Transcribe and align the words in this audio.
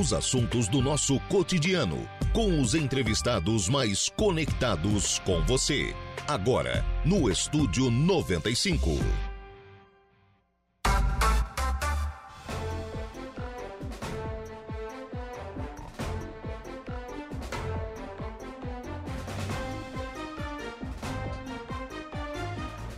Os 0.00 0.14
assuntos 0.14 0.66
do 0.66 0.80
nosso 0.80 1.20
cotidiano, 1.28 2.08
com 2.32 2.58
os 2.58 2.74
entrevistados 2.74 3.68
mais 3.68 4.08
conectados 4.08 5.18
com 5.18 5.44
você. 5.44 5.94
Agora, 6.26 6.82
no 7.04 7.30
Estúdio 7.30 7.90
95. 7.90 8.92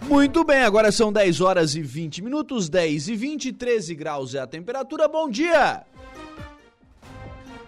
Muito 0.03 0.45
bem, 0.45 0.63
agora 0.63 0.93
são 0.93 1.13
10 1.13 1.41
horas 1.41 1.75
e 1.75 1.83
20 1.83 2.23
minutos, 2.23 2.69
10 2.69 3.09
e 3.09 3.17
20, 3.17 3.53
13 3.55 3.93
graus 3.97 4.37
é 4.37 4.39
a 4.39 4.47
temperatura. 4.47 5.09
Bom 5.09 5.29
dia! 5.29 5.85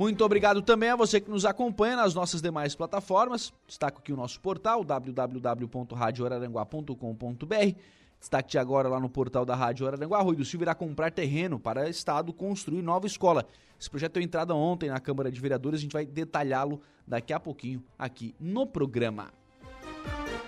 Muito 0.00 0.24
obrigado 0.24 0.62
também 0.62 0.88
a 0.88 0.96
você 0.96 1.20
que 1.20 1.30
nos 1.30 1.44
acompanha 1.44 1.94
nas 1.94 2.14
nossas 2.14 2.40
demais 2.40 2.74
plataformas. 2.74 3.52
Destaco 3.66 3.98
aqui 3.98 4.14
o 4.14 4.16
nosso 4.16 4.40
portal 4.40 4.82
www.radioararanguá.com.br. 4.82 7.78
Destaque 8.18 8.56
agora 8.56 8.88
lá 8.88 8.98
no 8.98 9.10
portal 9.10 9.44
da 9.44 9.54
Rádio 9.54 9.86
Araranguá. 9.86 10.22
Rui 10.22 10.36
do 10.36 10.42
Silva 10.42 10.64
irá 10.64 10.74
comprar 10.74 11.10
terreno 11.10 11.60
para 11.60 11.86
Estado 11.86 12.32
construir 12.32 12.80
nova 12.80 13.06
escola. 13.06 13.44
Esse 13.78 13.90
projeto 13.90 14.14
deu 14.14 14.22
entrada 14.22 14.54
ontem 14.54 14.88
na 14.88 15.00
Câmara 15.00 15.30
de 15.30 15.38
Vereadores. 15.38 15.80
A 15.80 15.82
gente 15.82 15.92
vai 15.92 16.06
detalhá-lo 16.06 16.80
daqui 17.06 17.34
a 17.34 17.38
pouquinho 17.38 17.84
aqui 17.98 18.34
no 18.40 18.66
programa. 18.66 19.30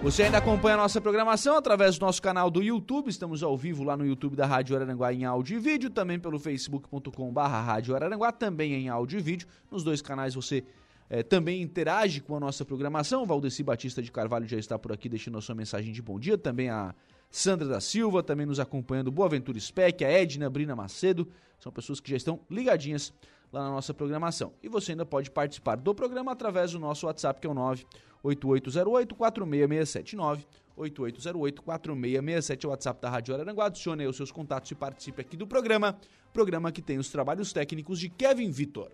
Você 0.03 0.25
ainda 0.25 0.39
acompanha 0.39 0.75
a 0.75 0.78
nossa 0.78 1.00
programação 1.00 1.56
através 1.56 1.97
do 1.97 2.05
nosso 2.05 2.20
canal 2.20 2.50
do 2.50 2.61
YouTube. 2.61 3.08
Estamos 3.08 3.41
ao 3.41 3.56
vivo 3.56 3.84
lá 3.84 3.97
no 3.97 4.05
YouTube 4.05 4.34
da 4.34 4.45
Rádio 4.45 4.75
Araranguá 4.75 5.12
em 5.12 5.25
áudio 5.25 5.56
e 5.56 5.61
vídeo, 5.61 5.89
também 5.91 6.19
pelo 6.19 6.41
facebook.com.br 6.41 7.41
Rádio 7.41 7.95
Araranguá, 7.95 8.33
também 8.33 8.75
em 8.75 8.89
áudio 8.89 9.20
e 9.20 9.23
vídeo. 9.23 9.47
Nos 9.70 9.84
dois 9.84 10.03
canais 10.03 10.34
você 10.34 10.64
é, 11.08 11.23
também 11.23 11.62
interage 11.62 12.20
com 12.20 12.34
a 12.34 12.41
nossa 12.41 12.64
programação. 12.64 13.23
O 13.23 13.27
Valdeci 13.27 13.62
Batista 13.62 14.03
de 14.03 14.11
Carvalho 14.11 14.47
já 14.48 14.56
está 14.56 14.77
por 14.77 14.92
aqui 14.92 15.08
deixando 15.08 15.39
a 15.39 15.41
sua 15.41 15.55
mensagem 15.55 15.92
de 15.92 16.03
bom 16.03 16.19
dia. 16.19 16.36
Também 16.36 16.69
a 16.69 16.95
Sandra 17.33 17.67
da 17.67 17.81
Silva, 17.81 18.23
também 18.23 18.45
nos 18.45 18.61
acompanhando. 18.61 19.11
Boa 19.11 19.27
Ventura 19.27 19.59
Spec, 19.59 20.05
a 20.05 20.09
Edna 20.09 20.51
Brina 20.51 20.77
Macedo. 20.77 21.27
São 21.59 21.73
pessoas 21.73 21.99
que 21.99 22.11
já 22.11 22.17
estão 22.17 22.41
ligadinhas 22.51 23.11
lá 23.51 23.63
na 23.63 23.71
nossa 23.71 23.95
programação. 23.95 24.53
E 24.63 24.69
você 24.69 24.93
ainda 24.93 25.07
pode 25.07 25.31
participar 25.31 25.77
do 25.77 25.95
programa 25.95 26.31
através 26.31 26.73
do 26.73 26.79
nosso 26.79 27.07
WhatsApp, 27.07 27.41
que 27.41 27.47
é 27.47 27.51
o 27.51 27.55
9 27.55 27.87
8808-4667. 28.23 30.45
8808-4667 30.77 32.65
é 32.65 32.67
o 32.67 32.71
WhatsApp 32.71 33.01
da 33.01 33.11
Rádio 33.11 33.35
Araranguá. 33.35 33.67
Adicione 33.67 34.03
aí 34.03 34.09
os 34.09 34.17
seus 34.17 34.31
contatos 34.31 34.71
e 34.71 34.75
participe 34.75 35.23
aqui 35.23 35.37
do 35.37 35.47
programa. 35.47 35.99
Programa 36.33 36.71
que 36.71 36.83
tem 36.83 36.99
os 36.99 37.11
trabalhos 37.11 37.53
técnicos 37.53 37.99
de 37.99 38.09
Kevin 38.09 38.51
Vitor. 38.51 38.91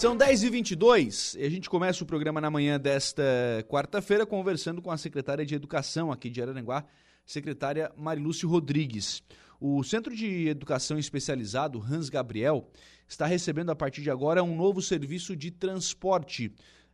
São 0.00 0.16
10h22 0.16 1.38
e 1.38 1.44
a 1.44 1.50
gente 1.50 1.68
começa 1.68 2.02
o 2.02 2.06
programa 2.06 2.40
na 2.40 2.50
manhã 2.50 2.80
desta 2.80 3.22
quarta-feira 3.68 4.24
conversando 4.24 4.80
com 4.80 4.90
a 4.90 4.96
secretária 4.96 5.44
de 5.44 5.54
Educação 5.54 6.10
aqui 6.10 6.30
de 6.30 6.40
Araranguá, 6.40 6.86
secretária 7.26 7.92
Marilúcio 7.98 8.48
Rodrigues. 8.48 9.22
O 9.60 9.84
Centro 9.84 10.16
de 10.16 10.48
Educação 10.48 10.98
Especializado 10.98 11.84
Hans 11.86 12.08
Gabriel 12.08 12.66
está 13.06 13.26
recebendo 13.26 13.68
a 13.68 13.76
partir 13.76 14.00
de 14.00 14.10
agora 14.10 14.42
um 14.42 14.56
novo 14.56 14.80
serviço 14.80 15.36
de 15.36 15.50
transporte 15.50 16.50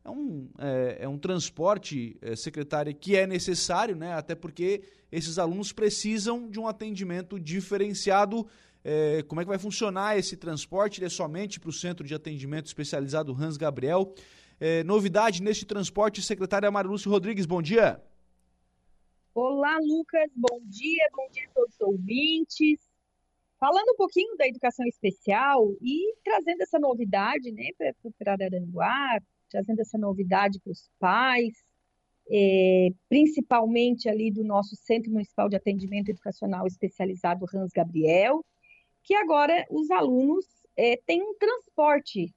é 0.07 0.11
um, 0.11 0.49
é, 0.59 0.99
é 1.01 1.09
um 1.09 1.19
transporte, 1.19 2.17
é, 2.23 2.37
secretária, 2.37 2.93
que 2.93 3.17
é 3.17 3.27
necessário, 3.27 3.97
né? 3.97 4.15
até 4.15 4.37
porque 4.37 4.83
esses 5.11 5.37
alunos 5.37 5.73
precisam 5.73 6.49
de 6.49 6.61
um 6.61 6.69
atendimento 6.69 7.41
diferenciado. 7.41 8.47
É, 8.89 9.25
como 9.25 9.41
é 9.41 9.45
que 9.45 9.49
vai 9.49 9.59
funcionar 9.59 10.17
esse 10.17 10.37
transporte? 10.37 11.01
Ele 11.01 11.07
é 11.07 11.11
somente 11.11 11.59
para 11.59 11.71
o 11.71 11.73
Centro 11.73 12.07
de 12.07 12.15
Atendimento 12.15 12.67
Especializado 12.67 13.33
Hans 13.33 13.57
Gabriel. 13.57 14.15
É, 14.61 14.85
novidade 14.85 15.43
neste 15.43 15.67
transporte, 15.67 16.23
secretária 16.23 16.71
Marilúcio 16.71 17.11
Rodrigues, 17.11 17.47
bom 17.47 17.61
dia. 17.61 18.01
Olá, 19.35 19.77
Lucas, 19.83 20.31
bom 20.37 20.61
dia, 20.67 21.05
bom 21.13 21.29
dia 21.33 21.49
a 21.49 21.51
todos 21.53 21.75
os 21.75 21.81
ouvintes. 21.81 22.79
Falando 23.59 23.91
um 23.91 23.97
pouquinho 23.97 24.37
da 24.37 24.47
educação 24.47 24.87
especial 24.87 25.69
e 25.83 26.15
trazendo 26.23 26.63
essa 26.63 26.79
novidade 26.79 27.51
né, 27.51 27.71
para 28.17 28.35
Araranguá, 28.35 29.21
trazendo 29.51 29.81
essa 29.81 29.99
novidade 29.99 30.61
para 30.61 30.71
os 30.71 30.89
pais, 31.01 31.55
é, 32.31 32.91
principalmente 33.09 34.09
ali 34.09 34.31
do 34.31 34.45
nosso 34.45 34.77
Centro 34.77 35.11
Municipal 35.11 35.49
de 35.49 35.57
Atendimento 35.57 36.09
Educacional 36.09 36.69
Especializado 36.69 37.47
Hans 37.53 37.73
Gabriel, 37.73 38.45
que 39.07 39.15
agora 39.15 39.65
os 39.71 39.89
alunos 39.93 40.45
é, 40.77 41.01
têm 41.07 41.23
um 41.23 41.33
transporte 41.39 42.35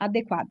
adequado. 0.00 0.48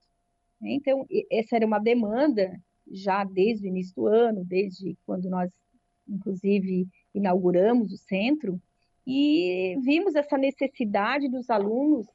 Né? 0.62 0.74
Então, 0.74 1.06
essa 1.32 1.56
era 1.56 1.66
uma 1.66 1.80
demanda 1.80 2.56
já 2.90 3.24
desde 3.24 3.66
o 3.66 3.68
início 3.68 3.96
do 3.96 4.06
ano, 4.06 4.46
desde 4.46 4.96
quando 5.04 5.28
nós, 5.28 5.52
inclusive, 6.08 6.88
inauguramos 7.14 7.92
o 7.92 7.98
centro, 7.98 8.62
e 9.06 9.76
vimos 9.84 10.14
essa 10.14 10.38
necessidade 10.38 11.28
dos 11.28 11.50
alunos, 11.50 12.06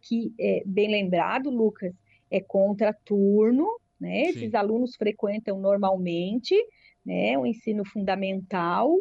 que, 0.00 0.32
é, 0.38 0.62
bem 0.64 0.88
lembrado, 0.88 1.50
Lucas, 1.50 1.92
é 2.30 2.40
contraturno, 2.40 3.66
né? 4.00 4.26
Sim. 4.26 4.30
Esses 4.30 4.54
alunos 4.54 4.94
frequentam 4.94 5.58
normalmente, 5.58 6.54
né, 7.04 7.36
o 7.36 7.44
ensino 7.44 7.84
fundamental 7.84 8.96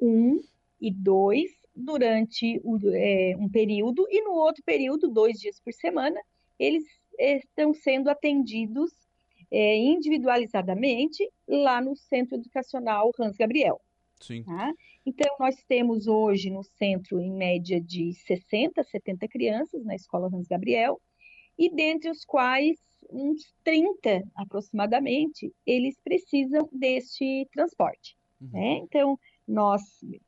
1 0.00 0.06
um 0.08 0.40
e 0.80 0.92
2 0.92 1.59
durante 1.80 2.60
o, 2.62 2.78
é, 2.94 3.34
um 3.38 3.48
período 3.48 4.06
e 4.10 4.22
no 4.22 4.32
outro 4.32 4.62
período, 4.64 5.08
dois 5.08 5.38
dias 5.38 5.60
por 5.60 5.72
semana, 5.72 6.20
eles 6.58 6.84
estão 7.18 7.72
sendo 7.74 8.08
atendidos 8.08 8.92
é, 9.50 9.76
individualizadamente 9.76 11.28
lá 11.48 11.80
no 11.80 11.96
Centro 11.96 12.36
Educacional 12.36 13.10
Hans 13.18 13.36
Gabriel. 13.36 13.80
Sim. 14.20 14.44
Tá? 14.44 14.72
Então, 15.04 15.34
nós 15.40 15.56
temos 15.66 16.06
hoje 16.06 16.50
no 16.50 16.62
centro, 16.62 17.20
em 17.20 17.32
média, 17.32 17.80
de 17.80 18.12
60, 18.12 18.82
70 18.84 19.26
crianças 19.28 19.84
na 19.84 19.94
Escola 19.94 20.30
Hans 20.32 20.46
Gabriel, 20.46 21.00
e 21.58 21.70
dentre 21.74 22.10
os 22.10 22.24
quais 22.24 22.78
uns 23.10 23.52
30 23.64 24.22
aproximadamente, 24.36 25.52
eles 25.66 25.98
precisam 26.02 26.68
deste 26.70 27.48
transporte. 27.52 28.16
Uhum. 28.40 28.48
Né? 28.52 28.74
Então, 28.84 29.18
nós 29.50 29.82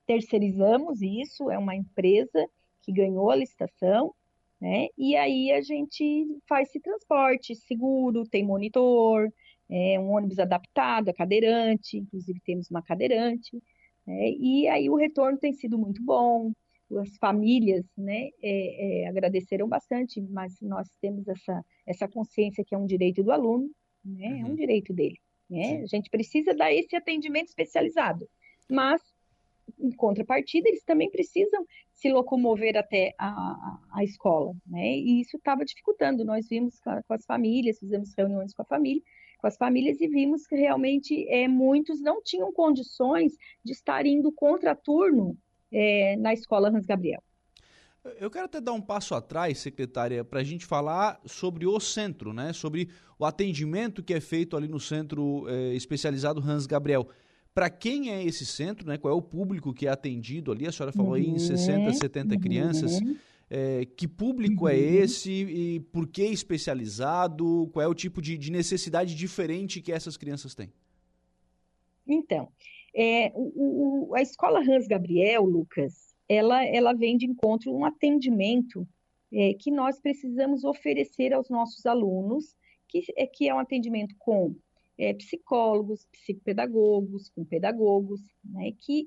terceirizamos 0.06 1.00
isso, 1.00 1.50
é 1.50 1.56
uma 1.56 1.74
empresa 1.74 2.46
que 2.82 2.92
ganhou 2.92 3.30
a 3.30 3.36
licitação, 3.36 4.14
né? 4.60 4.88
E 4.98 5.16
aí 5.16 5.52
a 5.52 5.60
gente 5.60 6.26
faz 6.48 6.68
esse 6.68 6.80
transporte 6.80 7.54
seguro, 7.54 8.28
tem 8.28 8.44
monitor, 8.44 9.32
é 9.70 9.98
um 9.98 10.10
ônibus 10.10 10.38
adaptado 10.38 11.08
a 11.08 11.14
cadeirante, 11.14 11.98
inclusive 11.98 12.40
temos 12.44 12.70
uma 12.70 12.82
cadeirante, 12.82 13.56
né? 14.06 14.30
E 14.30 14.68
aí 14.68 14.90
o 14.90 14.96
retorno 14.96 15.38
tem 15.38 15.52
sido 15.52 15.78
muito 15.78 16.02
bom, 16.02 16.52
as 16.98 17.16
famílias 17.16 17.86
né, 17.96 18.28
é, 18.42 19.02
é, 19.02 19.08
agradeceram 19.08 19.68
bastante, 19.68 20.20
mas 20.20 20.60
nós 20.60 20.88
temos 21.00 21.26
essa, 21.26 21.64
essa 21.86 22.08
consciência 22.08 22.64
que 22.64 22.74
é 22.74 22.78
um 22.78 22.86
direito 22.86 23.22
do 23.22 23.32
aluno, 23.32 23.70
né, 24.04 24.26
uhum. 24.26 24.40
é 24.40 24.44
um 24.44 24.48
uhum. 24.48 24.54
direito 24.54 24.92
dele. 24.92 25.18
Né? 25.48 25.82
A 25.82 25.86
gente 25.86 26.10
precisa 26.10 26.54
dar 26.54 26.72
esse 26.72 26.94
atendimento 26.94 27.48
especializado, 27.48 28.28
mas, 28.70 29.02
em 29.78 29.90
contrapartida, 29.92 30.68
eles 30.68 30.84
também 30.84 31.10
precisam 31.10 31.64
se 31.92 32.10
locomover 32.10 32.76
até 32.76 33.14
a, 33.18 33.78
a, 33.92 34.04
escola, 34.04 34.52
né? 34.66 34.96
e 34.96 35.20
isso 35.20 35.36
estava 35.36 35.64
dificultando. 35.64 36.24
Nós 36.24 36.48
vimos 36.48 36.78
com, 36.80 37.00
com 37.02 37.14
as 37.14 37.24
famílias, 37.24 37.78
fizemos 37.78 38.12
reuniões 38.16 38.52
com 38.54 38.62
a 38.62 38.64
família, 38.64 39.02
com 39.38 39.46
as 39.46 39.56
famílias 39.56 40.00
e 40.00 40.08
vimos 40.08 40.46
que 40.46 40.56
realmente 40.56 41.28
é, 41.28 41.48
muitos 41.48 42.00
não 42.00 42.22
tinham 42.22 42.52
condições 42.52 43.32
de 43.64 43.72
estar 43.72 44.06
indo 44.06 44.32
contra 44.32 44.74
turno 44.74 45.36
é, 45.70 46.16
na 46.16 46.32
escola 46.32 46.68
Hans 46.68 46.86
Gabriel. 46.86 47.22
Eu 48.18 48.30
quero 48.30 48.46
até 48.46 48.60
dar 48.60 48.72
um 48.72 48.80
passo 48.80 49.14
atrás, 49.14 49.58
secretária, 49.58 50.24
para 50.24 50.40
a 50.40 50.44
gente 50.44 50.66
falar 50.66 51.20
sobre 51.24 51.66
o 51.66 51.78
centro, 51.78 52.32
né? 52.32 52.52
Sobre 52.52 52.88
o 53.16 53.24
atendimento 53.24 54.02
que 54.02 54.12
é 54.12 54.20
feito 54.20 54.56
ali 54.56 54.66
no 54.66 54.80
centro 54.80 55.48
é, 55.48 55.72
especializado 55.74 56.40
Hans 56.40 56.66
Gabriel. 56.66 57.08
Para 57.54 57.68
quem 57.68 58.10
é 58.10 58.24
esse 58.24 58.46
centro, 58.46 58.86
né? 58.86 58.96
Qual 58.96 59.12
é 59.12 59.16
o 59.16 59.22
público 59.22 59.74
que 59.74 59.86
é 59.86 59.90
atendido 59.90 60.50
ali? 60.50 60.66
A 60.66 60.72
senhora 60.72 60.92
falou 60.92 61.10
uhum, 61.10 61.16
aí 61.16 61.28
em 61.28 61.38
60, 61.38 61.92
70 61.92 62.34
uhum. 62.34 62.40
crianças. 62.40 63.00
É, 63.50 63.84
que 63.84 64.08
público 64.08 64.66
é 64.66 64.72
uhum. 64.72 64.78
é 64.78 64.82
esse 64.82 65.30
e 65.30 65.80
por 65.92 66.08
que 66.08 66.24
especializado? 66.24 67.68
Qual 67.72 67.84
é 67.84 67.86
o 67.86 67.94
tipo 67.94 68.22
de, 68.22 68.38
de 68.38 68.50
necessidade 68.50 69.14
diferente 69.14 69.82
que 69.82 69.92
essas 69.92 70.16
crianças 70.16 70.54
têm? 70.54 70.72
Então, 72.06 72.48
é, 72.94 73.30
o, 73.34 74.08
o, 74.08 74.14
a 74.14 74.22
escola 74.22 74.60
Hans 74.60 74.86
Gabriel, 74.86 75.44
Lucas, 75.44 76.14
ela, 76.28 76.64
ela 76.64 76.94
vem 76.94 77.16
de 77.16 77.26
encontro 77.26 77.70
um 77.70 77.84
atendimento 77.84 78.88
é, 79.32 79.54
que 79.54 79.70
nós 79.70 80.00
precisamos 80.00 80.64
oferecer 80.64 81.32
aos 81.32 81.48
nossos 81.48 81.86
alunos, 81.86 82.56
que 82.88 83.04
é, 83.16 83.26
que 83.26 83.48
é 83.48 83.54
um 83.54 83.58
atendimento 83.58 84.14
com 84.18 84.54
é, 84.98 85.14
psicólogos, 85.14 86.06
psicopedagogos, 86.12 87.28
com 87.30 87.44
pedagogos, 87.44 88.20
né, 88.44 88.72
que 88.78 89.06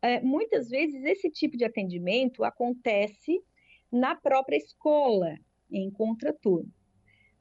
é, 0.00 0.20
muitas 0.20 0.68
vezes 0.68 1.04
esse 1.04 1.30
tipo 1.30 1.56
de 1.56 1.64
atendimento 1.64 2.44
acontece 2.44 3.42
na 3.90 4.14
própria 4.14 4.56
escola, 4.56 5.36
em 5.70 5.90
contraturno. 5.90 6.70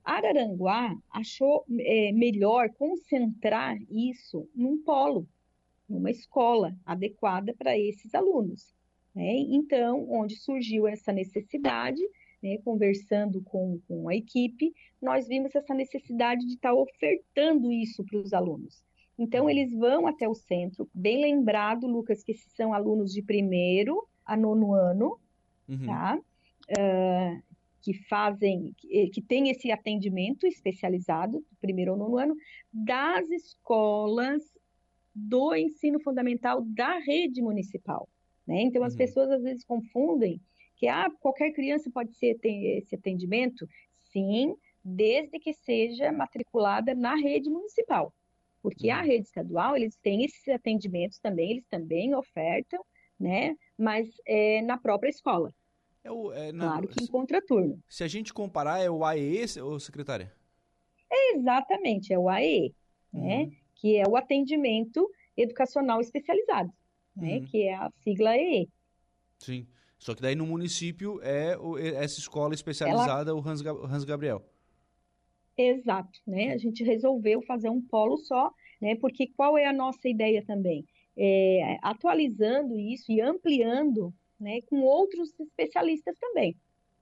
Araranguá 0.04 0.96
achou 1.12 1.66
é, 1.80 2.12
melhor 2.14 2.70
concentrar 2.70 3.78
isso 3.92 4.50
num 4.56 4.82
polo, 4.82 5.28
numa 5.88 6.10
escola 6.10 6.76
adequada 6.86 7.54
para 7.54 7.78
esses 7.78 8.16
alunos. 8.16 8.74
Né? 9.14 9.38
Então, 9.50 10.10
onde 10.10 10.38
surgiu 10.38 10.88
essa 10.88 11.12
necessidade, 11.12 12.02
né, 12.42 12.58
conversando 12.64 13.42
com, 13.42 13.80
com 13.88 14.10
a 14.10 14.16
equipe, 14.16 14.74
nós 15.02 15.28
vimos 15.28 15.56
essa 15.56 15.74
necessidade 15.74 16.46
de 16.46 16.54
estar 16.54 16.70
tá 16.70 16.76
ofertando 16.76 17.72
isso 17.72 18.04
para 18.06 18.20
os 18.20 18.34
alunos. 18.34 18.84
Então, 19.18 19.46
uhum. 19.46 19.50
eles 19.50 19.74
vão 19.74 20.06
até 20.06 20.28
o 20.28 20.36
centro, 20.36 20.90
bem 20.94 21.22
lembrado, 21.22 21.88
Lucas, 21.88 22.24
que 22.24 22.32
esses 22.32 22.54
são 22.54 22.74
alunos 22.74 23.12
de 23.12 23.24
primeiro 23.24 24.08
a 24.26 24.38
nono 24.38 24.74
ano, 24.74 25.18
uhum. 25.68 25.86
tá? 25.86 26.20
Uh, 26.70 27.42
que 27.82 27.94
fazem, 27.94 28.76
que, 28.78 29.08
que 29.08 29.22
tem 29.22 29.50
esse 29.50 29.72
atendimento 29.72 30.46
especializado, 30.46 31.40
do 31.40 31.58
primeiro 31.60 31.92
ao 31.92 31.98
nono 31.98 32.18
ano, 32.18 32.36
das 32.72 33.30
escolas 33.30 34.44
do 35.16 35.56
ensino 35.56 36.00
fundamental 36.00 36.62
da 36.62 37.00
rede 37.00 37.42
municipal. 37.42 38.08
Né? 38.46 38.62
Então, 38.62 38.84
as 38.84 38.94
uhum. 38.94 38.98
pessoas 38.98 39.32
às 39.32 39.42
vezes 39.42 39.66
confundem 39.66 40.40
que 40.78 40.88
ah, 40.88 41.10
qualquer 41.20 41.52
criança 41.52 41.90
pode 41.92 42.14
ser, 42.14 42.38
ter 42.40 42.78
esse 42.78 42.96
atendimento. 42.96 43.68
Sim, 44.12 44.56
desde 44.84 45.40
que 45.40 45.54
seja 45.54 46.12
matriculada 46.12 46.96
na 46.96 47.16
rede 47.16 47.50
municipal. 47.50 48.14
Porque 48.62 48.88
uhum. 48.88 48.96
a 48.96 49.02
rede 49.02 49.26
estadual, 49.26 49.76
eles 49.76 49.96
têm 49.98 50.24
esses 50.24 50.48
atendimentos 50.48 51.20
também, 51.20 51.52
eles 51.52 51.66
também 51.68 52.16
ofertam, 52.16 52.84
né? 53.20 53.56
Mas 53.78 54.10
é, 54.26 54.62
na 54.62 54.78
própria 54.78 55.10
escola. 55.10 55.54
É 56.04 56.12
o, 56.12 56.32
é, 56.32 56.52
na, 56.52 56.70
claro 56.70 56.88
que 56.88 57.04
em 57.04 57.08
contraturno. 57.08 57.84
Se 57.90 58.04
a 58.04 58.08
gente 58.08 58.34
comparar, 58.34 58.80
é 58.80 58.90
o 58.90 59.04
AEE, 59.04 59.46
ou 59.62 59.80
secretária? 59.80 60.34
É 61.12 61.36
exatamente, 61.36 62.14
é 62.14 62.20
o 62.20 62.30
AEE, 62.30 62.74
né? 63.12 63.20
uhum. 63.20 63.28
né? 63.28 63.52
Que 63.76 63.98
é 63.98 64.04
o 64.08 64.16
atendimento 64.16 65.10
educacional 65.36 66.02
especializado 66.02 66.72
né, 67.18 67.38
uhum. 67.38 67.46
que 67.46 67.64
é 67.64 67.74
a 67.74 67.92
sigla 68.04 68.38
EE. 68.38 68.70
Sim. 69.40 69.68
Só 69.98 70.14
que 70.14 70.22
daí 70.22 70.36
no 70.36 70.46
município 70.46 71.20
é 71.22 71.58
o, 71.58 71.78
essa 71.78 72.20
escola 72.20 72.54
especializada, 72.54 73.32
Ela... 73.32 73.40
o 73.40 73.48
Hans, 73.48 73.62
Hans 73.66 74.04
Gabriel. 74.04 74.44
Exato, 75.58 76.20
né? 76.26 76.54
A 76.54 76.58
gente 76.58 76.84
resolveu 76.84 77.42
fazer 77.42 77.70
um 77.70 77.82
polo 77.82 78.18
só, 78.18 78.52
né? 78.80 78.96
Porque 78.96 79.28
qual 79.36 79.58
é 79.58 79.66
a 79.66 79.74
nossa 79.74 80.08
ideia 80.08 80.44
também? 80.46 80.86
É, 81.18 81.78
atualizando 81.82 82.78
isso 82.80 83.12
e 83.12 83.20
ampliando, 83.20 84.14
né? 84.40 84.62
Com 84.68 84.82
outros 84.82 85.34
especialistas 85.40 86.16
também, 86.20 86.56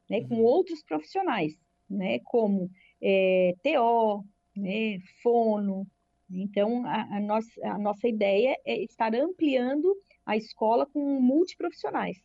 né? 0.09 0.19
Uhum. 0.19 0.27
Com 0.29 0.43
outros 0.43 0.81
profissionais, 0.83 1.53
né? 1.89 2.19
Como 2.19 2.69
é, 3.01 3.53
TO, 3.61 4.23
né? 4.55 4.99
Fono, 5.21 5.85
então, 6.29 6.85
a, 6.85 7.17
a, 7.17 7.19
nossa, 7.19 7.67
a 7.67 7.77
nossa 7.77 8.07
ideia 8.07 8.55
é 8.65 8.83
estar 8.83 9.13
ampliando 9.13 9.95
a 10.25 10.35
escola 10.35 10.85
com 10.85 11.19
multiprofissionais. 11.21 12.17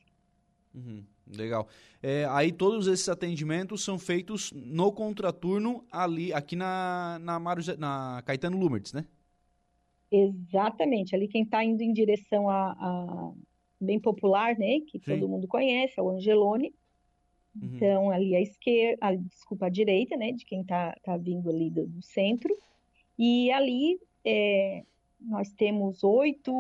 Uhum, 0.75 1.05
legal. 1.37 1.69
É, 2.03 2.25
aí 2.31 2.53
todos 2.53 2.87
esses 2.87 3.09
atendimentos 3.09 3.85
são 3.85 3.99
feitos 3.99 4.53
no 4.53 4.93
contraturno 4.93 5.85
ali, 5.91 6.33
aqui 6.33 6.55
na, 6.57 7.19
na, 7.21 7.39
Maru, 7.39 7.63
na 7.79 8.23
Caetano 8.25 8.59
Lumertz, 8.59 8.93
né? 8.93 9.05
Exatamente. 10.11 11.15
Ali 11.15 11.29
quem 11.29 11.43
está 11.43 11.65
indo 11.65 11.83
em 11.83 11.93
direção 11.93 12.49
a, 12.49 12.73
a, 12.73 13.33
bem 13.81 14.01
popular, 14.01 14.57
né? 14.59 14.81
Que 14.81 14.99
Sim. 14.99 15.13
todo 15.13 15.29
mundo 15.29 15.47
conhece, 15.47 15.95
é 15.99 16.03
o 16.03 16.11
Angelone. 16.11 16.75
Uhum. 17.55 17.71
Então, 17.75 18.11
ali 18.11 18.35
à 18.35 18.41
esquerda, 18.41 18.99
a, 19.01 19.15
desculpa, 19.15 19.67
à 19.67 19.69
direita, 19.69 20.17
né? 20.17 20.33
De 20.33 20.45
quem 20.45 20.63
está 20.63 20.97
tá 21.03 21.17
vindo 21.17 21.49
ali 21.49 21.71
do, 21.71 21.87
do 21.87 22.03
centro. 22.03 22.57
E 23.19 23.51
ali 23.53 24.01
é, 24.25 24.85
nós 25.21 25.53
temos 25.53 26.03
oito, 26.03 26.53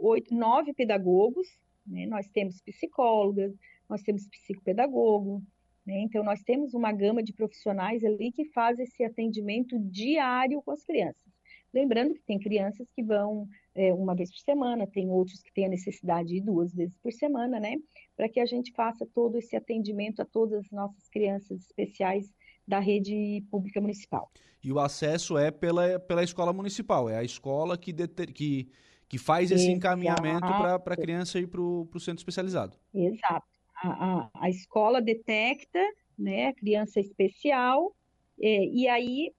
oito, 0.00 0.34
nove 0.34 0.72
pedagogos, 0.72 1.48
né? 1.86 2.06
nós 2.06 2.28
temos 2.28 2.60
psicólogas, 2.60 3.54
nós 3.88 4.02
temos 4.02 4.26
psicopedagogo, 4.28 5.42
né? 5.86 6.00
então 6.00 6.24
nós 6.24 6.42
temos 6.42 6.74
uma 6.74 6.92
gama 6.92 7.22
de 7.22 7.32
profissionais 7.32 8.04
ali 8.04 8.32
que 8.32 8.44
fazem 8.46 8.84
esse 8.84 9.04
atendimento 9.04 9.78
diário 9.78 10.62
com 10.62 10.70
as 10.70 10.84
crianças. 10.84 11.32
Lembrando 11.72 12.14
que 12.14 12.22
tem 12.22 12.38
crianças 12.38 12.88
que 12.92 13.02
vão 13.02 13.48
é, 13.74 13.92
uma 13.92 14.14
vez 14.14 14.30
por 14.30 14.38
semana, 14.38 14.86
tem 14.86 15.10
outros 15.10 15.42
que 15.42 15.52
têm 15.52 15.66
a 15.66 15.68
necessidade 15.68 16.28
de 16.28 16.36
ir 16.36 16.40
duas 16.40 16.72
vezes 16.72 16.96
por 16.98 17.12
semana, 17.12 17.58
né? 17.58 17.74
Para 18.16 18.28
que 18.28 18.38
a 18.38 18.46
gente 18.46 18.72
faça 18.72 19.04
todo 19.12 19.36
esse 19.36 19.56
atendimento 19.56 20.22
a 20.22 20.24
todas 20.24 20.60
as 20.60 20.70
nossas 20.70 21.08
crianças 21.08 21.62
especiais 21.62 22.32
da 22.66 22.78
rede 22.78 23.44
pública 23.50 23.80
municipal. 23.80 24.30
E 24.62 24.72
o 24.72 24.78
acesso 24.78 25.36
é 25.36 25.50
pela, 25.50 25.98
pela 25.98 26.22
escola 26.22 26.52
municipal, 26.52 27.10
é 27.10 27.18
a 27.18 27.24
escola 27.24 27.76
que, 27.76 27.92
deter, 27.92 28.32
que, 28.32 28.68
que 29.08 29.18
faz 29.18 29.50
esse 29.50 29.64
Exato. 29.64 29.76
encaminhamento 29.76 30.46
para 30.46 30.94
a 30.94 30.96
criança 30.96 31.38
ir 31.38 31.46
para 31.46 31.60
o 31.60 32.00
centro 32.00 32.20
especializado. 32.20 32.76
Exato. 32.92 33.46
A, 33.82 33.88
a, 33.88 34.30
a, 34.34 34.50
escola 34.50 35.00
detecta 35.00 35.80
né, 36.18 36.48
a 36.48 36.54
criança 36.54 37.00
especial 37.00 37.94
é, 38.40 38.64
e 38.66 38.88
aí 38.88 39.32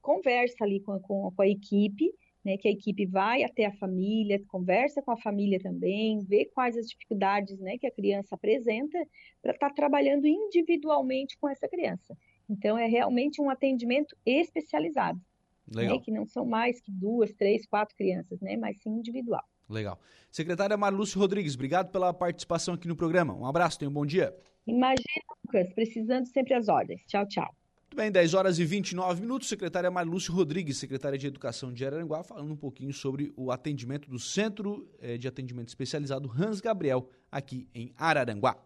conversa 0.00 0.64
ali 0.64 0.80
com, 0.80 0.98
com, 1.00 1.32
com 1.32 1.42
a 1.42 1.48
equipe 1.48 2.12
né, 2.44 2.56
que 2.56 2.68
a 2.68 2.70
equipe 2.70 3.06
vai 3.06 3.44
até 3.44 3.66
a 3.66 3.72
família, 3.72 4.42
conversa 4.48 5.00
com 5.02 5.12
a 5.12 5.16
família 5.16 5.60
também, 5.60 6.20
vê 6.24 6.44
quais 6.46 6.76
as 6.76 6.88
dificuldades 6.88 7.58
né, 7.60 7.78
que 7.78 7.86
a 7.86 7.90
criança 7.90 8.34
apresenta, 8.34 8.98
para 9.40 9.52
estar 9.52 9.68
tá 9.68 9.74
trabalhando 9.74 10.26
individualmente 10.26 11.36
com 11.38 11.48
essa 11.48 11.68
criança. 11.68 12.16
Então, 12.48 12.76
é 12.76 12.86
realmente 12.86 13.40
um 13.40 13.48
atendimento 13.48 14.16
especializado. 14.26 15.20
Né, 15.66 15.98
que 16.00 16.10
não 16.10 16.26
são 16.26 16.44
mais 16.44 16.80
que 16.80 16.90
duas, 16.90 17.32
três, 17.32 17.66
quatro 17.66 17.96
crianças, 17.96 18.40
né? 18.40 18.56
Mas 18.56 18.78
sim 18.82 18.90
individual. 18.90 19.42
Legal. 19.68 19.98
Secretária 20.30 20.76
Marlúcio 20.76 21.18
Rodrigues, 21.18 21.54
obrigado 21.54 21.90
pela 21.90 22.12
participação 22.12 22.74
aqui 22.74 22.88
no 22.88 22.96
programa. 22.96 23.34
Um 23.34 23.46
abraço, 23.46 23.78
tenha 23.78 23.88
um 23.88 23.94
bom 23.94 24.04
dia. 24.04 24.36
Imagina, 24.66 25.22
Lucas, 25.44 25.72
precisando 25.72 26.26
sempre 26.26 26.54
as 26.54 26.68
ordens. 26.68 27.02
Tchau, 27.06 27.26
tchau. 27.26 27.54
Muito 27.92 27.96
bem, 27.96 28.10
10 28.10 28.32
horas 28.32 28.58
e 28.58 28.64
29 28.64 29.20
minutos. 29.20 29.48
Secretária 29.48 29.90
Marlúcio 29.90 30.32
Rodrigues, 30.32 30.78
secretária 30.78 31.18
de 31.18 31.26
Educação 31.26 31.70
de 31.70 31.84
Araranguá, 31.84 32.22
falando 32.22 32.50
um 32.50 32.56
pouquinho 32.56 32.92
sobre 32.92 33.30
o 33.36 33.50
atendimento 33.50 34.08
do 34.08 34.18
Centro 34.18 34.88
eh, 34.98 35.18
de 35.18 35.28
Atendimento 35.28 35.68
Especializado 35.68 36.30
Hans 36.30 36.60
Gabriel, 36.60 37.06
aqui 37.30 37.68
em 37.74 37.92
Araranguá. 37.98 38.56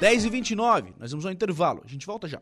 10 0.00 0.24
e 0.24 0.30
29 0.30 0.94
nós 0.98 1.10
vamos 1.10 1.26
ao 1.26 1.32
intervalo. 1.32 1.82
A 1.84 1.88
gente 1.88 2.06
volta 2.06 2.26
já. 2.26 2.40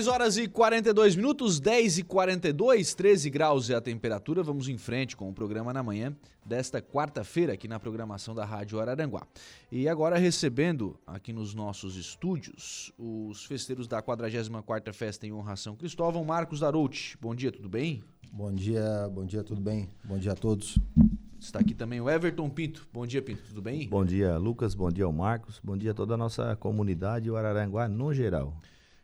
10 0.00 0.08
horas 0.08 0.38
e 0.38 0.48
42 0.48 1.14
minutos, 1.14 1.60
10 1.60 1.98
e 1.98 2.02
42, 2.02 2.94
13 2.94 3.28
graus 3.28 3.68
é 3.68 3.74
a 3.74 3.82
temperatura. 3.82 4.42
Vamos 4.42 4.66
em 4.66 4.78
frente 4.78 5.14
com 5.14 5.28
o 5.28 5.32
programa 5.34 5.74
na 5.74 5.82
manhã 5.82 6.16
desta 6.42 6.80
quarta-feira 6.80 7.52
aqui 7.52 7.68
na 7.68 7.78
programação 7.78 8.34
da 8.34 8.42
Rádio 8.42 8.80
Araranguá. 8.80 9.26
E 9.70 9.86
agora 9.86 10.16
recebendo 10.16 10.98
aqui 11.06 11.34
nos 11.34 11.52
nossos 11.52 11.96
estúdios 11.96 12.90
os 12.98 13.44
festeiros 13.44 13.86
da 13.86 14.02
44ª 14.02 14.90
Festa 14.94 15.26
em 15.26 15.34
Honra 15.34 15.54
São 15.54 15.76
Cristóvão, 15.76 16.24
Marcos 16.24 16.60
Darouti. 16.60 17.18
Bom 17.20 17.34
dia, 17.34 17.52
tudo 17.52 17.68
bem? 17.68 18.02
Bom 18.32 18.54
dia, 18.54 19.06
bom 19.12 19.26
dia, 19.26 19.44
tudo 19.44 19.60
bem? 19.60 19.86
Bom 20.02 20.16
dia 20.16 20.32
a 20.32 20.34
todos. 20.34 20.78
Está 21.38 21.58
aqui 21.58 21.74
também 21.74 22.00
o 22.00 22.08
Everton 22.08 22.48
Pinto. 22.48 22.88
Bom 22.90 23.06
dia, 23.06 23.20
Pinto, 23.20 23.42
tudo 23.48 23.60
bem? 23.60 23.86
Bom 23.86 24.06
dia, 24.06 24.38
Lucas, 24.38 24.74
bom 24.74 24.90
dia 24.90 25.04
ao 25.04 25.12
Marcos, 25.12 25.60
bom 25.62 25.76
dia 25.76 25.90
a 25.90 25.94
toda 25.94 26.14
a 26.14 26.16
nossa 26.16 26.56
comunidade 26.56 27.28
e 27.28 27.30
o 27.30 27.36
Araranguá 27.36 27.86
no 27.86 28.14
geral. 28.14 28.56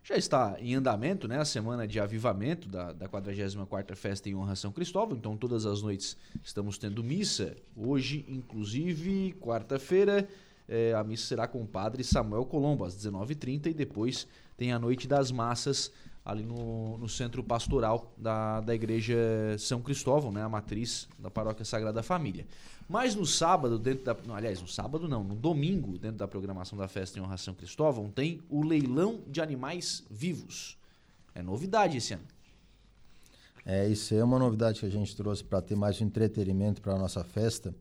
Já 0.08 0.16
está 0.16 0.56
em 0.60 0.72
andamento 0.76 1.26
né, 1.26 1.40
a 1.40 1.44
semana 1.44 1.84
de 1.84 1.98
avivamento 1.98 2.68
da, 2.68 2.92
da 2.92 3.08
44ª 3.08 3.96
Festa 3.96 4.28
em 4.28 4.36
Honra 4.36 4.54
São 4.54 4.70
Cristóvão, 4.70 5.16
então 5.16 5.36
todas 5.36 5.66
as 5.66 5.82
noites 5.82 6.16
estamos 6.44 6.78
tendo 6.78 7.02
missa. 7.02 7.56
Hoje, 7.76 8.24
inclusive, 8.28 9.34
quarta-feira, 9.40 10.28
É, 10.68 10.92
a 10.94 11.04
missa 11.04 11.26
será 11.26 11.46
com 11.46 11.62
o 11.62 11.66
padre 11.66 12.02
Samuel 12.02 12.44
Colombo, 12.44 12.84
às 12.84 12.96
19h30, 12.96 13.66
e 13.66 13.74
depois 13.74 14.26
tem 14.56 14.72
a 14.72 14.78
Noite 14.80 15.06
das 15.06 15.30
Massas 15.30 15.92
ali 16.26 16.42
no, 16.42 16.98
no 16.98 17.08
centro 17.08 17.42
pastoral 17.42 18.12
da, 18.18 18.60
da 18.60 18.74
Igreja 18.74 19.16
São 19.60 19.80
Cristóvão, 19.80 20.32
né, 20.32 20.42
a 20.42 20.48
matriz 20.48 21.08
da 21.16 21.30
Paróquia 21.30 21.64
Sagrada 21.64 22.02
Família. 22.02 22.44
Mas 22.88 23.14
no 23.14 23.24
sábado, 23.24 23.78
dentro 23.78 24.04
da. 24.04 24.16
Não, 24.26 24.34
aliás, 24.34 24.60
no 24.60 24.66
sábado 24.66 25.08
não, 25.08 25.22
no 25.22 25.36
domingo, 25.36 25.96
dentro 25.98 26.18
da 26.18 26.26
programação 26.26 26.76
da 26.76 26.88
festa 26.88 27.18
em 27.18 27.22
honra 27.22 27.36
São 27.36 27.54
Cristóvão, 27.54 28.10
tem 28.10 28.40
o 28.50 28.62
leilão 28.64 29.20
de 29.28 29.40
animais 29.40 30.04
vivos. 30.10 30.76
É 31.32 31.42
novidade 31.42 31.96
esse 31.96 32.14
ano. 32.14 32.24
É, 33.64 33.88
isso 33.88 34.14
é 34.14 34.22
uma 34.22 34.38
novidade 34.38 34.80
que 34.80 34.86
a 34.86 34.90
gente 34.90 35.16
trouxe 35.16 35.44
para 35.44 35.60
ter 35.60 35.76
mais 35.76 36.00
entretenimento 36.00 36.80
para 36.80 36.94
a 36.94 36.98
nossa 36.98 37.22
festa. 37.22 37.72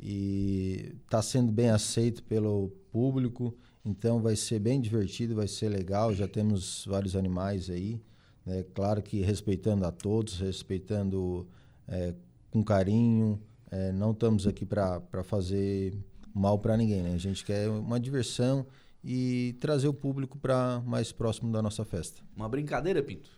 E 0.00 0.94
está 1.04 1.22
sendo 1.22 1.50
bem 1.50 1.70
aceito 1.70 2.22
pelo 2.22 2.70
público. 2.92 3.54
Então 3.88 4.20
vai 4.20 4.36
ser 4.36 4.58
bem 4.58 4.82
divertido, 4.82 5.34
vai 5.34 5.48
ser 5.48 5.70
legal. 5.70 6.12
Já 6.12 6.28
temos 6.28 6.84
vários 6.86 7.16
animais 7.16 7.70
aí. 7.70 7.98
Né? 8.44 8.62
Claro 8.74 9.02
que 9.02 9.22
respeitando 9.22 9.86
a 9.86 9.90
todos, 9.90 10.38
respeitando 10.40 11.48
é, 11.88 12.14
com 12.50 12.62
carinho. 12.62 13.40
É, 13.70 13.90
não 13.90 14.10
estamos 14.10 14.46
aqui 14.46 14.66
para 14.66 15.00
fazer 15.24 15.96
mal 16.34 16.58
para 16.58 16.76
ninguém. 16.76 17.02
Né? 17.02 17.14
A 17.14 17.18
gente 17.18 17.42
quer 17.42 17.70
uma 17.70 17.98
diversão 17.98 18.66
e 19.02 19.56
trazer 19.58 19.88
o 19.88 19.94
público 19.94 20.36
para 20.36 20.82
mais 20.84 21.10
próximo 21.10 21.50
da 21.50 21.62
nossa 21.62 21.82
festa. 21.82 22.20
Uma 22.36 22.48
brincadeira, 22.48 23.02
Pinto? 23.02 23.30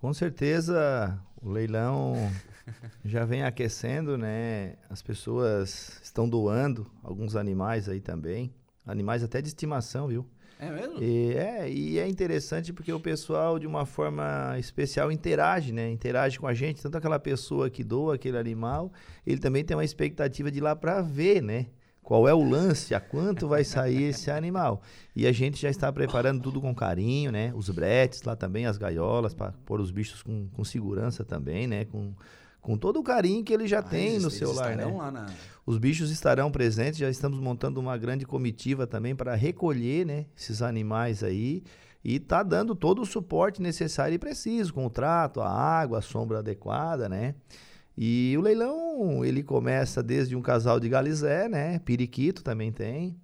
Com 0.00 0.12
certeza 0.12 1.16
o 1.40 1.48
leilão 1.48 2.14
já 3.04 3.24
vem 3.24 3.44
aquecendo, 3.44 4.18
né? 4.18 4.74
As 4.90 5.02
pessoas 5.02 6.00
estão 6.02 6.28
doando 6.28 6.90
alguns 7.00 7.36
animais 7.36 7.88
aí 7.88 8.00
também. 8.00 8.52
Animais 8.86 9.22
até 9.22 9.42
de 9.42 9.48
estimação, 9.48 10.06
viu? 10.06 10.24
É 10.58 10.70
mesmo? 10.70 11.02
E 11.02 11.34
é, 11.34 11.70
e 11.70 11.98
é 11.98 12.08
interessante 12.08 12.72
porque 12.72 12.92
o 12.92 13.00
pessoal, 13.00 13.58
de 13.58 13.66
uma 13.66 13.84
forma 13.84 14.56
especial, 14.58 15.12
interage, 15.12 15.72
né? 15.72 15.90
Interage 15.90 16.38
com 16.38 16.46
a 16.46 16.54
gente. 16.54 16.82
Tanto 16.82 16.96
aquela 16.96 17.18
pessoa 17.18 17.68
que 17.68 17.84
doa 17.84 18.14
aquele 18.14 18.38
animal, 18.38 18.90
ele 19.26 19.38
também 19.38 19.64
tem 19.64 19.76
uma 19.76 19.84
expectativa 19.84 20.50
de 20.50 20.58
ir 20.58 20.62
lá 20.62 20.74
para 20.74 21.02
ver, 21.02 21.42
né? 21.42 21.66
Qual 22.02 22.28
é 22.28 22.32
o 22.32 22.48
lance, 22.48 22.94
a 22.94 23.00
quanto 23.00 23.48
vai 23.48 23.64
sair 23.64 24.04
esse 24.04 24.30
animal. 24.30 24.80
E 25.14 25.26
a 25.26 25.32
gente 25.32 25.60
já 25.60 25.68
está 25.68 25.92
preparando 25.92 26.40
tudo 26.40 26.60
com 26.60 26.72
carinho, 26.72 27.32
né? 27.32 27.52
Os 27.54 27.68
bretes 27.68 28.22
lá 28.22 28.36
também, 28.36 28.64
as 28.64 28.78
gaiolas, 28.78 29.34
para 29.34 29.52
pôr 29.64 29.80
os 29.80 29.90
bichos 29.90 30.22
com, 30.22 30.48
com 30.48 30.64
segurança 30.64 31.24
também, 31.24 31.66
né? 31.66 31.84
Com, 31.84 32.14
com 32.66 32.76
todo 32.76 32.98
o 32.98 33.02
carinho 33.04 33.44
que 33.44 33.54
ele 33.54 33.68
já 33.68 33.78
ah, 33.78 33.82
tem 33.82 34.08
eles, 34.08 34.24
no 34.24 34.28
seu 34.28 34.52
lar, 34.52 34.76
né? 34.76 34.84
Na... 34.84 35.26
Os 35.64 35.78
bichos 35.78 36.10
estarão 36.10 36.50
presentes, 36.50 36.98
já 36.98 37.08
estamos 37.08 37.38
montando 37.38 37.78
uma 37.78 37.96
grande 37.96 38.26
comitiva 38.26 38.88
também 38.88 39.14
para 39.14 39.36
recolher, 39.36 40.04
né, 40.04 40.26
esses 40.36 40.60
animais 40.62 41.22
aí 41.22 41.62
e 42.04 42.18
tá 42.18 42.42
dando 42.42 42.74
todo 42.74 43.02
o 43.02 43.06
suporte 43.06 43.62
necessário 43.62 44.16
e 44.16 44.18
preciso, 44.18 44.74
com 44.74 44.84
o 44.84 44.90
trato, 44.90 45.40
a 45.40 45.48
água, 45.48 46.00
a 46.00 46.02
sombra 46.02 46.40
adequada, 46.40 47.08
né? 47.08 47.36
E 47.96 48.34
o 48.36 48.40
leilão, 48.40 49.24
ele 49.24 49.44
começa 49.44 50.02
desde 50.02 50.34
um 50.34 50.42
casal 50.42 50.80
de 50.80 50.88
galizé, 50.88 51.48
né? 51.48 51.78
Periquito 51.78 52.42
também 52.42 52.72
tem. 52.72 53.16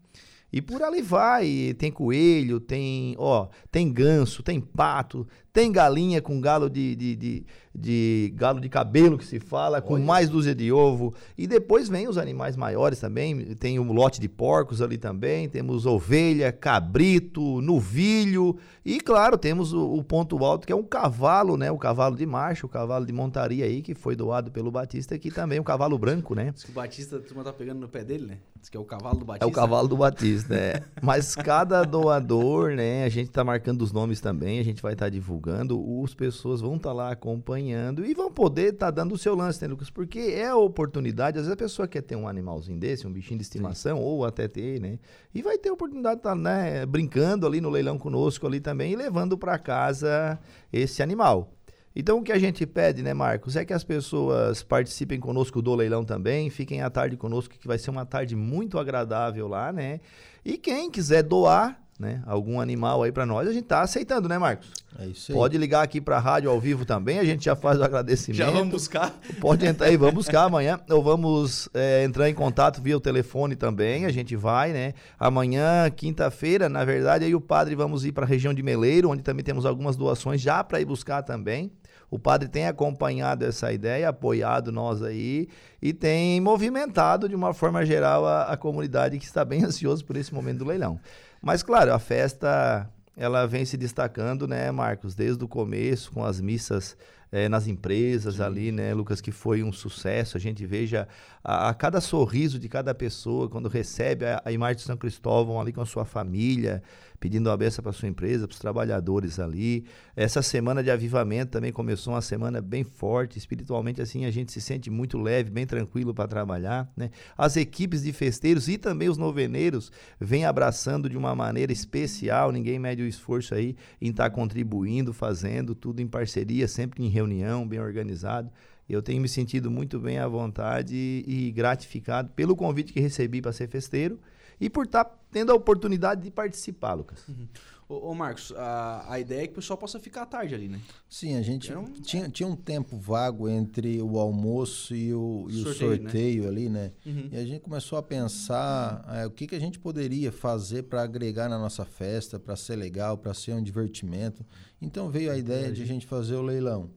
E 0.52 0.60
por 0.60 0.82
ali 0.82 1.00
vai, 1.00 1.74
tem 1.78 1.90
coelho, 1.90 2.60
tem, 2.60 3.16
ó, 3.18 3.48
tem 3.70 3.90
ganso, 3.90 4.42
tem 4.42 4.60
pato, 4.60 5.26
tem 5.52 5.70
galinha 5.70 6.22
com 6.22 6.40
galo 6.40 6.70
de, 6.70 6.96
de, 6.96 7.14
de, 7.14 7.46
de 7.74 8.32
galo 8.36 8.58
de 8.58 8.70
cabelo 8.70 9.18
que 9.18 9.26
se 9.26 9.38
fala, 9.38 9.82
com 9.82 9.94
Olha. 9.94 10.04
mais 10.04 10.30
dúzia 10.30 10.54
de 10.54 10.72
ovo. 10.72 11.14
E 11.36 11.46
depois 11.46 11.90
vem 11.90 12.08
os 12.08 12.16
animais 12.16 12.56
maiores 12.56 12.98
também, 12.98 13.54
tem 13.56 13.78
um 13.78 13.92
lote 13.92 14.18
de 14.18 14.28
porcos 14.28 14.80
ali 14.80 14.96
também, 14.96 15.50
temos 15.50 15.84
ovelha, 15.84 16.50
cabrito, 16.52 17.60
novilho 17.60 18.56
e 18.84 18.98
claro, 18.98 19.36
temos 19.36 19.74
o, 19.74 19.92
o 19.92 20.02
ponto 20.02 20.42
alto 20.42 20.66
que 20.66 20.72
é 20.72 20.76
um 20.76 20.82
cavalo, 20.82 21.58
né? 21.58 21.70
O 21.70 21.78
cavalo 21.78 22.16
de 22.16 22.24
marcha, 22.24 22.64
o 22.64 22.68
cavalo 22.68 23.04
de 23.04 23.12
montaria 23.12 23.66
aí 23.66 23.82
que 23.82 23.94
foi 23.94 24.16
doado 24.16 24.50
pelo 24.50 24.70
Batista, 24.70 25.18
que 25.18 25.30
também 25.30 25.58
é 25.58 25.60
um 25.60 25.64
cavalo 25.64 25.98
branco, 25.98 26.34
né? 26.34 26.50
Diz 26.52 26.64
que 26.64 26.70
o 26.70 26.74
Batista, 26.74 27.16
a 27.16 27.20
turma 27.20 27.44
tá 27.44 27.52
pegando 27.52 27.80
no 27.80 27.88
pé 27.88 28.02
dele, 28.02 28.26
né? 28.26 28.38
Diz 28.58 28.70
que 28.70 28.76
é 28.76 28.80
o 28.80 28.84
cavalo 28.84 29.18
do 29.18 29.24
Batista. 29.24 29.44
É 29.44 29.48
o 29.48 29.52
cavalo 29.52 29.88
do 29.88 29.96
Batista, 29.96 30.54
é. 30.54 30.82
Mas 31.02 31.34
cada 31.34 31.82
doador, 31.84 32.70
né? 32.74 33.04
A 33.04 33.08
gente 33.08 33.30
tá 33.30 33.44
marcando 33.44 33.82
os 33.82 33.92
nomes 33.92 34.20
também, 34.20 34.58
a 34.58 34.64
gente 34.64 34.80
vai 34.80 34.94
estar 34.94 35.06
tá 35.06 35.10
divulgando 35.10 35.41
divulgando, 35.42 36.02
as 36.04 36.14
pessoas 36.14 36.60
vão 36.60 36.76
estar 36.76 36.90
tá 36.90 36.94
lá 36.94 37.10
acompanhando 37.10 38.06
e 38.06 38.14
vão 38.14 38.30
poder 38.30 38.74
estar 38.74 38.86
tá 38.86 38.90
dando 38.90 39.14
o 39.14 39.18
seu 39.18 39.34
lance, 39.34 39.60
né, 39.60 39.68
Lucas? 39.68 39.90
Porque 39.90 40.18
é 40.18 40.48
a 40.48 40.56
oportunidade, 40.56 41.38
às 41.38 41.44
vezes 41.44 41.52
a 41.52 41.56
pessoa 41.56 41.88
quer 41.88 42.02
ter 42.02 42.14
um 42.14 42.28
animalzinho 42.28 42.78
desse, 42.78 43.06
um 43.06 43.12
bichinho 43.12 43.38
de 43.38 43.42
estimação, 43.42 43.96
Sim. 43.96 44.02
ou 44.02 44.24
até 44.24 44.46
ter, 44.46 44.80
né? 44.80 44.98
E 45.34 45.42
vai 45.42 45.58
ter 45.58 45.70
a 45.70 45.72
oportunidade 45.72 46.16
de 46.16 46.20
estar 46.20 46.30
tá, 46.30 46.36
né, 46.36 46.86
brincando 46.86 47.46
ali 47.46 47.60
no 47.60 47.68
leilão 47.68 47.98
conosco 47.98 48.46
ali 48.46 48.60
também 48.60 48.92
e 48.92 48.96
levando 48.96 49.36
para 49.36 49.58
casa 49.58 50.38
esse 50.72 51.02
animal. 51.02 51.52
Então 51.94 52.20
o 52.20 52.22
que 52.22 52.32
a 52.32 52.38
gente 52.38 52.64
pede, 52.64 53.02
né, 53.02 53.12
Marcos, 53.12 53.54
é 53.54 53.64
que 53.64 53.72
as 53.72 53.84
pessoas 53.84 54.62
participem 54.62 55.20
conosco 55.20 55.60
do 55.60 55.74
leilão 55.74 56.04
também, 56.04 56.48
fiquem 56.48 56.80
à 56.80 56.88
tarde 56.88 57.16
conosco, 57.18 57.54
que 57.58 57.66
vai 57.66 57.78
ser 57.78 57.90
uma 57.90 58.06
tarde 58.06 58.34
muito 58.34 58.78
agradável 58.78 59.46
lá, 59.46 59.72
né? 59.72 60.00
E 60.42 60.56
quem 60.56 60.90
quiser 60.90 61.22
doar, 61.22 61.81
né, 62.02 62.20
algum 62.26 62.60
animal 62.60 63.04
aí 63.04 63.12
para 63.12 63.24
nós, 63.24 63.46
a 63.46 63.52
gente 63.52 63.62
tá 63.64 63.80
aceitando, 63.80 64.28
né, 64.28 64.36
Marcos? 64.36 64.68
É 64.98 65.06
isso 65.06 65.30
aí. 65.30 65.38
Pode 65.38 65.56
ligar 65.56 65.82
aqui 65.82 66.00
para 66.00 66.16
a 66.16 66.20
rádio 66.20 66.50
ao 66.50 66.60
vivo 66.60 66.84
também, 66.84 67.20
a 67.20 67.24
gente 67.24 67.44
já 67.44 67.54
faz 67.54 67.78
o 67.78 67.84
agradecimento. 67.84 68.38
Já 68.38 68.50
vamos 68.50 68.70
buscar. 68.70 69.14
Pode 69.40 69.64
entrar 69.64 69.86
aí, 69.86 69.96
vamos 69.96 70.14
buscar 70.16 70.42
amanhã. 70.42 70.80
Ou 70.90 71.00
vamos 71.00 71.68
é, 71.72 72.02
entrar 72.02 72.28
em 72.28 72.34
contato 72.34 72.82
via 72.82 72.96
o 72.96 73.00
telefone 73.00 73.54
também, 73.54 74.04
a 74.04 74.10
gente 74.10 74.34
vai, 74.34 74.72
né? 74.72 74.94
Amanhã, 75.16 75.88
quinta-feira, 75.90 76.68
na 76.68 76.84
verdade, 76.84 77.24
aí 77.24 77.34
o 77.34 77.40
padre 77.40 77.76
vamos 77.76 78.04
ir 78.04 78.10
para 78.10 78.24
a 78.24 78.28
região 78.28 78.52
de 78.52 78.64
Meleiro, 78.64 79.08
onde 79.08 79.22
também 79.22 79.44
temos 79.44 79.64
algumas 79.64 79.94
doações 79.94 80.40
já 80.40 80.64
para 80.64 80.80
ir 80.80 80.84
buscar 80.84 81.22
também. 81.22 81.70
O 82.12 82.18
padre 82.18 82.46
tem 82.46 82.66
acompanhado 82.66 83.42
essa 83.42 83.72
ideia, 83.72 84.10
apoiado 84.10 84.70
nós 84.70 85.02
aí 85.02 85.48
e 85.80 85.94
tem 85.94 86.38
movimentado 86.42 87.26
de 87.26 87.34
uma 87.34 87.54
forma 87.54 87.86
geral 87.86 88.26
a, 88.26 88.42
a 88.52 88.56
comunidade 88.56 89.18
que 89.18 89.24
está 89.24 89.42
bem 89.46 89.64
ansioso 89.64 90.04
por 90.04 90.18
esse 90.18 90.34
momento 90.34 90.58
do 90.58 90.66
leilão. 90.66 91.00
Mas, 91.42 91.62
claro, 91.62 91.92
a 91.92 91.98
festa 91.98 92.88
ela 93.16 93.46
vem 93.46 93.64
se 93.64 93.76
destacando, 93.76 94.46
né, 94.46 94.70
Marcos, 94.70 95.14
desde 95.14 95.44
o 95.44 95.48
começo, 95.48 96.12
com 96.12 96.24
as 96.24 96.40
missas 96.40 96.96
é, 97.32 97.48
nas 97.48 97.66
empresas 97.66 98.36
Sim. 98.36 98.42
ali, 98.42 98.72
né, 98.72 98.94
Lucas, 98.94 99.20
que 99.20 99.32
foi 99.32 99.62
um 99.62 99.72
sucesso. 99.72 100.36
A 100.36 100.40
gente 100.40 100.64
veja 100.64 101.08
a, 101.42 101.70
a 101.70 101.74
cada 101.74 102.00
sorriso 102.00 102.58
de 102.58 102.68
cada 102.68 102.94
pessoa 102.94 103.48
quando 103.48 103.68
recebe 103.68 104.24
a, 104.24 104.40
a 104.44 104.52
imagem 104.52 104.76
de 104.76 104.82
São 104.82 104.96
Cristóvão 104.96 105.60
ali 105.60 105.72
com 105.72 105.80
a 105.80 105.86
sua 105.86 106.04
família, 106.04 106.82
pedindo 107.22 107.48
a 107.52 107.56
benção 107.56 107.84
para 107.84 107.92
sua 107.92 108.08
empresa, 108.08 108.48
para 108.48 108.54
os 108.54 108.58
trabalhadores 108.58 109.38
ali. 109.38 109.86
Essa 110.16 110.42
semana 110.42 110.82
de 110.82 110.90
avivamento 110.90 111.52
também 111.52 111.70
começou 111.70 112.14
uma 112.14 112.20
semana 112.20 112.60
bem 112.60 112.82
forte, 112.82 113.38
espiritualmente 113.38 114.02
assim 114.02 114.24
a 114.24 114.30
gente 114.32 114.50
se 114.50 114.60
sente 114.60 114.90
muito 114.90 115.16
leve, 115.16 115.48
bem 115.48 115.64
tranquilo 115.64 116.12
para 116.12 116.26
trabalhar, 116.26 116.92
né? 116.96 117.12
As 117.38 117.56
equipes 117.56 118.02
de 118.02 118.12
festeiros 118.12 118.66
e 118.66 118.76
também 118.76 119.08
os 119.08 119.16
noveneiros 119.16 119.92
vêm 120.20 120.44
abraçando 120.44 121.08
de 121.08 121.16
uma 121.16 121.32
maneira 121.32 121.72
especial, 121.72 122.50
ninguém 122.50 122.76
mede 122.76 123.02
o 123.02 123.06
esforço 123.06 123.54
aí 123.54 123.76
em 124.00 124.10
estar 124.10 124.28
tá 124.28 124.30
contribuindo, 124.30 125.12
fazendo 125.12 125.76
tudo 125.76 126.02
em 126.02 126.08
parceria, 126.08 126.66
sempre 126.66 127.04
em 127.04 127.08
reunião, 127.08 127.68
bem 127.68 127.78
organizado. 127.78 128.50
Eu 128.88 129.00
tenho 129.00 129.22
me 129.22 129.28
sentido 129.28 129.70
muito 129.70 130.00
bem 130.00 130.18
à 130.18 130.26
vontade 130.26 130.96
e 131.24 131.52
gratificado 131.52 132.30
pelo 132.30 132.56
convite 132.56 132.92
que 132.92 132.98
recebi 132.98 133.40
para 133.40 133.52
ser 133.52 133.68
festeiro 133.68 134.18
e 134.60 134.70
por 134.70 134.86
estar 134.86 135.04
tá 135.04 135.18
tendo 135.30 135.52
a 135.52 135.54
oportunidade 135.54 136.22
de 136.22 136.30
participar, 136.30 136.94
Lucas. 136.94 137.26
Uhum. 137.28 137.48
Ô, 137.88 138.10
ô, 138.10 138.14
Marcos, 138.14 138.52
a, 138.56 139.04
a 139.06 139.20
ideia 139.20 139.42
é 139.42 139.46
que 139.46 139.52
o 139.52 139.56
pessoal 139.56 139.76
possa 139.76 140.00
ficar 140.00 140.22
à 140.22 140.26
tarde 140.26 140.54
ali, 140.54 140.66
né? 140.66 140.80
Sim, 141.10 141.36
a 141.36 141.42
gente 141.42 141.72
um... 141.74 141.84
tinha, 141.84 142.28
tinha 142.28 142.48
um 142.48 142.56
tempo 142.56 142.96
vago 142.96 143.48
entre 143.48 144.00
o 144.00 144.18
almoço 144.18 144.94
e 144.94 145.12
o, 145.12 145.46
e 145.50 145.62
sorteio, 145.62 145.90
o 145.92 145.96
sorteio 145.96 146.42
né? 146.44 146.48
ali, 146.48 146.68
né? 146.68 146.92
Uhum. 147.04 147.28
E 147.30 147.36
a 147.36 147.44
gente 147.44 147.60
começou 147.60 147.98
a 147.98 148.02
pensar 148.02 149.04
é, 149.14 149.26
o 149.26 149.30
que, 149.30 149.46
que 149.46 149.54
a 149.54 149.60
gente 149.60 149.78
poderia 149.78 150.32
fazer 150.32 150.84
para 150.84 151.02
agregar 151.02 151.48
na 151.50 151.58
nossa 151.58 151.84
festa, 151.84 152.38
para 152.38 152.56
ser 152.56 152.76
legal, 152.76 153.18
para 153.18 153.34
ser 153.34 153.52
um 153.52 153.62
divertimento. 153.62 154.44
Então 154.80 155.10
veio 155.10 155.30
a 155.30 155.36
ideia 155.36 155.70
de 155.70 155.82
a 155.82 155.86
gente 155.86 156.06
fazer 156.06 156.36
o 156.36 156.42
leilão. 156.42 156.90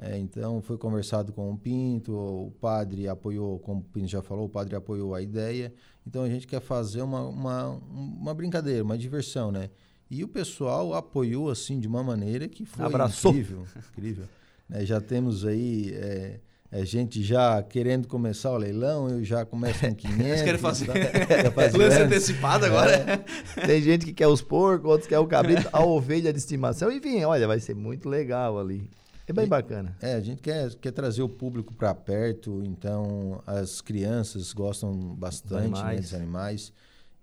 É, 0.00 0.16
então 0.16 0.62
foi 0.62 0.78
conversado 0.78 1.32
com 1.32 1.50
o 1.50 1.58
Pinto, 1.58 2.12
o 2.14 2.52
padre 2.60 3.08
apoiou, 3.08 3.58
como 3.58 3.80
o 3.80 3.84
Pinto 3.84 4.06
já 4.06 4.22
falou, 4.22 4.46
o 4.46 4.48
padre 4.48 4.76
apoiou 4.76 5.12
a 5.12 5.20
ideia. 5.20 5.74
Então 6.08 6.22
a 6.22 6.28
gente 6.28 6.46
quer 6.46 6.60
fazer 6.62 7.02
uma, 7.02 7.20
uma, 7.20 7.80
uma 7.98 8.32
brincadeira, 8.32 8.82
uma 8.82 8.96
diversão, 8.96 9.52
né? 9.52 9.68
E 10.10 10.24
o 10.24 10.28
pessoal 10.28 10.94
apoiou 10.94 11.50
assim 11.50 11.78
de 11.78 11.86
uma 11.86 12.02
maneira 12.02 12.48
que 12.48 12.64
foi 12.64 12.86
Abraçou. 12.86 13.30
incrível. 13.30 13.66
incrível. 13.92 14.24
É, 14.70 14.86
já 14.86 15.02
temos 15.02 15.44
aí 15.44 15.92
é, 15.92 16.40
é, 16.72 16.82
gente 16.82 17.22
já 17.22 17.62
querendo 17.62 18.08
começar 18.08 18.50
o 18.52 18.56
leilão, 18.56 19.10
eu 19.10 19.22
já 19.22 19.44
começo 19.44 19.80
com 19.80 19.92
500. 19.94 20.16
Vocês 20.16 20.42
querem 20.42 20.58
fazer 20.58 20.86
tá, 20.86 20.92
lance 21.76 22.00
antecipado 22.00 22.64
agora? 22.64 23.22
É. 23.56 23.66
Tem 23.66 23.82
gente 23.82 24.06
que 24.06 24.14
quer 24.14 24.28
os 24.28 24.40
porcos, 24.40 24.90
outros 24.90 25.06
quer 25.06 25.18
o 25.18 25.26
cabrito, 25.26 25.68
a 25.70 25.84
ovelha 25.84 26.32
de 26.32 26.38
estimação. 26.38 26.90
Enfim, 26.90 27.22
olha, 27.24 27.46
vai 27.46 27.60
ser 27.60 27.74
muito 27.74 28.08
legal 28.08 28.58
ali. 28.58 28.88
É 29.28 29.32
bem 29.32 29.46
bacana. 29.46 29.94
É, 30.00 30.14
a 30.14 30.20
gente 30.20 30.40
quer, 30.40 30.74
quer 30.76 30.90
trazer 30.90 31.22
o 31.22 31.28
público 31.28 31.74
para 31.74 31.94
perto, 31.94 32.62
então 32.64 33.42
as 33.46 33.82
crianças 33.82 34.54
gostam 34.54 35.14
bastante 35.14 35.82
né, 35.82 35.96
dos 35.96 36.14
animais. 36.14 36.72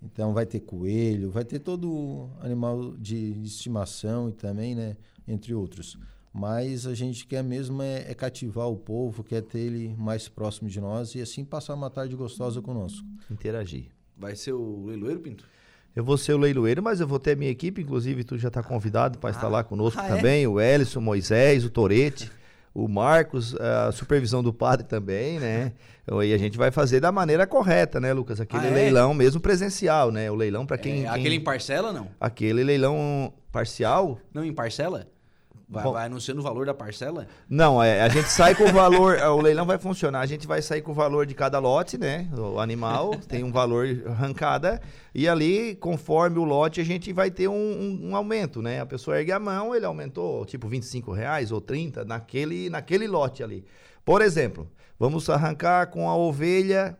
Então 0.03 0.31
vai 0.31 0.45
ter 0.45 0.59
coelho, 0.59 1.31
vai 1.31 1.43
ter 1.43 1.57
todo 1.57 2.29
animal 2.41 2.95
de 2.95 3.41
estimação 3.43 4.29
e 4.29 4.33
também, 4.33 4.75
né, 4.75 4.95
entre 5.27 5.51
outros. 5.55 5.97
Mas 6.31 6.85
a 6.85 6.93
gente 6.93 7.25
quer 7.25 7.43
mesmo 7.43 7.81
é, 7.81 8.11
é, 8.11 8.13
cativar 8.13 8.69
o 8.69 8.75
povo, 8.75 9.23
quer 9.23 9.41
ter 9.41 9.59
ele 9.59 9.95
mais 9.97 10.27
próximo 10.27 10.69
de 10.69 10.79
nós 10.79 11.15
e 11.15 11.21
assim 11.21 11.43
passar 11.43 11.73
uma 11.73 11.89
tarde 11.89 12.15
gostosa 12.15 12.61
conosco. 12.61 13.07
Interagir. 13.31 13.87
Vai 14.15 14.35
ser 14.35 14.51
o 14.51 14.85
leiloeiro, 14.85 15.21
Pinto? 15.21 15.47
Eu 15.95 16.03
vou 16.03 16.17
ser 16.17 16.33
o 16.33 16.37
leiloeiro, 16.37 16.83
mas 16.83 16.99
eu 16.99 17.07
vou 17.07 17.19
ter 17.19 17.31
a 17.31 17.35
minha 17.35 17.51
equipe, 17.51 17.81
inclusive 17.81 18.23
tu 18.23 18.37
já 18.37 18.49
está 18.49 18.61
convidado 18.61 19.17
para 19.17 19.29
ah, 19.29 19.31
estar 19.31 19.47
lá 19.47 19.63
conosco 19.63 20.01
ah, 20.01 20.05
é? 20.05 20.15
também, 20.15 20.43
é? 20.43 20.47
o 20.47 20.59
Ellison, 20.59 20.99
o 20.99 21.01
Moisés, 21.01 21.63
o 21.63 21.69
Torete 21.69 22.29
o 22.75 22.89
Marcos, 22.89 23.55
a 23.55 23.89
supervisão 23.93 24.43
do 24.43 24.53
padre 24.53 24.85
também, 24.85 25.39
né? 25.39 25.71
E 26.21 26.33
a 26.33 26.37
gente 26.37 26.57
vai 26.57 26.71
fazer 26.71 26.99
da 26.99 27.09
maneira 27.09 27.47
correta, 27.47 28.01
né, 28.01 28.11
Lucas? 28.11 28.41
Aquele 28.41 28.67
ah, 28.67 28.69
é? 28.69 28.73
leilão 28.73 29.13
mesmo 29.13 29.39
presencial, 29.39 30.11
né? 30.11 30.29
O 30.29 30.35
leilão 30.35 30.65
para 30.65 30.77
quem, 30.77 31.05
é, 31.05 31.07
Aquele 31.07 31.29
quem... 31.29 31.37
em 31.37 31.43
parcela, 31.43 31.93
não? 31.93 32.09
Aquele 32.19 32.65
leilão 32.65 33.33
parcial. 33.49 34.19
Não, 34.33 34.43
em 34.43 34.53
parcela? 34.53 35.07
Vai, 35.67 35.83
Bom, 35.83 35.93
vai 35.93 36.05
anunciando 36.05 36.41
o 36.41 36.43
valor 36.43 36.65
da 36.65 36.73
parcela? 36.75 37.27
Não, 37.49 37.81
é, 37.81 38.01
a 38.01 38.07
gente 38.07 38.29
sai 38.29 38.53
com 38.53 38.65
o 38.65 38.71
valor, 38.71 39.17
o 39.33 39.41
leilão 39.41 39.65
vai 39.65 39.79
funcionar, 39.79 40.19
a 40.19 40.25
gente 40.25 40.45
vai 40.45 40.61
sair 40.61 40.81
com 40.81 40.91
o 40.91 40.93
valor 40.93 41.25
de 41.25 41.33
cada 41.33 41.57
lote, 41.57 41.97
né? 41.97 42.29
O 42.37 42.59
animal 42.59 43.15
tem 43.27 43.43
um 43.43 43.51
valor 43.51 43.87
arrancada 44.05 44.79
e 45.13 45.27
ali, 45.27 45.75
conforme 45.75 46.37
o 46.37 46.43
lote, 46.43 46.79
a 46.79 46.83
gente 46.83 47.11
vai 47.11 47.31
ter 47.31 47.47
um, 47.47 47.53
um, 47.53 48.09
um, 48.09 48.15
aumento, 48.15 48.61
né? 48.61 48.79
A 48.79 48.85
pessoa 48.85 49.17
ergue 49.17 49.31
a 49.31 49.39
mão, 49.39 49.75
ele 49.75 49.85
aumentou 49.85 50.45
tipo 50.45 50.67
25 50.67 51.11
reais 51.11 51.51
ou 51.51 51.59
30 51.59 52.05
naquele, 52.05 52.69
naquele 52.69 53.07
lote 53.07 53.43
ali. 53.43 53.65
Por 54.03 54.21
exemplo, 54.21 54.69
vamos 54.99 55.27
arrancar 55.31 55.87
com 55.87 56.07
a 56.07 56.15
ovelha 56.15 56.95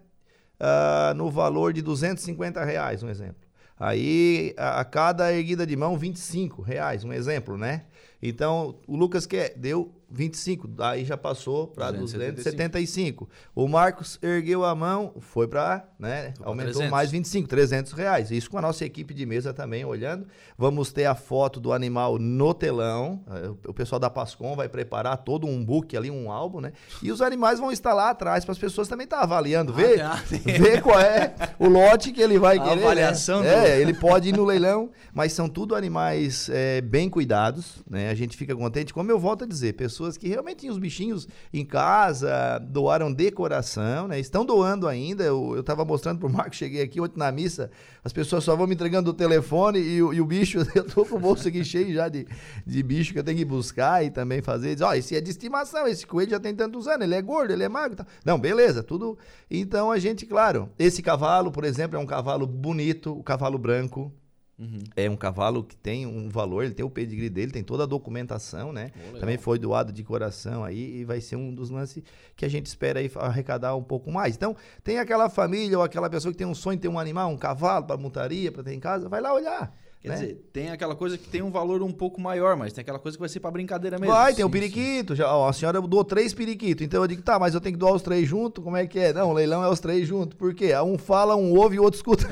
uh, 0.59 1.13
no 1.13 1.29
valor 1.29 1.71
de 1.71 1.83
250 1.83 2.63
reais, 2.65 3.03
um 3.03 3.09
exemplo. 3.09 3.45
Aí, 3.79 4.53
a, 4.57 4.79
a 4.79 4.85
cada 4.85 5.31
erguida 5.31 5.67
de 5.67 5.75
mão, 5.75 5.97
25 5.97 6.61
reais, 6.61 7.03
um 7.03 7.13
exemplo, 7.13 7.57
né? 7.57 7.83
Então, 8.27 8.75
o 8.87 8.95
Lucas 8.95 9.25
quer, 9.27 9.53
deu 9.55 9.91
25, 10.09 10.69
aí 10.79 11.03
já 11.03 11.17
passou 11.17 11.67
para 11.67 11.91
275. 11.91 13.27
O 13.53 13.67
Marcos 13.67 14.19
ergueu 14.21 14.63
a 14.63 14.73
mão, 14.73 15.13
foi 15.19 15.47
para, 15.47 15.87
né, 15.99 16.33
aumentou 16.41 16.73
300. 16.73 16.91
mais 16.91 17.11
25, 17.11 17.47
300 17.47 17.91
reais. 17.93 18.31
Isso 18.31 18.49
com 18.49 18.57
a 18.57 18.61
nossa 18.61 18.85
equipe 18.85 19.13
de 19.13 19.25
mesa 19.25 19.53
também 19.53 19.83
olhando. 19.83 20.27
Vamos 20.57 20.91
ter 20.91 21.05
a 21.05 21.15
foto 21.15 21.59
do 21.59 21.73
animal 21.73 22.17
no 22.17 22.53
telão. 22.53 23.23
O 23.67 23.73
pessoal 23.73 23.99
da 23.99 24.09
Pascom 24.09 24.55
vai 24.55 24.69
preparar 24.69 25.17
todo 25.17 25.47
um 25.47 25.63
book 25.63 25.95
ali, 25.97 26.09
um 26.09 26.31
álbum, 26.31 26.61
né? 26.61 26.73
E 27.01 27.11
os 27.11 27.21
animais 27.21 27.59
vão 27.59 27.71
estar 27.71 27.93
lá 27.93 28.11
atrás 28.11 28.45
para 28.45 28.51
as 28.51 28.57
pessoas 28.57 28.87
também 28.87 29.05
estar 29.05 29.17
tá 29.17 29.23
avaliando, 29.23 29.73
ah, 29.73 29.75
ver, 29.75 30.01
ah, 30.01 30.23
ver 30.25 30.81
qual 30.81 30.99
é 30.99 31.33
o 31.59 31.67
lote 31.67 32.11
que 32.11 32.21
ele 32.21 32.39
vai 32.39 32.57
a 32.57 32.63
querer. 32.63 32.75
Né? 32.75 32.83
Avaliação. 32.83 33.43
Né? 33.43 33.71
É, 33.71 33.81
ele 33.81 33.93
pode 33.93 34.29
ir 34.29 34.33
no 34.33 34.45
leilão, 34.45 34.89
mas 35.13 35.33
são 35.33 35.49
tudo 35.49 35.75
animais 35.75 36.49
é, 36.51 36.81
bem 36.81 37.09
cuidados, 37.09 37.83
né? 37.89 38.09
A 38.09 38.15
gente 38.15 38.37
fica 38.37 38.55
contente, 38.55 38.93
como 38.93 39.11
eu 39.11 39.19
volto 39.19 39.43
a 39.43 39.47
dizer, 39.47 39.73
pessoas 39.73 39.94
pessoas 39.95 40.17
que 40.17 40.27
realmente 40.27 40.59
tinham 40.59 40.73
os 40.73 40.79
bichinhos 40.79 41.25
em 41.53 41.65
casa, 41.65 42.59
doaram 42.59 43.13
decoração, 43.13 44.09
né? 44.09 44.19
Estão 44.19 44.45
doando 44.45 44.87
ainda. 44.87 45.23
Eu, 45.23 45.59
estava 45.59 45.85
mostrando 45.85 46.19
pro 46.19 46.29
Marco, 46.29 46.53
cheguei 46.53 46.81
aqui 46.81 46.99
ontem 46.99 47.17
na 47.17 47.31
missa, 47.31 47.71
as 48.03 48.11
pessoas 48.11 48.43
só 48.43 48.55
vão 48.55 48.67
me 48.67 48.73
entregando 48.73 49.09
o 49.09 49.13
telefone 49.13 49.79
e, 49.79 49.97
e 49.97 50.21
o 50.21 50.25
bicho, 50.25 50.59
eu 50.75 50.83
tô 50.83 51.05
com 51.05 51.15
o 51.15 51.19
bolso 51.19 51.47
aqui 51.47 51.63
cheio 51.63 51.93
já 51.93 52.09
de, 52.09 52.27
de 52.65 52.83
bicho 52.83 53.13
que 53.13 53.19
eu 53.19 53.23
tenho 53.23 53.37
que 53.37 53.45
buscar 53.45 54.03
e 54.03 54.11
também 54.11 54.41
fazer. 54.41 54.75
Diz, 54.75 54.81
ó, 54.81 54.89
oh, 54.89 54.93
esse 54.93 55.15
é 55.15 55.21
de 55.21 55.29
estimação, 55.29 55.87
esse 55.87 56.05
coelho 56.05 56.31
já 56.31 56.39
tem 56.39 56.53
tantos 56.53 56.87
anos, 56.87 57.05
ele 57.05 57.15
é 57.15 57.21
gordo, 57.21 57.53
ele 57.53 57.63
é 57.63 57.69
magro. 57.69 57.95
Tá. 57.95 58.05
Não, 58.25 58.37
beleza, 58.37 58.83
tudo. 58.83 59.17
Então 59.49 59.91
a 59.91 59.97
gente, 59.97 60.25
claro, 60.25 60.69
esse 60.77 61.01
cavalo, 61.01 61.51
por 61.51 61.63
exemplo, 61.63 61.97
é 61.97 61.99
um 61.99 62.05
cavalo 62.05 62.45
bonito, 62.45 63.17
o 63.17 63.23
cavalo 63.23 63.57
branco, 63.57 64.11
Uhum. 64.57 64.83
É 64.95 65.09
um 65.09 65.17
cavalo 65.17 65.63
que 65.63 65.75
tem 65.75 66.05
um 66.05 66.29
valor, 66.29 66.63
ele 66.63 66.73
tem 66.73 66.85
o 66.85 66.89
pedigree 66.89 67.29
dele, 67.29 67.51
tem 67.51 67.63
toda 67.63 67.83
a 67.83 67.85
documentação, 67.85 68.71
né? 68.71 68.91
Oh, 69.13 69.19
Também 69.19 69.37
foi 69.37 69.59
doado 69.59 69.91
de 69.91 70.01
coração 70.01 70.63
aí 70.63 70.99
e 70.99 71.03
vai 71.03 71.19
ser 71.19 71.35
um 71.35 71.53
dos 71.53 71.69
lances 71.69 72.01
que 72.37 72.45
a 72.45 72.47
gente 72.47 72.65
espera 72.67 72.99
aí 72.99 73.11
arrecadar 73.15 73.75
um 73.75 73.83
pouco 73.83 74.09
mais. 74.09 74.35
Então, 74.35 74.55
tem 74.81 74.97
aquela 74.97 75.29
família 75.29 75.77
ou 75.77 75.83
aquela 75.83 76.09
pessoa 76.09 76.31
que 76.31 76.37
tem 76.37 76.47
um 76.47 76.55
sonho 76.55 76.77
de 76.77 76.83
ter 76.83 76.87
um 76.87 76.97
animal, 76.97 77.29
um 77.29 77.37
cavalo 77.37 77.85
para 77.85 77.97
montaria, 77.97 78.49
para 78.49 78.63
ter 78.63 78.73
em 78.73 78.79
casa, 78.79 79.09
vai 79.09 79.19
lá 79.19 79.33
olhar. 79.33 79.75
Quer 80.05 80.11
né? 80.11 80.15
dizer, 80.17 80.35
tem 80.53 80.69
aquela 80.69 80.95
coisa 80.95 81.17
que 81.17 81.27
tem 81.27 81.41
um 81.41 81.49
valor 81.49 81.81
um 81.81 81.91
pouco 81.91 82.21
maior, 82.21 82.55
mas 82.55 82.71
tem 82.71 82.83
aquela 82.83 82.99
coisa 82.99 83.17
que 83.17 83.19
vai 83.19 83.27
ser 83.27 83.39
para 83.39 83.49
brincadeira 83.49 83.97
mesmo. 83.97 84.13
Vai, 84.13 84.35
tem 84.35 84.45
o 84.45 84.47
um 84.47 84.51
periquito. 84.51 85.15
Já, 85.15 85.35
ó, 85.35 85.49
a 85.49 85.53
senhora 85.53 85.81
doou 85.81 86.03
três 86.03 86.31
periquitos. 86.31 86.85
Então 86.85 87.01
eu 87.01 87.07
digo, 87.07 87.23
tá, 87.23 87.39
mas 87.39 87.55
eu 87.55 87.61
tenho 87.61 87.73
que 87.73 87.79
doar 87.79 87.93
os 87.93 88.03
três 88.03 88.27
juntos? 88.27 88.63
Como 88.63 88.77
é 88.77 88.85
que 88.85 88.99
é? 88.99 89.11
Não, 89.11 89.31
o 89.31 89.33
leilão 89.33 89.63
é 89.63 89.69
os 89.69 89.79
três 89.79 90.07
juntos. 90.07 90.37
Por 90.37 90.53
quê? 90.53 90.77
Um 90.77 90.95
fala, 90.95 91.35
um 91.35 91.57
ouve 91.57 91.77
e 91.77 91.79
o 91.79 91.83
outro 91.83 91.97
escuta. 91.97 92.27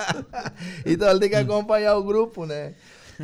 então 0.84 1.08
ele 1.08 1.20
tem 1.20 1.30
que 1.30 1.36
acompanhar 1.36 1.96
o 1.96 2.04
grupo, 2.04 2.44
né? 2.44 2.74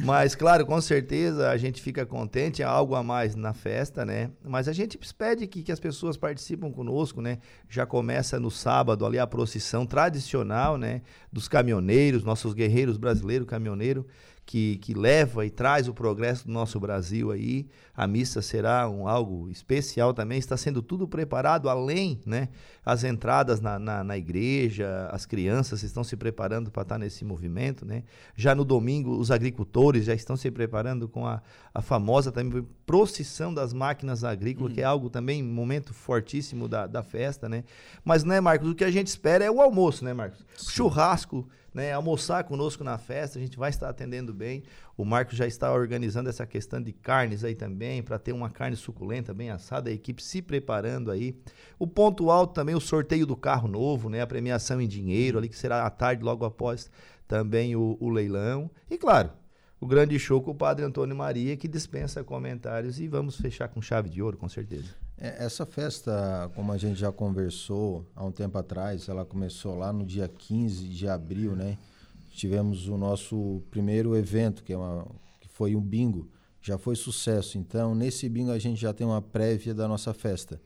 Mas, 0.05 0.35
claro, 0.35 0.67
com 0.67 0.81
certeza 0.81 1.51
a 1.51 1.57
gente 1.57 1.81
fica 1.81 2.05
contente, 2.05 2.63
é 2.63 2.65
algo 2.65 2.95
a 2.95 3.03
mais 3.03 3.35
na 3.35 3.53
festa, 3.53 4.05
né? 4.05 4.31
Mas 4.45 4.69
a 4.69 4.73
gente 4.73 4.99
pede 5.17 5.47
que, 5.47 5.63
que 5.63 5.73
as 5.73 5.81
pessoas 5.81 6.17
participam 6.17 6.71
conosco, 6.71 7.21
né? 7.21 7.39
Já 7.69 7.87
começa 7.87 8.39
no 8.39 8.51
sábado 8.51 9.07
ali 9.07 9.19
a 9.19 9.27
procissão 9.27 9.87
tradicional, 9.87 10.77
né? 10.77 11.03
Dos 11.33 11.49
caminhoneiros, 11.49 12.25
nossos 12.25 12.53
guerreiros 12.53 12.97
brasileiros 12.97 13.47
caminhoneiros 13.47 14.05
que, 14.47 14.77
que 14.77 14.95
leva 14.95 15.45
e 15.45 15.51
traz 15.51 15.89
o 15.89 15.93
progresso 15.93 16.47
do 16.47 16.53
nosso 16.53 16.79
Brasil 16.79 17.33
aí. 17.33 17.67
A 17.93 18.07
missa 18.07 18.41
será 18.41 18.89
um, 18.89 19.09
algo 19.09 19.51
especial 19.51 20.15
também. 20.15 20.39
Está 20.39 20.57
sendo 20.57 20.81
tudo 20.81 21.09
preparado, 21.09 21.69
além, 21.69 22.21
né? 22.25 22.49
As 22.85 23.03
entradas 23.03 23.61
na, 23.61 23.77
na, 23.77 24.05
na 24.05 24.17
igreja, 24.17 25.09
as 25.11 25.27
crianças 25.27 25.83
estão 25.83 26.05
se 26.05 26.17
preparando 26.17 26.71
para 26.71 26.83
estar 26.83 26.99
nesse 26.99 27.25
movimento, 27.25 27.85
né? 27.85 28.05
Já 28.37 28.55
no 28.55 28.65
domingo, 28.65 29.19
os 29.19 29.33
agricultores 29.33 30.05
já 30.05 30.15
estão 30.15 30.37
se 30.37 30.49
preparando 30.49 31.09
com 31.09 31.27
a, 31.27 31.43
a 31.77 31.83
famosa 31.83 32.33
também 32.33 32.67
procissão 32.87 33.53
das 33.53 33.75
máquinas 33.75 34.25
agrícolas, 34.25 34.71
uhum. 34.71 34.75
que 34.75 34.81
é 34.81 34.85
algo 34.85 35.11
também, 35.11 35.43
um 35.43 35.53
momento 35.53 35.93
fortíssimo 35.93 36.67
da, 36.67 36.87
da 36.87 37.03
festa, 37.03 37.51
né? 37.51 37.65
Mas, 38.03 38.25
né, 38.25 38.41
Marcos, 38.41 38.71
o 38.71 38.75
que 38.75 38.83
a 38.83 38.91
gente 38.91 39.09
espera 39.09 39.45
é 39.45 39.51
o 39.51 39.61
almoço, 39.61 40.03
né, 40.03 40.15
Marcos? 40.15 40.43
Sim. 40.57 40.71
Churrasco, 40.71 41.47
né, 41.75 41.93
almoçar 41.93 42.45
conosco 42.45 42.83
na 42.83 42.97
festa, 42.97 43.39
a 43.39 43.43
gente 43.43 43.59
vai 43.59 43.69
estar 43.69 43.91
atendendo 43.91 44.33
bem. 44.33 44.63
O 44.97 45.05
Marcos 45.05 45.37
já 45.37 45.47
está 45.47 45.71
organizando 45.71 46.31
essa 46.31 46.47
questão 46.47 46.81
de 46.81 46.95
carnes 46.95 47.45
aí 47.45 47.55
também, 47.55 48.03
para 48.03 48.19
ter 48.19 48.33
uma 48.33 48.49
carne 48.49 48.75
suculenta, 48.75 49.35
bem 49.35 49.51
assada, 49.51 49.91
a 49.91 49.93
equipe 49.93 50.23
se 50.23 50.41
preparando 50.41 51.11
aí. 51.11 51.39
O 51.79 51.87
ponto 51.87 52.31
alto 52.31 52.55
também, 52.55 52.75
o 52.75 52.81
sorteio 52.81 53.27
do 53.27 53.37
carro 53.37 53.69
novo, 53.69 54.09
né, 54.09 54.23
a 54.23 54.27
premiação 54.27 54.81
em 54.81 54.89
dinheiro 54.89 55.37
ali, 55.37 55.51
que 55.51 55.59
será 55.59 55.85
à 55.85 55.91
tarde, 55.91 56.25
logo 56.25 56.43
após 56.43 56.91
também 57.29 57.77
o, 57.77 57.99
o 58.01 58.09
leilão. 58.09 58.71
E 58.91 58.97
claro, 58.97 59.31
o 59.81 59.87
grande 59.87 60.19
show 60.19 60.41
com 60.41 60.53
o 60.53 60.55
Padre 60.55 60.85
Antônio 60.85 61.15
Maria, 61.15 61.57
que 61.57 61.69
dispensa 61.69 62.25
comentários 62.25 62.99
e 62.99 63.07
vamos 63.07 63.37
fechar 63.37 63.69
com 63.69 63.83
chave 63.83 64.09
de 64.09 64.23
ouro, 64.23 64.37
com 64.37 64.49
certeza. 64.49 64.89
É, 65.19 65.45
essa 65.45 65.67
festa, 65.67 66.51
como 66.55 66.73
a 66.73 66.77
gente 66.77 66.99
já 66.99 67.13
conversou 67.13 68.07
há 68.15 68.25
um 68.25 68.33
tempo 68.33 68.57
atrás, 68.59 69.09
ela 69.09 69.25
começou 69.25 69.77
lá 69.77 69.93
no 69.93 70.05
dia 70.05 70.29
15 70.29 70.89
de 70.89 71.09
abril, 71.09 71.55
né? 71.55 71.79
Tivemos 72.33 72.89
o 72.89 72.99
nosso 72.99 73.63
primeiro 73.71 74.15
evento, 74.15 74.63
que, 74.63 74.73
é 74.73 74.77
uma, 74.77 75.07
que 75.41 75.49
foi 75.49 75.75
um 75.75 75.81
bingo, 75.81 76.29
já 76.61 76.77
foi 76.77 76.97
sucesso. 76.97 77.57
Então, 77.57 77.95
nesse 77.95 78.29
bingo 78.29 78.51
a 78.51 78.59
gente 78.59 78.81
já 78.81 78.93
tem 78.93 79.07
uma 79.07 79.23
prévia 79.23 79.75
da 79.75 79.89
nossa 79.89 80.13
festa. 80.13 80.61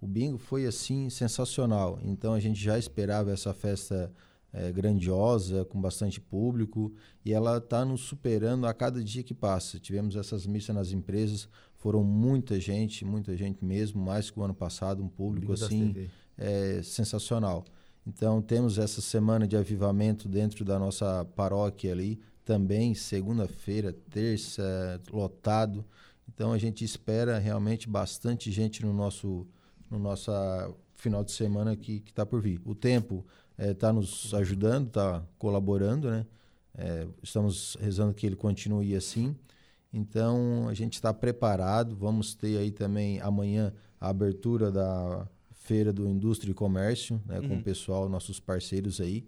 O 0.00 0.06
bingo 0.06 0.36
foi 0.36 0.66
assim 0.66 1.08
sensacional. 1.08 1.98
Então 2.02 2.34
a 2.34 2.40
gente 2.40 2.62
já 2.62 2.78
esperava 2.78 3.32
essa 3.32 3.54
festa 3.54 4.12
é, 4.54 4.70
grandiosa, 4.70 5.64
com 5.64 5.80
bastante 5.80 6.20
público, 6.20 6.94
e 7.24 7.32
ela 7.32 7.58
está 7.58 7.84
nos 7.84 8.02
superando 8.02 8.66
a 8.66 8.72
cada 8.72 9.02
dia 9.02 9.24
que 9.24 9.34
passa. 9.34 9.80
Tivemos 9.80 10.14
essas 10.14 10.46
missas 10.46 10.74
nas 10.74 10.92
empresas, 10.92 11.48
foram 11.74 12.04
muita 12.04 12.58
gente, 12.60 13.04
muita 13.04 13.36
gente 13.36 13.64
mesmo, 13.64 14.00
mais 14.00 14.30
que 14.30 14.38
o 14.38 14.44
ano 14.44 14.54
passado, 14.54 15.02
um 15.02 15.08
público 15.08 15.52
assim 15.52 16.08
é, 16.38 16.80
sensacional. 16.84 17.64
Então 18.06 18.40
temos 18.40 18.78
essa 18.78 19.00
semana 19.00 19.48
de 19.48 19.56
avivamento 19.56 20.28
dentro 20.28 20.64
da 20.64 20.78
nossa 20.78 21.24
paróquia 21.34 21.90
ali, 21.90 22.20
também 22.44 22.94
segunda-feira, 22.94 23.92
terça, 24.08 25.00
lotado. 25.10 25.84
Então 26.32 26.52
a 26.52 26.58
gente 26.58 26.84
espera 26.84 27.38
realmente 27.38 27.88
bastante 27.88 28.52
gente 28.52 28.84
no 28.84 28.92
nosso 28.92 29.46
no 29.90 29.98
nosso 29.98 30.30
final 30.94 31.22
de 31.24 31.32
semana 31.32 31.76
que 31.76 32.02
está 32.06 32.24
por 32.24 32.40
vir. 32.40 32.60
O 32.64 32.74
tempo 32.74 33.24
está 33.58 33.88
é, 33.88 33.92
nos 33.92 34.34
ajudando, 34.34 34.88
está 34.88 35.22
colaborando, 35.38 36.10
né? 36.10 36.26
É, 36.76 37.06
estamos 37.22 37.76
rezando 37.80 38.12
que 38.12 38.26
ele 38.26 38.36
continue 38.36 38.96
assim. 38.96 39.36
Então 39.92 40.68
a 40.68 40.74
gente 40.74 40.94
está 40.94 41.14
preparado. 41.14 41.94
Vamos 41.94 42.34
ter 42.34 42.58
aí 42.58 42.72
também 42.72 43.20
amanhã 43.20 43.72
a 44.00 44.08
abertura 44.08 44.72
da 44.72 45.28
feira 45.52 45.92
do 45.92 46.08
Indústria 46.08 46.50
e 46.50 46.54
Comércio, 46.54 47.22
né, 47.24 47.38
uhum. 47.38 47.48
com 47.48 47.56
o 47.56 47.62
pessoal, 47.62 48.08
nossos 48.08 48.40
parceiros 48.40 49.00
aí. 49.00 49.24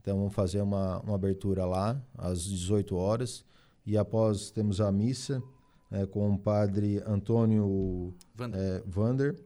Então 0.00 0.16
vamos 0.16 0.34
fazer 0.34 0.60
uma, 0.60 1.00
uma 1.00 1.14
abertura 1.14 1.64
lá 1.64 2.00
às 2.16 2.44
18 2.44 2.96
horas 2.96 3.44
e 3.84 3.96
após 3.96 4.50
temos 4.50 4.80
a 4.80 4.90
missa 4.90 5.42
é, 5.90 6.06
com 6.06 6.32
o 6.32 6.38
padre 6.38 7.02
Antônio 7.06 8.14
Vander. 8.34 8.60
É, 8.60 8.82
Vander 8.86 9.36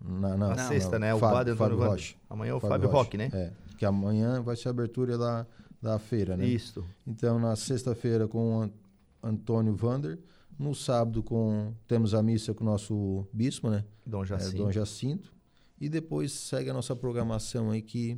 na, 0.00 0.36
na, 0.36 0.48
na 0.54 0.68
sexta, 0.68 0.98
né? 0.98 1.14
O 1.14 1.18
Fábio, 1.18 1.36
padre 1.36 1.52
Antônio 1.52 1.78
Fábio 1.78 1.90
Rocha. 1.90 2.14
Amanhã 2.30 2.50
é 2.52 2.54
o 2.54 2.60
Fábio, 2.60 2.74
Fábio 2.74 2.90
Roque, 2.90 3.18
né? 3.18 3.30
É 3.32 3.52
que 3.82 3.86
amanhã 3.86 4.40
vai 4.40 4.54
ser 4.54 4.68
a 4.68 4.70
abertura 4.70 5.18
da, 5.18 5.44
da 5.82 5.98
feira, 5.98 6.36
né? 6.36 6.46
Isso. 6.46 6.84
Então, 7.04 7.40
na 7.40 7.56
sexta-feira 7.56 8.28
com 8.28 8.64
o 8.64 8.70
Antônio 9.20 9.74
Vander, 9.74 10.20
no 10.56 10.72
sábado 10.72 11.20
com 11.20 11.74
temos 11.88 12.14
a 12.14 12.22
missa 12.22 12.54
com 12.54 12.62
o 12.62 12.66
nosso 12.68 13.26
bispo, 13.32 13.68
né? 13.68 13.84
Dom 14.06 14.24
Jacinto. 14.24 14.54
É, 14.54 14.58
Dom 14.58 14.70
Jacinto. 14.70 15.34
E 15.80 15.88
depois 15.88 16.30
segue 16.30 16.70
a 16.70 16.72
nossa 16.72 16.94
programação 16.94 17.72
aí 17.72 17.82
que 17.82 18.16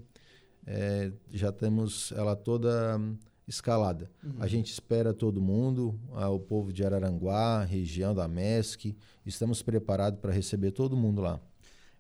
é, 0.66 1.11
já 1.31 1.50
temos 1.50 2.12
ela 2.12 2.37
toda 2.37 2.98
hum, 2.98 3.16
escalada. 3.48 4.11
Uhum. 4.22 4.35
A 4.40 4.46
gente 4.46 4.70
espera 4.70 5.14
todo 5.14 5.40
mundo, 5.40 5.98
o 6.12 6.40
povo 6.40 6.74
de 6.74 6.85
Araranguá, 6.85 7.64
região 7.64 8.14
da 8.14 8.29
MESC, 8.29 8.94
estamos 9.24 9.62
preparados 9.62 10.20
para 10.20 10.31
receber 10.31 10.72
todo 10.72 10.94
mundo 10.94 11.22
lá. 11.22 11.40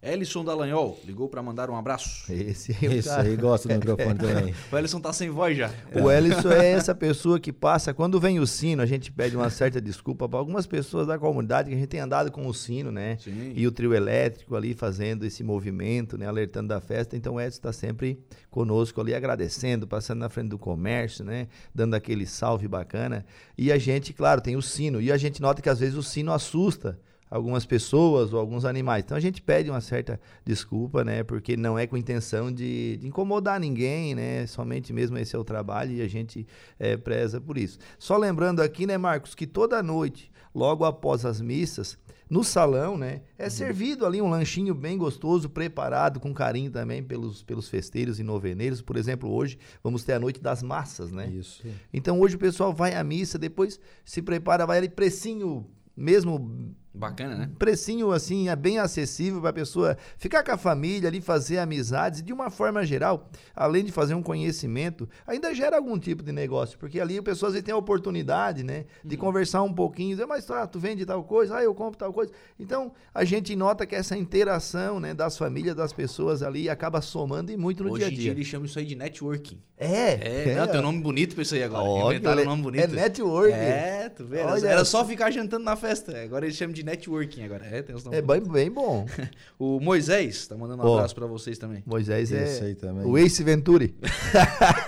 Ellison 0.04 0.44
Dallagnol 0.44 1.00
ligou 1.04 1.28
para 1.28 1.42
mandar 1.42 1.70
um 1.70 1.76
abraço. 1.76 2.30
Esse, 2.30 2.72
Esse 2.84 3.08
aí 3.08 3.34
gosta 3.36 3.68
do 3.68 3.74
microfone 3.74 4.18
também. 4.18 4.54
o 4.70 4.76
Ellison 4.76 5.00
tá 5.00 5.12
sem 5.12 5.30
voz 5.30 5.56
já. 5.56 5.70
O 5.94 6.10
Ellison 6.10 6.50
é 6.50 6.72
essa 6.72 6.94
pessoa 6.94 7.40
que 7.40 7.50
passa, 7.50 7.94
quando 7.94 8.20
vem 8.20 8.38
o 8.38 8.46
sino, 8.46 8.82
a 8.82 8.86
gente 8.86 9.10
pede 9.10 9.34
uma 9.34 9.48
certa 9.48 9.80
desculpa 9.80 10.28
para 10.28 10.38
algumas 10.38 10.66
pessoas 10.66 11.06
da 11.06 11.18
comunidade 11.18 11.70
que 11.70 11.74
a 11.74 11.78
gente 11.78 11.88
tem 11.88 12.00
andado 12.00 12.30
com 12.30 12.46
o 12.46 12.52
sino, 12.52 12.92
né? 12.92 13.16
Sim. 13.18 13.54
E 13.56 13.66
o 13.66 13.72
trio 13.72 13.94
elétrico 13.94 14.54
ali 14.54 14.74
fazendo 14.74 15.24
esse 15.24 15.42
movimento, 15.42 16.18
né? 16.18 16.26
Alertando 16.26 16.68
da 16.68 16.80
festa. 16.80 17.16
Então 17.16 17.34
o 17.36 17.40
Ellison 17.40 17.56
está 17.56 17.72
sempre 17.72 18.20
conosco 18.50 19.00
ali, 19.00 19.14
agradecendo, 19.14 19.86
passando 19.86 20.18
na 20.18 20.28
frente 20.28 20.48
do 20.48 20.58
comércio, 20.58 21.24
né? 21.24 21.48
Dando 21.74 21.94
aquele 21.94 22.26
salve 22.26 22.68
bacana. 22.68 23.24
E 23.56 23.72
a 23.72 23.78
gente, 23.78 24.12
claro, 24.12 24.42
tem 24.42 24.54
o 24.54 24.62
sino. 24.62 25.00
E 25.00 25.10
a 25.10 25.16
gente 25.16 25.40
nota 25.40 25.62
que 25.62 25.68
às 25.70 25.80
vezes 25.80 25.96
o 25.96 26.02
sino 26.02 26.30
assusta 26.30 26.98
algumas 27.30 27.64
pessoas 27.64 28.32
ou 28.32 28.38
alguns 28.38 28.64
animais. 28.64 29.04
Então 29.04 29.16
a 29.16 29.20
gente 29.20 29.42
pede 29.42 29.70
uma 29.70 29.80
certa 29.80 30.20
desculpa, 30.44 31.04
né? 31.04 31.22
Porque 31.22 31.56
não 31.56 31.78
é 31.78 31.86
com 31.86 31.96
intenção 31.96 32.52
de, 32.52 32.96
de 32.98 33.06
incomodar 33.06 33.58
ninguém, 33.58 34.14
né? 34.14 34.46
Somente 34.46 34.92
mesmo 34.92 35.18
esse 35.18 35.34
é 35.34 35.38
o 35.38 35.44
trabalho 35.44 35.92
e 35.92 36.02
a 36.02 36.08
gente 36.08 36.46
é, 36.78 36.96
preza 36.96 37.40
por 37.40 37.58
isso. 37.58 37.78
Só 37.98 38.16
lembrando 38.16 38.60
aqui, 38.60 38.86
né, 38.86 38.96
Marcos, 38.96 39.34
que 39.34 39.46
toda 39.46 39.82
noite, 39.82 40.30
logo 40.54 40.84
após 40.84 41.24
as 41.24 41.40
missas, 41.40 41.98
no 42.28 42.42
salão, 42.42 42.96
né? 42.96 43.22
É 43.38 43.44
uhum. 43.44 43.50
servido 43.50 44.06
ali 44.06 44.20
um 44.20 44.30
lanchinho 44.30 44.74
bem 44.74 44.96
gostoso, 44.96 45.48
preparado 45.48 46.18
com 46.18 46.32
carinho 46.32 46.70
também 46.70 47.02
pelos, 47.02 47.42
pelos 47.42 47.68
festeiros 47.68 48.18
e 48.18 48.22
noveneiros. 48.22 48.80
Por 48.80 48.96
exemplo, 48.96 49.30
hoje 49.30 49.58
vamos 49.82 50.04
ter 50.04 50.14
a 50.14 50.18
noite 50.18 50.40
das 50.40 50.62
massas, 50.62 51.12
né? 51.12 51.28
Isso. 51.28 51.62
Então 51.92 52.20
hoje 52.20 52.36
o 52.36 52.38
pessoal 52.38 52.72
vai 52.72 52.94
à 52.94 53.04
missa, 53.04 53.38
depois 53.38 53.78
se 54.04 54.22
prepara, 54.22 54.66
vai 54.66 54.78
ali 54.78 54.88
precinho 54.88 55.66
mesmo 55.96 56.74
Bacana, 56.94 57.36
né? 57.36 57.50
Precinho 57.58 58.12
assim 58.12 58.48
é 58.48 58.54
bem 58.54 58.78
acessível 58.78 59.40
para 59.40 59.50
a 59.50 59.52
pessoa 59.52 59.98
ficar 60.16 60.44
com 60.44 60.52
a 60.52 60.56
família 60.56 61.08
ali, 61.08 61.20
fazer 61.20 61.58
amizades 61.58 62.20
e 62.20 62.22
de 62.22 62.32
uma 62.32 62.50
forma 62.50 62.86
geral, 62.86 63.28
além 63.54 63.84
de 63.84 63.90
fazer 63.90 64.14
um 64.14 64.22
conhecimento, 64.22 65.08
ainda 65.26 65.52
gera 65.52 65.76
algum 65.76 65.98
tipo 65.98 66.22
de 66.22 66.30
negócio, 66.30 66.78
porque 66.78 67.00
ali 67.00 67.18
a 67.18 67.22
pessoa 67.22 67.48
às 67.48 67.54
vezes 67.54 67.64
tem 67.64 67.74
a 67.74 67.76
oportunidade, 67.76 68.62
né, 68.62 68.84
de 69.04 69.16
uhum. 69.16 69.20
conversar 69.20 69.62
um 69.62 69.72
pouquinho, 69.72 70.10
dizer, 70.10 70.26
mas 70.26 70.46
tá, 70.46 70.66
tu 70.68 70.78
vende 70.78 71.04
tal 71.04 71.24
coisa, 71.24 71.56
ah, 71.56 71.64
eu 71.64 71.74
compro 71.74 71.98
tal 71.98 72.12
coisa. 72.12 72.30
Então, 72.60 72.92
a 73.12 73.24
gente 73.24 73.56
nota 73.56 73.84
que 73.84 73.96
essa 73.96 74.16
interação, 74.16 75.00
né, 75.00 75.12
das 75.12 75.36
famílias, 75.36 75.74
das 75.74 75.92
pessoas 75.92 76.44
ali 76.44 76.70
acaba 76.70 77.00
somando 77.00 77.50
e 77.50 77.56
muito 77.56 77.82
no 77.82 77.90
Hoje 77.90 77.98
dia 77.98 78.06
a 78.06 78.10
dia. 78.10 78.18
Hoje 78.18 78.30
eles 78.30 78.46
chamam 78.46 78.66
isso 78.66 78.78
aí 78.78 78.84
de 78.84 78.94
networking. 78.94 79.60
É. 79.76 79.94
É, 79.94 80.50
é. 80.50 80.54
Não, 80.54 80.68
tem 80.68 80.78
um 80.78 80.84
nome 80.84 81.00
bonito 81.00 81.34
para 81.34 81.42
isso 81.42 81.54
aí 81.54 81.62
agora. 81.64 81.82
Ó, 81.82 82.12
Inventaram 82.12 82.42
um 82.42 82.46
nome 82.46 82.62
bonito. 82.62 82.84
É 82.84 82.86
networking. 82.86 83.52
É, 83.52 84.08
tu 84.08 84.24
vê? 84.24 84.40
Olha, 84.42 84.68
era 84.68 84.84
só 84.84 85.04
ficar 85.04 85.32
jantando 85.32 85.64
na 85.64 85.74
festa. 85.74 86.16
Agora 86.22 86.46
eles 86.46 86.56
chamam 86.56 86.72
de 86.72 86.83
networking 86.84 87.42
agora. 87.42 87.66
É, 87.66 87.82
tem 87.82 87.94
uns 87.94 88.06
É 88.06 88.20
bem, 88.22 88.40
bem 88.40 88.70
bom. 88.70 89.06
o 89.58 89.80
Moisés 89.80 90.46
tá 90.46 90.56
mandando 90.56 90.82
um 90.82 90.86
oh, 90.86 90.94
abraço 90.94 91.14
para 91.14 91.26
vocês 91.26 91.58
também. 91.58 91.82
Moisés 91.86 92.30
é 92.32 92.74
também. 92.74 93.06
o 93.06 93.18
Ace 93.18 93.42
Venturi. 93.42 93.94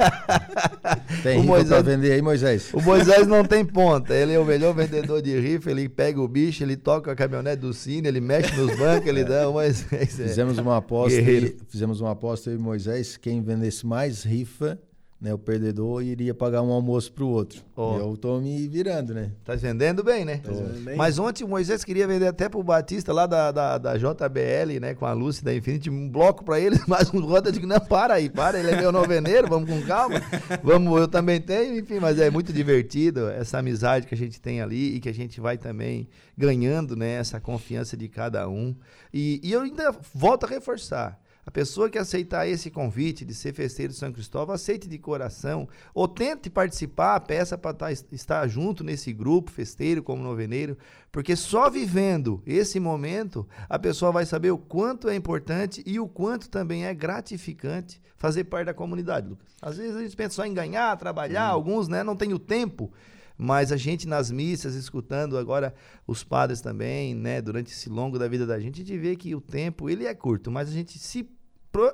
tem 1.23 1.41
o 1.41 1.45
Moisés, 1.45 1.69
pra 1.69 1.83
vender 1.83 2.13
aí, 2.13 2.23
Moisés? 2.23 2.73
O 2.73 2.81
Moisés 2.81 3.27
não 3.27 3.45
tem 3.45 3.65
ponta. 3.65 4.15
Ele 4.15 4.33
é 4.35 4.39
o 4.39 4.45
melhor 4.45 4.75
vendedor 4.75 5.23
de 5.23 5.39
rifa. 5.41 5.71
Ele 5.71 5.89
pega 5.89 6.21
o 6.21 6.29
bicho, 6.29 6.63
ele 6.63 6.77
toca 6.77 7.11
a 7.11 7.17
caminhonete 7.17 7.63
do 7.63 7.73
Cine, 7.73 8.07
ele 8.07 8.21
mexe 8.21 8.55
nos 8.57 8.77
bancos, 8.79 9.09
ele 9.09 9.25
dá. 9.25 9.49
O 9.49 9.55
Moisés 9.55 10.21
é 10.21 10.29
fizemos 10.29 10.59
uma 10.59 10.77
aposta. 10.77 11.21
E, 11.21 11.57
fizemos 11.69 12.01
uma 12.01 12.13
aposta 12.13 12.51
aí, 12.51 12.59
Moisés. 12.59 13.17
Quem 13.17 13.43
vendesse 13.43 13.87
mais 13.87 14.23
rifa 14.23 14.79
né, 15.19 15.33
o 15.33 15.39
perdedor 15.39 16.03
iria 16.03 16.35
pagar 16.35 16.61
um 16.61 16.71
almoço 16.71 17.11
pro 17.11 17.27
outro. 17.27 17.63
Oh. 17.75 17.97
Eu 17.99 18.17
tô 18.19 18.39
me 18.39 18.69
virando, 18.69 19.15
né? 19.15 19.33
Tá 19.45 19.55
vendendo 19.55 20.05
bem, 20.05 20.27
né? 20.27 20.39
Tá 20.39 20.53
vendendo 20.53 20.85
bem. 20.85 20.95
Mas 20.95 21.19
ontem 21.19 21.43
o 21.43 21.49
Moisés 21.49 21.83
queria 21.83 22.07
vender 22.07 22.27
até 22.27 22.51
pro 22.51 22.63
Batista 22.63 23.15
lá 23.15 23.27
da, 23.27 23.51
da, 23.51 23.79
da 23.79 23.97
JBL, 23.97 24.79
né? 24.79 24.95
Com 24.95 25.07
a 25.07 25.15
Lúcia 25.15 25.43
da 25.43 25.55
Infinity, 25.55 25.89
um 25.89 26.09
bloco 26.09 26.45
pra 26.45 26.61
ele, 26.61 26.79
mas 26.87 27.13
um 27.15 27.21
rota 27.21 27.51
de 27.51 27.65
não, 27.65 27.81
para 27.81 28.15
aí, 28.15 28.29
para, 28.29 28.59
ele 28.59 28.71
é 28.71 28.77
meu 28.77 28.93
noveneiro, 28.93 29.49
vamos 29.49 29.71
com 29.71 29.81
calma. 29.87 30.21
Vamos, 30.63 31.01
eu 31.01 31.09
também 31.09 31.41
tenho, 31.41 31.79
enfim, 31.79 31.99
mas 31.99 32.21
é 32.21 32.29
muito 32.31 32.53
divertido 32.53 33.29
essa 33.31 33.59
amizade 33.59 34.07
que 34.07 34.15
a 34.15 34.19
gente 34.19 34.39
tem 34.39 34.61
ali 34.61 34.97
e 34.97 35.01
que 35.01 35.09
a 35.09 35.15
gente 35.15 35.41
vai 35.41 35.57
também 35.57 36.09
ganhando, 36.37 36.95
né? 36.95 37.13
Essa 37.13 37.41
confiança 37.41 37.97
de 37.97 38.07
cada 38.07 38.47
um. 38.51 38.77
E, 39.15 39.41
e 39.43 39.51
eu 39.51 39.63
ainda 39.63 39.97
volto 40.13 40.45
a 40.45 40.49
reforçar 40.49 41.19
a 41.47 41.51
pessoa 41.51 41.89
que 41.89 41.97
aceitar 41.97 42.49
esse 42.49 42.73
convite 42.73 43.25
de 43.25 43.33
ser 43.33 43.55
festeiro 43.55 43.93
de 43.93 43.99
São 43.99 44.13
Cristóvão, 44.13 44.53
aceite 44.53 44.89
de 44.89 44.99
coração, 44.99 45.69
ou 45.95 46.09
tente 46.09 46.51
participar, 46.51 47.21
peça 47.21 47.57
para 47.57 47.73
tá, 47.73 47.93
estar 47.93 48.49
junto 48.49 48.83
nesse 48.83 49.13
grupo 49.13 49.53
festeiro 49.53 50.03
como 50.03 50.25
noveneiro, 50.25 50.77
porque 51.13 51.37
só 51.37 51.71
vivendo 51.71 52.43
esse 52.45 52.81
momento 52.81 53.47
a 53.69 53.79
pessoa 53.79 54.11
vai 54.11 54.27
saber 54.27 54.51
o 54.51 54.59
quanto 54.59 55.09
é 55.09 55.15
importante 55.15 55.85
e 55.87 56.01
o 56.01 56.09
quanto 56.09 56.51
também 56.51 56.85
é 56.85 56.93
gratificante 56.93 58.03
fazer 58.17 58.43
parte 58.45 58.67
da 58.67 58.75
comunidade, 58.75 59.29
Lucas. 59.29 59.47
Às 59.63 59.77
vezes 59.77 59.95
a 59.95 60.03
gente 60.03 60.17
pensa 60.17 60.35
só 60.35 60.45
em 60.45 60.53
ganhar, 60.53 60.97
trabalhar, 60.97 61.53
hum. 61.53 61.55
alguns 61.55 61.87
né, 61.87 62.03
não 62.03 62.17
têm 62.17 62.35
o 62.35 62.41
tempo 62.41 62.93
mas 63.39 63.71
a 63.71 63.77
gente 63.77 64.09
nas 64.09 64.31
missas, 64.31 64.75
escutando 64.75 65.37
agora 65.37 65.75
os 66.07 66.25
padres 66.25 66.61
também, 66.61 67.15
né, 67.15 67.43
durante 67.43 67.71
esse 67.71 67.89
longo 67.89 68.19
da 68.19 68.27
vida 68.27 68.47
da 68.47 68.59
gente, 68.59 68.81
a 68.81 68.85
gente 68.85 68.99
vê 68.99 69.15
que 69.15 69.35
o 69.35 69.41
tempo, 69.41 69.91
ele 69.91 70.07
é 70.07 70.15
curto, 70.15 70.51
mas 70.51 70.69
a 70.69 70.73
gente 70.73 70.99
se 70.99 71.29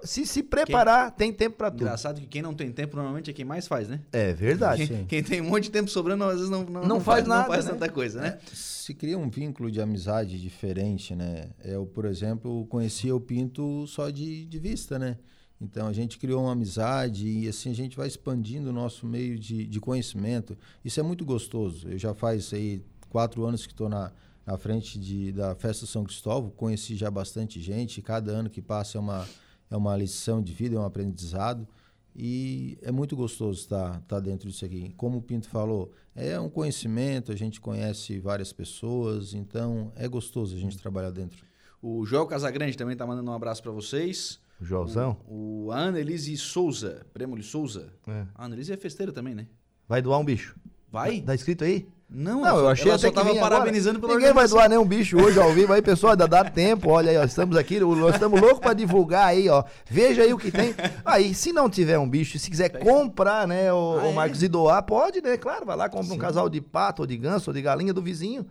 se 0.02 0.26
se 0.26 0.42
preparar, 0.42 1.10
quem, 1.10 1.28
tem 1.28 1.32
tempo 1.32 1.56
para 1.56 1.70
tudo. 1.70 1.82
Engraçado 1.82 2.20
que 2.20 2.26
quem 2.26 2.42
não 2.42 2.54
tem 2.54 2.70
tempo 2.72 2.96
normalmente 2.96 3.30
é 3.30 3.32
quem 3.32 3.44
mais 3.44 3.66
faz, 3.66 3.88
né? 3.88 4.00
É 4.12 4.32
verdade. 4.32 4.86
Quem, 4.86 5.06
quem 5.06 5.22
tem 5.22 5.40
um 5.40 5.44
monte 5.44 5.64
de 5.64 5.70
tempo 5.70 5.90
sobrando, 5.90 6.24
às 6.24 6.36
vezes 6.36 6.50
não, 6.50 6.64
não, 6.64 6.80
não, 6.80 6.88
não 6.88 7.00
faz, 7.00 7.20
faz, 7.20 7.28
nada, 7.28 7.42
não 7.42 7.48
faz 7.48 7.64
né? 7.64 7.70
tanta 7.72 7.88
coisa, 7.88 8.20
né? 8.20 8.38
É, 8.42 8.54
se 8.54 8.94
cria 8.94 9.18
um 9.18 9.28
vínculo 9.28 9.70
de 9.70 9.80
amizade 9.80 10.40
diferente, 10.40 11.14
né? 11.14 11.50
Eu, 11.64 11.86
por 11.86 12.04
exemplo, 12.04 12.66
conhecia 12.66 13.14
o 13.14 13.20
Pinto 13.20 13.86
só 13.86 14.10
de, 14.10 14.44
de 14.44 14.58
vista, 14.58 14.98
né? 14.98 15.16
Então 15.60 15.86
a 15.86 15.92
gente 15.92 16.18
criou 16.18 16.42
uma 16.42 16.52
amizade 16.52 17.28
e 17.28 17.48
assim 17.48 17.70
a 17.70 17.74
gente 17.74 17.96
vai 17.96 18.08
expandindo 18.08 18.70
o 18.70 18.72
nosso 18.72 19.06
meio 19.06 19.38
de, 19.38 19.64
de 19.66 19.80
conhecimento. 19.80 20.58
Isso 20.84 20.98
é 20.98 21.02
muito 21.02 21.24
gostoso. 21.24 21.88
Eu 21.88 21.98
já 21.98 22.12
faz 22.12 22.52
aí 22.52 22.82
quatro 23.08 23.44
anos 23.44 23.64
que 23.64 23.72
estou 23.72 23.88
na, 23.88 24.10
na 24.44 24.58
frente 24.58 24.98
de, 24.98 25.30
da 25.30 25.54
Festa 25.54 25.86
São 25.86 26.02
Cristóvão, 26.02 26.50
conheci 26.50 26.96
já 26.96 27.10
bastante 27.10 27.60
gente. 27.60 28.02
Cada 28.02 28.32
ano 28.32 28.50
que 28.50 28.60
passa 28.60 28.98
é 28.98 29.00
uma, 29.00 29.28
é 29.72 29.76
uma 29.76 29.96
lição 29.96 30.42
de 30.42 30.52
vida, 30.52 30.76
é 30.76 30.78
um 30.78 30.84
aprendizado. 30.84 31.66
E 32.14 32.78
é 32.82 32.92
muito 32.92 33.16
gostoso 33.16 33.58
estar, 33.58 33.98
estar 33.98 34.20
dentro 34.20 34.48
disso 34.48 34.64
aqui. 34.66 34.92
Como 34.98 35.16
o 35.16 35.22
Pinto 35.22 35.48
falou, 35.48 35.90
é 36.14 36.38
um 36.38 36.50
conhecimento, 36.50 37.32
a 37.32 37.34
gente 37.34 37.58
conhece 37.58 38.18
várias 38.18 38.52
pessoas, 38.52 39.32
então 39.32 39.90
é 39.96 40.06
gostoso 40.06 40.54
a 40.54 40.58
gente 40.58 40.76
trabalhar 40.76 41.10
dentro. 41.10 41.42
O 41.80 42.04
Joel 42.04 42.26
Casagrande 42.26 42.76
também 42.76 42.92
está 42.92 43.06
mandando 43.06 43.30
um 43.30 43.34
abraço 43.34 43.62
para 43.62 43.72
vocês. 43.72 44.38
O 44.60 44.64
Joãozão? 44.64 45.16
O, 45.26 45.64
o 45.64 45.72
Annelise 45.72 46.36
Souza, 46.36 47.06
Prêmio 47.14 47.42
Souza. 47.42 47.94
É. 48.06 48.26
A 48.34 48.44
Annelise 48.44 48.74
é 48.74 48.76
festeira 48.76 49.10
também, 49.10 49.34
né? 49.34 49.46
Vai 49.88 50.02
doar 50.02 50.20
um 50.20 50.24
bicho. 50.24 50.54
Vai? 50.90 51.20
Tá, 51.20 51.28
tá 51.28 51.34
escrito 51.34 51.64
aí? 51.64 51.88
Não, 52.14 52.42
não 52.42 52.58
eu 52.58 52.68
achei 52.68 52.90
ela 52.90 52.98
só 52.98 53.10
tava 53.10 53.34
parabenizando 53.34 53.98
pelo 53.98 54.14
Ninguém 54.14 54.34
vai 54.34 54.46
doar 54.46 54.68
nenhum 54.68 54.84
bicho 54.84 55.16
hoje 55.18 55.40
ao 55.40 55.50
vivo 55.52 55.72
aí, 55.72 55.80
pessoal, 55.80 56.12
ainda 56.12 56.28
dá 56.28 56.44
tempo. 56.44 56.90
Olha 56.90 57.10
aí, 57.10 57.16
ó, 57.16 57.24
estamos 57.24 57.56
aqui, 57.56 57.80
nós 57.80 58.14
estamos 58.14 58.38
loucos 58.38 58.58
para 58.58 58.74
divulgar 58.74 59.28
aí, 59.28 59.48
ó. 59.48 59.64
Veja 59.86 60.22
aí 60.22 60.32
o 60.34 60.38
que 60.38 60.50
tem. 60.50 60.74
Aí, 61.04 61.34
se 61.34 61.52
não 61.52 61.70
tiver 61.70 61.98
um 61.98 62.08
bicho, 62.08 62.38
se 62.38 62.50
quiser 62.50 62.68
comprar, 62.68 63.48
né, 63.48 63.72
o, 63.72 63.98
ah, 63.98 64.08
o 64.08 64.12
Marcos, 64.12 64.42
é? 64.42 64.46
e 64.46 64.48
doar, 64.48 64.82
pode, 64.82 65.22
né? 65.22 65.38
Claro, 65.38 65.64
vai 65.64 65.74
lá, 65.74 65.88
compra 65.88 66.08
Sim. 66.08 66.14
um 66.14 66.18
casal 66.18 66.50
de 66.50 66.60
pato, 66.60 67.02
ou 67.02 67.06
de 67.06 67.16
ganso, 67.16 67.48
ou 67.48 67.54
de 67.54 67.62
galinha 67.62 67.94
do 67.94 68.02
vizinho, 68.02 68.46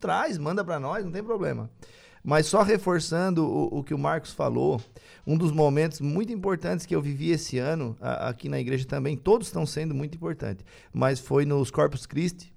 traz, 0.00 0.36
manda 0.36 0.64
para 0.64 0.80
nós, 0.80 1.04
não 1.04 1.12
tem 1.12 1.22
problema. 1.22 1.70
Mas 2.22 2.46
só 2.46 2.62
reforçando 2.62 3.44
o, 3.44 3.78
o, 3.78 3.84
que 3.84 3.94
o 3.94 3.98
Marcos 3.98 4.32
falou, 4.32 4.80
um 5.26 5.36
dos 5.36 5.52
momentos 5.52 6.00
muito 6.00 6.32
importantes 6.32 6.86
que 6.86 6.96
eu 6.96 7.02
vivi 7.02 7.30
esse 7.30 7.58
ano, 7.58 7.96
a, 8.00 8.28
aqui 8.30 8.48
na 8.48 8.58
igreja 8.58 8.86
também, 8.86 9.16
todos 9.16 9.48
estão 9.48 9.64
sendo 9.66 9.94
muito 9.94 10.16
importantes, 10.16 10.64
mas 10.92 11.20
foi 11.20 11.44
nos 11.44 11.70
Corpus 11.70 12.06
Christi, 12.06 12.53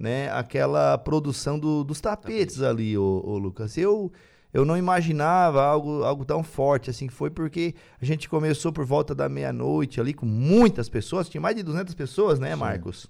né? 0.00 0.30
Aquela 0.32 0.96
produção 0.96 1.58
do, 1.58 1.84
dos 1.84 2.00
tapetes 2.00 2.56
Tapete. 2.56 2.70
ali, 2.70 2.98
o, 2.98 3.22
o 3.22 3.38
Lucas. 3.38 3.76
Eu 3.76 4.10
eu 4.52 4.64
não 4.64 4.76
imaginava 4.76 5.62
algo, 5.62 6.02
algo 6.02 6.24
tão 6.24 6.42
forte 6.42 6.90
assim, 6.90 7.08
foi 7.08 7.30
porque 7.30 7.72
a 8.00 8.04
gente 8.04 8.28
começou 8.28 8.72
por 8.72 8.84
volta 8.84 9.14
da 9.14 9.28
meia-noite 9.28 10.00
ali 10.00 10.12
com 10.12 10.26
muitas 10.26 10.88
pessoas, 10.88 11.28
tinha 11.28 11.40
mais 11.40 11.54
de 11.54 11.62
200 11.62 11.94
pessoas, 11.94 12.40
né, 12.40 12.56
Marcos? 12.56 13.02
Sim. 13.02 13.08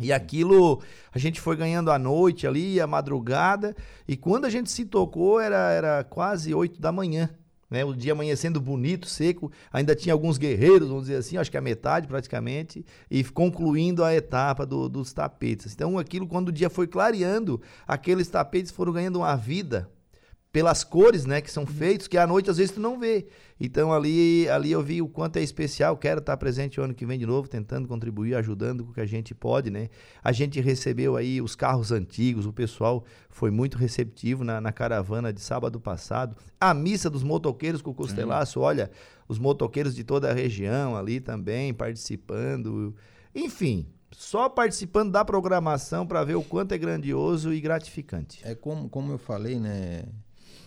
E 0.00 0.12
aquilo 0.12 0.82
a 1.10 1.18
gente 1.18 1.40
foi 1.40 1.56
ganhando 1.56 1.90
a 1.90 1.98
noite 1.98 2.46
ali, 2.46 2.80
a 2.80 2.86
madrugada, 2.86 3.74
e 4.06 4.14
quando 4.16 4.44
a 4.44 4.50
gente 4.50 4.70
se 4.70 4.84
tocou 4.84 5.40
era, 5.40 5.72
era 5.72 6.04
quase 6.04 6.54
8 6.54 6.80
da 6.80 6.92
manhã. 6.92 7.30
Né? 7.70 7.84
O 7.84 7.94
dia 7.94 8.12
amanhecendo 8.12 8.60
bonito, 8.60 9.06
seco, 9.06 9.50
ainda 9.72 9.94
tinha 9.94 10.12
alguns 10.12 10.38
guerreiros, 10.38 10.88
vamos 10.88 11.04
dizer 11.04 11.16
assim, 11.16 11.36
acho 11.36 11.50
que 11.50 11.56
a 11.56 11.60
metade 11.60 12.06
praticamente, 12.06 12.84
e 13.10 13.22
concluindo 13.24 14.02
a 14.02 14.14
etapa 14.14 14.64
do, 14.64 14.88
dos 14.88 15.12
tapetes. 15.12 15.72
Então, 15.72 15.98
aquilo, 15.98 16.26
quando 16.26 16.48
o 16.48 16.52
dia 16.52 16.70
foi 16.70 16.86
clareando, 16.86 17.60
aqueles 17.86 18.28
tapetes 18.28 18.70
foram 18.70 18.92
ganhando 18.92 19.18
uma 19.18 19.36
vida 19.36 19.88
pelas 20.50 20.82
cores, 20.82 21.26
né, 21.26 21.40
que 21.40 21.50
são 21.50 21.64
uhum. 21.64 21.68
feitos, 21.68 22.08
que 22.08 22.16
à 22.16 22.26
noite 22.26 22.50
às 22.50 22.56
vezes 22.56 22.74
tu 22.74 22.80
não 22.80 22.98
vê. 22.98 23.26
Então 23.60 23.92
ali, 23.92 24.48
ali 24.48 24.70
eu 24.70 24.82
vi 24.82 25.02
o 25.02 25.08
quanto 25.08 25.36
é 25.36 25.42
especial, 25.42 25.96
quero 25.96 26.20
estar 26.20 26.36
presente 26.36 26.80
o 26.80 26.82
ano 26.82 26.94
que 26.94 27.04
vem 27.04 27.18
de 27.18 27.26
novo, 27.26 27.48
tentando 27.48 27.86
contribuir, 27.86 28.34
ajudando 28.34 28.84
com 28.84 28.90
o 28.90 28.94
que 28.94 29.00
a 29.00 29.06
gente 29.06 29.34
pode, 29.34 29.70
né? 29.70 29.88
A 30.22 30.32
gente 30.32 30.60
recebeu 30.60 31.16
aí 31.16 31.42
os 31.42 31.54
carros 31.54 31.92
antigos, 31.92 32.46
o 32.46 32.52
pessoal 32.52 33.04
foi 33.28 33.50
muito 33.50 33.76
receptivo 33.76 34.42
na, 34.42 34.60
na 34.60 34.72
caravana 34.72 35.32
de 35.32 35.40
sábado 35.40 35.78
passado. 35.78 36.36
A 36.60 36.72
missa 36.72 37.10
dos 37.10 37.22
motoqueiros 37.22 37.82
com 37.82 37.90
o 37.90 37.94
Costelaço, 37.94 38.60
olha, 38.60 38.90
os 39.28 39.38
motoqueiros 39.38 39.94
de 39.94 40.02
toda 40.02 40.30
a 40.30 40.34
região 40.34 40.96
ali 40.96 41.20
também 41.20 41.74
participando. 41.74 42.94
Enfim, 43.34 43.86
só 44.12 44.48
participando 44.48 45.12
da 45.12 45.24
programação 45.24 46.06
para 46.06 46.24
ver 46.24 46.36
o 46.36 46.42
quanto 46.42 46.72
é 46.72 46.78
grandioso 46.78 47.52
e 47.52 47.60
gratificante. 47.60 48.40
É 48.44 48.54
como, 48.54 48.88
como 48.88 49.12
eu 49.12 49.18
falei, 49.18 49.60
né? 49.60 50.04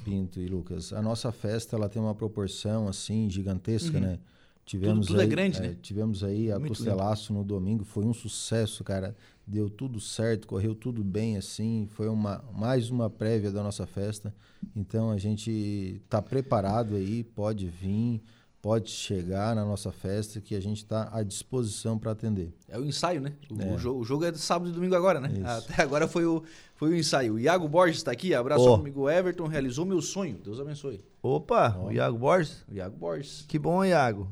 Pinto 0.03 0.39
e 0.39 0.47
Lucas, 0.47 0.93
a 0.93 1.01
nossa 1.01 1.31
festa 1.31 1.75
ela 1.75 1.89
tem 1.89 2.01
uma 2.01 2.15
proporção 2.15 2.87
assim 2.87 3.29
gigantesca, 3.29 3.97
uhum. 3.97 4.03
né? 4.03 4.19
Tivemos 4.65 5.07
tudo, 5.07 5.17
tudo 5.17 5.19
é 5.19 5.23
aí, 5.23 5.27
é 5.27 5.29
grande, 5.29 5.57
é, 5.57 5.61
né? 5.61 5.77
Tivemos 5.81 6.23
aí 6.23 6.51
a 6.51 6.59
Muito 6.59 6.69
Costelaço 6.69 7.33
lindo. 7.33 7.41
no 7.41 7.45
domingo, 7.45 7.83
foi 7.83 8.05
um 8.05 8.13
sucesso, 8.13 8.83
cara. 8.83 9.15
Deu 9.45 9.69
tudo 9.69 9.99
certo, 9.99 10.47
correu 10.47 10.75
tudo 10.75 11.03
bem, 11.03 11.35
assim. 11.35 11.87
Foi 11.91 12.07
uma, 12.07 12.43
mais 12.53 12.89
uma 12.89 13.09
prévia 13.09 13.51
da 13.51 13.63
nossa 13.63 13.85
festa. 13.85 14.33
Então 14.75 15.09
a 15.09 15.17
gente 15.17 16.01
tá 16.07 16.21
preparado 16.21 16.95
aí, 16.95 17.23
pode 17.23 17.67
vir 17.67 18.21
pode 18.61 18.91
chegar 18.91 19.55
na 19.55 19.65
nossa 19.65 19.91
festa 19.91 20.39
que 20.39 20.55
a 20.55 20.59
gente 20.59 20.77
está 20.77 21.09
à 21.11 21.23
disposição 21.23 21.97
para 21.97 22.11
atender. 22.11 22.53
É 22.69 22.77
o 22.77 22.85
ensaio, 22.85 23.19
né? 23.19 23.33
O, 23.49 23.61
é. 23.61 23.73
o, 23.73 23.77
jogo, 23.77 23.99
o, 23.99 24.05
jogo, 24.05 24.25
é 24.25 24.33
sábado 24.33 24.69
e 24.69 24.73
domingo 24.73 24.95
agora, 24.95 25.19
né? 25.19 25.31
Isso. 25.33 25.45
Até 25.45 25.81
agora 25.81 26.07
foi 26.07 26.25
o, 26.25 26.43
foi 26.75 26.91
o 26.91 26.95
ensaio. 26.95 27.33
O 27.33 27.39
Iago 27.39 27.67
Borges 27.67 27.97
está 27.97 28.11
aqui, 28.11 28.33
abraço 28.35 28.63
oh. 28.63 28.75
amigo 28.75 29.09
Everton, 29.09 29.47
realizou 29.47 29.85
meu 29.85 30.01
sonho. 30.01 30.37
Deus 30.43 30.59
abençoe. 30.59 31.03
Opa, 31.23 31.75
oh. 31.79 31.87
o 31.87 31.91
Iago 31.91 32.17
Borges? 32.17 32.63
O 32.71 32.75
Iago 32.75 32.95
Borges. 32.95 33.45
Que 33.47 33.57
bom, 33.57 33.83
Iago. 33.83 34.31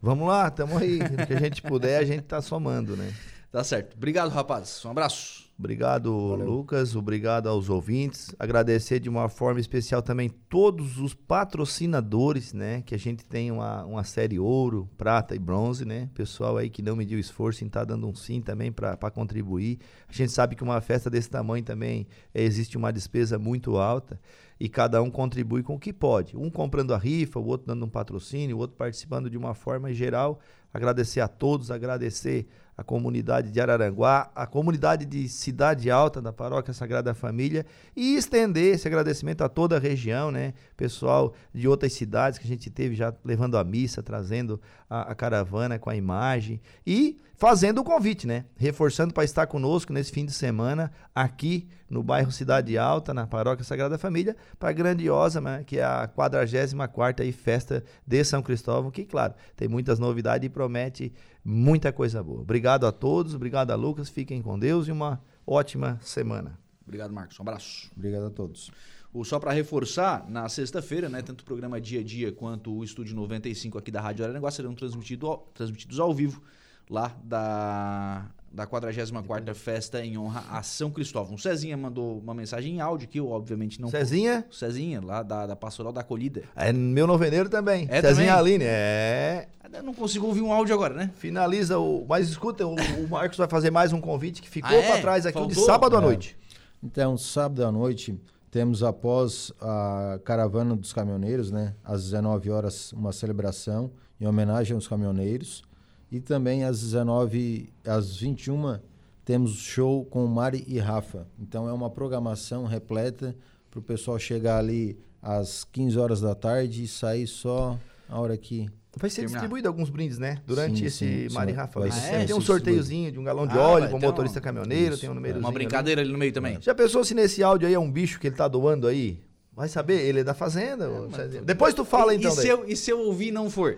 Vamos 0.00 0.28
lá, 0.28 0.48
tamo 0.50 0.78
aí. 0.78 1.00
o 1.00 1.16
que 1.26 1.32
a 1.34 1.40
gente 1.40 1.60
puder, 1.62 1.98
a 1.98 2.04
gente 2.04 2.22
tá 2.22 2.40
somando, 2.40 2.96
né? 2.96 3.12
Tá 3.50 3.64
certo. 3.64 3.96
Obrigado, 3.96 4.30
rapaz. 4.30 4.84
Um 4.84 4.90
abraço. 4.90 5.45
Obrigado, 5.58 6.28
Valeu. 6.30 6.46
Lucas. 6.46 6.94
Obrigado 6.94 7.48
aos 7.48 7.70
ouvintes. 7.70 8.34
Agradecer 8.38 9.00
de 9.00 9.08
uma 9.08 9.26
forma 9.26 9.58
especial 9.58 10.02
também 10.02 10.28
todos 10.28 10.98
os 10.98 11.14
patrocinadores, 11.14 12.52
né? 12.52 12.82
Que 12.82 12.94
a 12.94 12.98
gente 12.98 13.24
tem 13.24 13.50
uma, 13.50 13.82
uma 13.86 14.04
série 14.04 14.38
ouro, 14.38 14.86
prata 14.98 15.34
e 15.34 15.38
bronze, 15.38 15.86
né? 15.86 16.10
Pessoal 16.12 16.58
aí 16.58 16.68
que 16.68 16.82
não 16.82 16.94
mediu 16.94 17.18
esforço 17.18 17.64
em 17.64 17.68
estar 17.68 17.80
tá 17.80 17.86
dando 17.86 18.06
um 18.06 18.14
sim 18.14 18.42
também 18.42 18.70
para 18.70 19.10
contribuir. 19.10 19.78
A 20.06 20.12
gente 20.12 20.30
sabe 20.30 20.54
que 20.54 20.62
uma 20.62 20.80
festa 20.82 21.08
desse 21.08 21.30
tamanho 21.30 21.64
também 21.64 22.06
é, 22.34 22.42
existe 22.42 22.76
uma 22.76 22.92
despesa 22.92 23.38
muito 23.38 23.78
alta 23.78 24.20
e 24.60 24.68
cada 24.68 25.02
um 25.02 25.10
contribui 25.10 25.62
com 25.62 25.76
o 25.76 25.78
que 25.78 25.92
pode. 25.92 26.36
Um 26.36 26.50
comprando 26.50 26.92
a 26.92 26.98
rifa, 26.98 27.40
o 27.40 27.46
outro 27.46 27.66
dando 27.66 27.84
um 27.84 27.90
patrocínio, 27.90 28.56
o 28.56 28.60
outro 28.60 28.76
participando 28.76 29.30
de 29.30 29.38
uma 29.38 29.54
forma 29.54 29.90
geral. 29.94 30.38
Agradecer 30.72 31.20
a 31.20 31.28
todos, 31.28 31.70
agradecer 31.70 32.46
a 32.76 32.84
comunidade 32.84 33.50
de 33.50 33.60
Araranguá, 33.60 34.30
a 34.34 34.46
comunidade 34.46 35.06
de 35.06 35.28
Cidade 35.28 35.90
Alta 35.90 36.20
da 36.20 36.32
Paróquia 36.32 36.74
Sagrada 36.74 37.14
Família 37.14 37.64
e 37.96 38.16
estender 38.16 38.74
esse 38.74 38.86
agradecimento 38.86 39.42
a 39.42 39.48
toda 39.48 39.76
a 39.76 39.80
região, 39.80 40.30
né? 40.30 40.52
Pessoal 40.76 41.34
de 41.54 41.66
outras 41.66 41.94
cidades 41.94 42.38
que 42.38 42.44
a 42.44 42.48
gente 42.48 42.68
teve 42.68 42.94
já 42.94 43.14
levando 43.24 43.56
a 43.56 43.64
missa, 43.64 44.02
trazendo 44.02 44.60
a, 44.90 45.12
a 45.12 45.14
caravana 45.14 45.78
com 45.78 45.88
a 45.88 45.96
imagem 45.96 46.60
e 46.86 47.18
fazendo 47.36 47.80
o 47.80 47.84
convite, 47.84 48.26
né? 48.26 48.46
Reforçando 48.56 49.12
para 49.12 49.24
estar 49.24 49.46
conosco 49.46 49.92
nesse 49.92 50.10
fim 50.10 50.24
de 50.24 50.32
semana 50.32 50.90
aqui 51.14 51.68
no 51.88 52.02
bairro 52.02 52.32
Cidade 52.32 52.76
Alta, 52.76 53.14
na 53.14 53.26
Paróquia 53.26 53.64
Sagrada 53.64 53.96
Família, 53.96 54.36
para 54.58 54.70
a 54.70 54.72
grandiosa, 54.72 55.40
né? 55.40 55.62
que 55.64 55.78
é 55.78 55.84
a 55.84 56.08
44 56.08 57.24
aí, 57.24 57.32
festa 57.32 57.84
de 58.06 58.24
São 58.24 58.42
Cristóvão, 58.42 58.90
que, 58.90 59.04
claro, 59.04 59.34
tem 59.54 59.68
muitas 59.68 59.98
novidades 59.98 60.46
e 60.46 60.50
promete 60.50 61.12
muita 61.44 61.92
coisa 61.92 62.22
boa. 62.22 62.40
Obrigado 62.40 62.86
a 62.86 62.92
todos, 62.92 63.34
obrigado 63.34 63.70
a 63.70 63.76
Lucas, 63.76 64.08
fiquem 64.08 64.42
com 64.42 64.58
Deus 64.58 64.88
e 64.88 64.92
uma 64.92 65.22
ótima 65.46 65.98
semana. 66.02 66.58
Obrigado, 66.84 67.12
Marcos. 67.12 67.38
Um 67.38 67.42
abraço. 67.42 67.90
Obrigado 67.96 68.26
a 68.26 68.30
todos. 68.30 68.70
O 69.12 69.24
só 69.24 69.38
para 69.38 69.52
reforçar, 69.52 70.28
na 70.28 70.48
sexta-feira, 70.48 71.08
né, 71.08 71.22
tanto 71.22 71.40
o 71.40 71.44
programa 71.44 71.80
Dia 71.80 72.00
a 72.00 72.04
Dia 72.04 72.32
quanto 72.32 72.72
o 72.72 72.84
Estúdio 72.84 73.16
95 73.16 73.78
aqui 73.78 73.90
da 73.90 74.00
Rádio 74.00 74.24
Araranguá 74.24 74.50
serão 74.50 74.74
transmitido, 74.74 75.38
transmitidos 75.54 75.98
ao 75.98 76.12
vivo 76.12 76.42
lá 76.88 77.14
da, 77.22 78.26
da 78.52 78.66
44ª 78.66 79.54
Festa 79.54 80.04
em 80.04 80.16
honra 80.16 80.44
a 80.50 80.62
São 80.62 80.90
Cristóvão. 80.90 81.34
O 81.34 81.38
Cezinha 81.38 81.76
mandou 81.76 82.18
uma 82.18 82.34
mensagem 82.34 82.76
em 82.76 82.80
áudio 82.80 83.08
que 83.08 83.20
eu, 83.20 83.30
obviamente, 83.30 83.80
não... 83.80 83.88
Cezinha? 83.88 84.46
Cezinha, 84.50 85.00
lá 85.02 85.22
da, 85.22 85.46
da 85.46 85.56
Pastoral 85.56 85.92
da 85.92 86.00
Acolhida. 86.00 86.42
É 86.54 86.72
meu 86.72 87.06
noveneiro 87.06 87.48
também. 87.48 87.86
É 87.90 88.00
Cezinha 88.00 88.34
também? 88.36 88.52
Aline, 88.52 88.64
é... 88.64 89.48
Eu 89.72 89.82
não 89.82 89.92
consigo 89.92 90.26
ouvir 90.26 90.40
um 90.40 90.52
áudio 90.52 90.74
agora, 90.74 90.94
né? 90.94 91.10
Finaliza 91.18 91.78
o... 91.78 92.06
Mas 92.08 92.28
escuta, 92.30 92.66
o, 92.66 92.74
o 92.74 93.08
Marcos 93.08 93.36
vai 93.36 93.48
fazer 93.48 93.70
mais 93.70 93.92
um 93.92 94.00
convite 94.00 94.40
que 94.40 94.48
ficou 94.48 94.70
ah, 94.70 94.80
é? 94.80 94.86
para 94.86 95.00
trás 95.02 95.26
aqui 95.26 95.38
Faltou? 95.38 95.54
de 95.54 95.60
sábado 95.60 95.96
à 95.96 95.98
é. 95.98 96.02
noite. 96.02 96.38
Então, 96.82 97.18
sábado 97.18 97.64
à 97.64 97.70
noite, 97.70 98.18
temos 98.50 98.82
após 98.82 99.52
a 99.60 100.18
caravana 100.24 100.74
dos 100.74 100.92
caminhoneiros, 100.92 101.50
né? 101.50 101.74
Às 101.84 102.04
19 102.04 102.50
horas, 102.50 102.92
uma 102.92 103.12
celebração 103.12 103.90
em 104.18 104.26
homenagem 104.26 104.74
aos 104.74 104.88
caminhoneiros. 104.88 105.62
E 106.10 106.20
também 106.20 106.64
às 106.64 106.80
19, 106.80 107.72
às 107.84 108.16
21 108.16 108.78
temos 109.24 109.56
show 109.56 110.04
com 110.04 110.26
Mari 110.26 110.64
e 110.68 110.78
Rafa. 110.78 111.26
Então 111.38 111.68
é 111.68 111.72
uma 111.72 111.90
programação 111.90 112.64
repleta 112.64 113.36
para 113.70 113.80
o 113.80 113.82
pessoal 113.82 114.18
chegar 114.18 114.58
ali 114.58 114.98
às 115.20 115.64
15 115.64 115.98
horas 115.98 116.20
da 116.20 116.34
tarde 116.34 116.84
e 116.84 116.88
sair 116.88 117.26
só 117.26 117.78
a 118.08 118.20
hora 118.20 118.36
que 118.36 118.70
Vai 118.98 119.10
ser 119.10 119.16
Terminar. 119.22 119.40
distribuído 119.40 119.68
alguns 119.68 119.90
brindes, 119.90 120.18
né? 120.18 120.38
Durante 120.46 120.78
sim, 120.78 120.84
esse 120.86 121.28
sim, 121.28 121.34
Mari 121.34 121.52
sim. 121.52 121.56
Rafa. 121.56 121.80
Vai 121.80 121.90
ah, 121.90 122.06
é? 122.12 122.24
Tem 122.24 122.34
um 122.34 122.40
sorteiozinho 122.40 123.12
de 123.12 123.18
um 123.18 123.24
galão 123.24 123.46
de 123.46 123.52
ah, 123.52 123.60
óleo 123.60 123.88
para 123.88 123.96
um 123.96 124.00
motorista 124.00 124.38
um... 124.38 124.42
caminhoneiro, 124.42 124.94
Isso. 124.94 125.02
tem 125.02 125.10
um 125.10 125.14
número. 125.14 125.38
Uma 125.38 125.52
brincadeira 125.52 126.00
ali. 126.00 126.08
ali 126.08 126.12
no 126.14 126.18
meio 126.18 126.32
também. 126.32 126.56
Já 126.62 126.74
pensou 126.74 127.04
se 127.04 127.14
nesse 127.14 127.42
áudio 127.42 127.68
aí 127.68 127.74
é 127.74 127.78
um 127.78 127.90
bicho 127.90 128.18
que 128.18 128.28
ele 128.28 128.36
tá 128.36 128.48
doando 128.48 128.86
aí? 128.86 129.20
Vai 129.52 129.68
saber, 129.68 130.00
ele 130.00 130.20
é 130.20 130.24
da 130.24 130.32
fazenda. 130.32 130.88
É, 131.18 131.40
Depois 131.42 131.74
tu 131.74 131.84
fala 131.84 132.14
e, 132.14 132.16
então. 132.16 132.30
E 132.30 132.34
se, 132.34 132.48
eu, 132.48 132.64
e 132.66 132.74
se 132.74 132.90
eu 132.90 133.00
ouvir 133.00 133.32
não 133.32 133.50
for? 133.50 133.76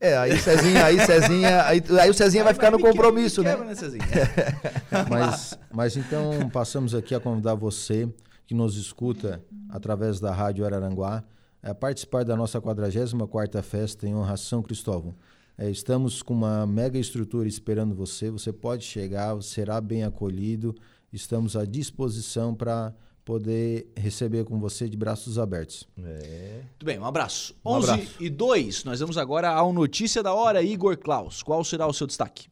É, 0.00 0.16
aí 0.16 0.38
Cezinha, 0.38 0.86
aí 0.86 0.98
Cezinha, 1.04 1.62
aí, 1.66 1.82
aí 2.00 2.08
o 2.08 2.14
Cezinha 2.14 2.42
vai 2.42 2.54
ficar 2.54 2.70
no 2.70 2.80
compromisso, 2.80 3.42
né? 3.42 3.54
né 3.54 3.74
Cezinha? 3.74 4.02
mas, 5.10 5.58
mas 5.70 5.96
então 5.96 6.48
passamos 6.50 6.94
aqui 6.94 7.14
a 7.14 7.20
convidar 7.20 7.54
você 7.54 8.08
que 8.46 8.54
nos 8.54 8.78
escuta 8.78 9.44
através 9.68 10.18
da 10.18 10.32
Rádio 10.32 10.64
Araranguá 10.64 11.22
a 11.62 11.74
participar 11.74 12.24
da 12.24 12.34
nossa 12.34 12.58
44ª 12.58 13.62
festa 13.62 14.08
em 14.08 14.14
honra 14.14 14.32
a 14.32 14.36
São 14.38 14.62
Cristóvão. 14.62 15.14
É, 15.58 15.70
estamos 15.70 16.22
com 16.22 16.32
uma 16.32 16.66
mega 16.66 16.98
estrutura 16.98 17.46
esperando 17.46 17.94
você, 17.94 18.30
você 18.30 18.50
pode 18.50 18.84
chegar, 18.84 19.40
será 19.42 19.78
bem 19.82 20.04
acolhido, 20.04 20.74
estamos 21.12 21.54
à 21.54 21.66
disposição 21.66 22.54
para 22.54 22.94
poder 23.30 23.86
receber 23.96 24.44
com 24.44 24.58
você 24.58 24.88
de 24.88 24.96
braços 24.96 25.38
abertos. 25.38 25.86
É. 26.02 26.62
Muito 26.64 26.84
bem, 26.84 26.98
um 26.98 27.04
abraço. 27.04 27.54
Um 27.64 27.70
11 27.74 27.90
abraço. 27.92 28.16
e 28.18 28.28
2, 28.28 28.82
nós 28.82 28.98
vamos 28.98 29.16
agora 29.16 29.50
ao 29.50 29.72
Notícia 29.72 30.20
da 30.20 30.34
Hora, 30.34 30.60
Igor 30.60 30.98
Klaus. 30.98 31.40
Qual 31.40 31.62
será 31.62 31.86
o 31.86 31.92
seu 31.92 32.08
destaque? 32.08 32.48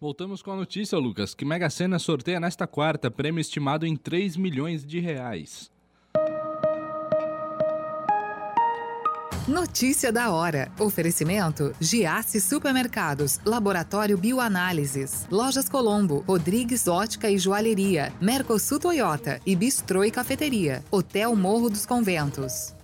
Voltamos 0.00 0.40
com 0.40 0.50
a 0.50 0.56
notícia, 0.56 0.96
Lucas, 0.96 1.34
que 1.34 1.44
Mega 1.44 1.68
Sena 1.68 1.98
sorteia 1.98 2.40
nesta 2.40 2.66
quarta 2.66 3.10
prêmio 3.10 3.38
estimado 3.38 3.84
em 3.84 3.94
3 3.94 4.38
milhões 4.38 4.82
de 4.82 4.98
reais. 4.98 5.70
Notícia 9.46 10.10
da 10.10 10.32
hora. 10.32 10.72
Oferecimento: 10.76 11.72
Giasse 11.78 12.40
Supermercados, 12.40 13.38
Laboratório 13.44 14.18
Bioanálises, 14.18 15.24
Lojas 15.30 15.68
Colombo, 15.68 16.24
Rodrigues 16.26 16.88
Ótica 16.88 17.30
e 17.30 17.38
Joalheria, 17.38 18.12
Mercosul 18.20 18.80
Toyota 18.80 19.40
e 19.46 19.54
Bistrô 19.54 20.02
e 20.02 20.10
Cafeteria, 20.10 20.82
Hotel 20.90 21.34
Morro 21.36 21.70
dos 21.70 21.86
Conventos. 21.86 22.75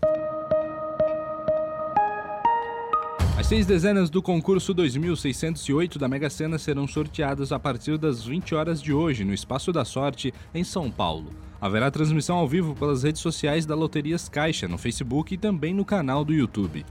As 3.35 3.47
seis 3.47 3.65
dezenas 3.65 4.11
do 4.11 4.21
concurso 4.21 4.75
2608 4.75 5.99
da 5.99 6.07
Mega 6.07 6.29
Sena 6.29 6.59
serão 6.59 6.87
sorteadas 6.87 7.51
a 7.51 7.59
partir 7.59 7.97
das 7.97 8.25
20 8.25 8.55
horas 8.55 8.81
de 8.81 8.93
hoje 8.93 9.25
no 9.25 9.33
Espaço 9.33 9.73
da 9.73 9.87
Sorte, 9.87 10.35
em 10.55 10.63
São 10.63 10.91
Paulo. 10.91 11.31
Haverá 11.59 11.91
transmissão 11.91 12.37
ao 12.37 12.47
vivo 12.47 12.75
pelas 12.75 13.03
redes 13.03 13.23
sociais 13.23 13.65
da 13.65 13.75
Loterias 13.75 14.29
Caixa, 14.29 14.69
no 14.69 14.77
Facebook 14.77 15.33
e 15.33 15.39
também 15.39 15.73
no 15.73 15.85
canal 15.85 16.27
do 16.27 16.35
YouTube. 16.35 16.85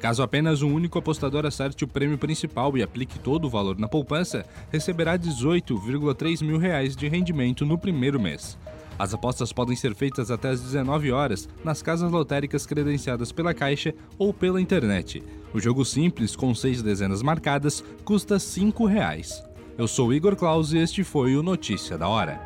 Caso 0.00 0.22
apenas 0.22 0.62
um 0.62 0.74
único 0.74 0.98
apostador 0.98 1.44
acerte 1.44 1.84
o 1.84 1.88
prêmio 1.88 2.16
principal 2.16 2.76
e 2.76 2.82
aplique 2.82 3.18
todo 3.18 3.44
o 3.44 3.50
valor 3.50 3.78
na 3.78 3.86
poupança, 3.86 4.46
receberá 4.72 5.18
18,3 5.18 6.42
mil 6.42 6.56
reais 6.56 6.96
de 6.96 7.06
rendimento 7.06 7.66
no 7.66 7.76
primeiro 7.76 8.18
mês. 8.18 8.58
As 9.02 9.12
apostas 9.12 9.52
podem 9.52 9.74
ser 9.74 9.96
feitas 9.96 10.30
até 10.30 10.50
às 10.50 10.60
19 10.60 11.10
horas 11.10 11.48
nas 11.64 11.82
casas 11.82 12.08
lotéricas 12.08 12.64
credenciadas 12.64 13.32
pela 13.32 13.52
Caixa 13.52 13.92
ou 14.16 14.32
pela 14.32 14.60
internet. 14.60 15.20
O 15.52 15.58
jogo 15.58 15.84
simples, 15.84 16.36
com 16.36 16.54
seis 16.54 16.80
dezenas 16.80 17.20
marcadas, 17.20 17.82
custa 18.04 18.38
5 18.38 18.86
reais. 18.86 19.42
Eu 19.76 19.88
sou 19.88 20.14
Igor 20.14 20.36
Claus 20.36 20.72
e 20.72 20.78
este 20.78 21.02
foi 21.02 21.34
o 21.34 21.42
Notícia 21.42 21.98
da 21.98 22.06
Hora. 22.06 22.40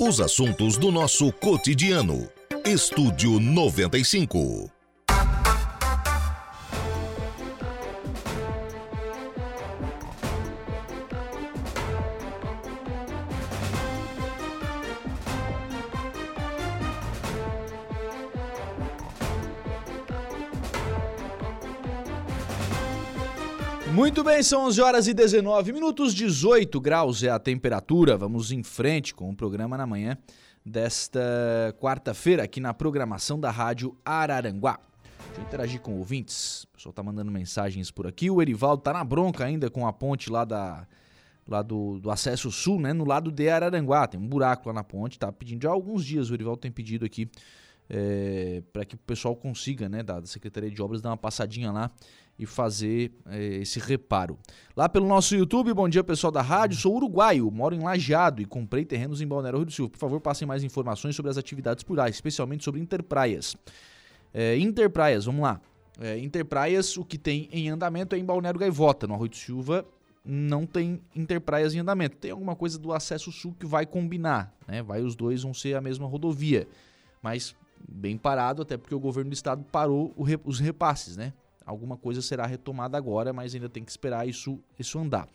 Os 0.00 0.22
assuntos 0.22 0.78
do 0.78 0.90
nosso 0.90 1.30
cotidiano. 1.32 2.26
Estúdio 2.64 3.38
95. 3.38 4.75
Muito 23.96 24.22
bem, 24.22 24.42
são 24.42 24.66
11 24.66 24.82
horas 24.82 25.08
e 25.08 25.14
19 25.14 25.72
minutos, 25.72 26.14
18 26.14 26.78
graus 26.82 27.22
é 27.22 27.30
a 27.30 27.38
temperatura. 27.38 28.14
Vamos 28.14 28.52
em 28.52 28.62
frente 28.62 29.14
com 29.14 29.30
o 29.30 29.34
programa 29.34 29.74
na 29.74 29.86
manhã 29.86 30.18
desta 30.62 31.18
quarta-feira 31.80 32.42
aqui 32.42 32.60
na 32.60 32.74
programação 32.74 33.40
da 33.40 33.50
Rádio 33.50 33.96
Araranguá. 34.04 34.78
Deixa 35.28 35.40
eu 35.40 35.44
interagir 35.44 35.80
com 35.80 35.96
ouvintes. 35.96 36.64
O 36.64 36.68
pessoal 36.76 36.92
tá 36.92 37.02
mandando 37.02 37.32
mensagens 37.32 37.90
por 37.90 38.06
aqui. 38.06 38.30
O 38.30 38.42
Erivaldo 38.42 38.82
tá 38.82 38.92
na 38.92 39.02
bronca 39.02 39.46
ainda 39.46 39.70
com 39.70 39.86
a 39.86 39.92
ponte 39.94 40.30
lá 40.30 40.44
da 40.44 40.86
lá 41.48 41.62
do, 41.62 41.98
do 41.98 42.10
acesso 42.10 42.50
sul, 42.50 42.78
né, 42.78 42.92
no 42.92 43.06
lado 43.06 43.32
de 43.32 43.48
Araranguá. 43.48 44.06
Tem 44.06 44.20
um 44.20 44.28
buraco 44.28 44.68
lá 44.68 44.74
na 44.74 44.84
ponte, 44.84 45.18
tá 45.18 45.32
pedindo 45.32 45.62
já 45.62 45.70
há 45.70 45.72
alguns 45.72 46.04
dias. 46.04 46.28
O 46.28 46.34
Erivaldo 46.34 46.60
tem 46.60 46.70
pedido 46.70 47.06
aqui 47.06 47.30
é, 47.88 48.62
para 48.74 48.84
que 48.84 48.94
o 48.94 48.98
pessoal 48.98 49.34
consiga, 49.34 49.88
né, 49.88 50.02
da 50.02 50.22
Secretaria 50.26 50.70
de 50.70 50.82
Obras, 50.82 51.00
dar 51.00 51.10
uma 51.10 51.16
passadinha 51.16 51.72
lá 51.72 51.90
e 52.38 52.44
fazer 52.44 53.12
é, 53.26 53.56
esse 53.56 53.78
reparo. 53.78 54.38
Lá 54.76 54.88
pelo 54.88 55.06
nosso 55.06 55.34
YouTube, 55.34 55.72
bom 55.72 55.88
dia 55.88 56.04
pessoal 56.04 56.30
da 56.30 56.42
rádio, 56.42 56.78
sou 56.78 56.94
uruguaio, 56.94 57.50
moro 57.50 57.74
em 57.74 57.80
Lajeado 57.80 58.42
e 58.42 58.44
comprei 58.44 58.84
terrenos 58.84 59.20
em 59.20 59.26
Balneário 59.26 59.58
Rio 59.58 59.66
do 59.66 59.72
Sul. 59.72 59.88
Por 59.88 59.98
favor, 59.98 60.20
passem 60.20 60.46
mais 60.46 60.62
informações 60.62 61.16
sobre 61.16 61.30
as 61.30 61.38
atividades 61.38 61.82
por 61.82 61.96
lá, 61.96 62.08
especialmente 62.08 62.64
sobre 62.64 62.80
Interpraias. 62.80 63.56
É, 64.34 64.56
Interpraias, 64.58 65.24
vamos 65.24 65.42
lá. 65.42 65.60
É, 65.98 66.18
Interpraias, 66.18 66.96
o 66.96 67.04
que 67.04 67.16
tem 67.16 67.48
em 67.50 67.70
andamento 67.70 68.14
é 68.14 68.18
em 68.18 68.24
Balneário 68.24 68.60
Gaivota, 68.60 69.06
no 69.06 69.14
Arroio 69.14 69.30
do 69.30 69.36
Silva, 69.36 69.86
não 70.22 70.66
tem 70.66 71.00
Interpraias 71.14 71.74
em 71.74 71.78
andamento. 71.78 72.16
Tem 72.16 72.30
alguma 72.30 72.54
coisa 72.54 72.78
do 72.78 72.92
acesso 72.92 73.32
sul 73.32 73.54
que 73.58 73.64
vai 73.64 73.86
combinar, 73.86 74.54
né? 74.66 74.82
Vai 74.82 75.00
os 75.00 75.14
dois 75.14 75.42
vão 75.42 75.54
ser 75.54 75.74
a 75.74 75.80
mesma 75.80 76.06
rodovia, 76.06 76.68
mas 77.22 77.54
bem 77.88 78.18
parado, 78.18 78.62
até 78.62 78.76
porque 78.76 78.94
o 78.94 79.00
governo 79.00 79.30
do 79.30 79.34
estado 79.34 79.64
parou 79.70 80.14
os 80.44 80.58
repasses, 80.58 81.16
né? 81.16 81.32
Alguma 81.66 81.96
coisa 81.96 82.22
será 82.22 82.46
retomada 82.46 82.96
agora, 82.96 83.32
mas 83.32 83.52
ainda 83.52 83.68
tem 83.68 83.84
que 83.84 83.90
esperar 83.90 84.26
isso, 84.28 84.60
isso 84.78 84.96
andar. 85.00 85.28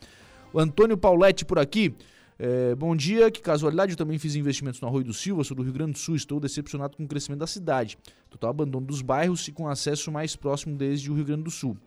O 0.54 0.60
Antônio 0.60 0.98
Pauletti 0.98 1.44
por 1.44 1.60
aqui. 1.60 1.94
É, 2.40 2.74
bom 2.74 2.96
dia, 2.96 3.30
que 3.30 3.42
casualidade, 3.42 3.92
eu 3.92 3.98
também 3.98 4.18
fiz 4.18 4.34
investimentos 4.34 4.80
no 4.80 4.88
Arroio 4.88 5.04
do 5.04 5.14
Silva, 5.14 5.44
sou 5.44 5.56
do 5.56 5.62
Rio 5.62 5.74
Grande 5.74 5.92
do 5.92 5.98
Sul, 5.98 6.16
estou 6.16 6.40
decepcionado 6.40 6.96
com 6.96 7.04
o 7.04 7.08
crescimento 7.08 7.40
da 7.42 7.48
cidade. 7.48 7.98
Total 8.30 8.50
abandono 8.50 8.88
dos 8.88 9.02
bairros 9.02 9.46
e 9.50 9.52
com 9.52 9.68
acesso 9.68 10.10
mais 10.10 10.36
próximo 10.36 10.78
desde 10.78 11.12
o 11.12 11.14
Rio 11.14 11.26
Grande 11.26 11.44
do 11.44 11.52
Sul. 11.52 11.78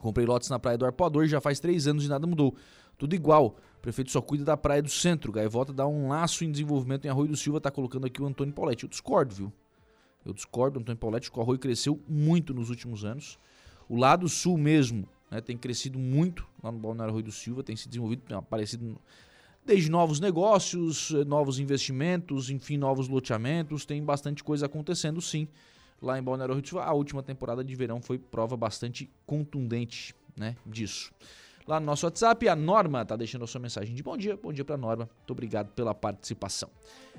Comprei 0.00 0.24
lotes 0.24 0.48
na 0.48 0.58
Praia 0.58 0.78
do 0.78 0.86
Arpoador 0.86 1.26
já 1.26 1.40
faz 1.40 1.58
três 1.58 1.88
anos 1.88 2.04
e 2.04 2.08
nada 2.08 2.26
mudou. 2.26 2.54
Tudo 2.96 3.14
igual. 3.14 3.56
O 3.76 3.80
prefeito 3.82 4.10
só 4.10 4.22
cuida 4.22 4.44
da 4.44 4.56
Praia 4.56 4.80
do 4.80 4.88
Centro. 4.88 5.32
Gaivota 5.32 5.72
dá 5.72 5.86
um 5.86 6.08
laço 6.08 6.44
em 6.44 6.52
desenvolvimento 6.52 7.04
em 7.06 7.08
Arroio 7.08 7.28
do 7.28 7.36
Silva, 7.36 7.60
tá 7.60 7.70
colocando 7.70 8.06
aqui 8.06 8.22
o 8.22 8.26
Antônio 8.26 8.54
Pauletti. 8.54 8.84
Eu 8.84 8.88
discordo, 8.88 9.34
viu? 9.34 9.52
Eu 10.24 10.32
discordo, 10.32 10.78
Antônio 10.78 10.98
Pauletti, 10.98 11.30
o 11.34 11.40
Arroio 11.40 11.58
cresceu 11.58 12.00
muito 12.08 12.54
nos 12.54 12.70
últimos 12.70 13.04
anos. 13.04 13.38
O 13.88 13.96
lado 13.96 14.28
sul 14.28 14.56
mesmo 14.56 15.08
né, 15.30 15.40
tem 15.40 15.56
crescido 15.56 15.98
muito 15.98 16.46
lá 16.62 16.70
no 16.70 16.78
Balneário 16.78 17.12
Rui 17.12 17.22
do 17.22 17.32
Silva, 17.32 17.62
tem 17.62 17.76
se 17.76 17.88
desenvolvido, 17.88 18.22
tem 18.26 18.36
aparecido 18.36 18.98
desde 19.64 19.90
novos 19.90 20.20
negócios, 20.20 21.10
eh, 21.12 21.24
novos 21.24 21.58
investimentos, 21.58 22.50
enfim, 22.50 22.76
novos 22.76 23.08
loteamentos, 23.08 23.84
tem 23.84 24.02
bastante 24.02 24.44
coisa 24.44 24.66
acontecendo 24.66 25.20
sim 25.20 25.48
lá 26.00 26.18
em 26.18 26.22
Balneário 26.22 26.54
Rui 26.54 26.62
do 26.62 26.68
Silva. 26.68 26.84
A 26.84 26.92
última 26.92 27.22
temporada 27.22 27.64
de 27.64 27.74
verão 27.74 28.00
foi 28.00 28.18
prova 28.18 28.56
bastante 28.56 29.10
contundente 29.26 30.14
né, 30.36 30.56
disso 30.66 31.12
lá 31.66 31.80
no 31.80 31.86
nosso 31.86 32.06
WhatsApp. 32.06 32.48
A 32.48 32.56
Norma 32.56 33.02
está 33.02 33.16
deixando 33.16 33.44
a 33.44 33.46
sua 33.46 33.60
mensagem 33.60 33.94
de 33.94 34.02
bom 34.02 34.16
dia. 34.16 34.36
Bom 34.36 34.52
dia 34.52 34.64
para 34.64 34.76
Norma. 34.76 35.08
Muito 35.16 35.30
obrigado 35.30 35.70
pela 35.72 35.94
participação. 35.94 36.70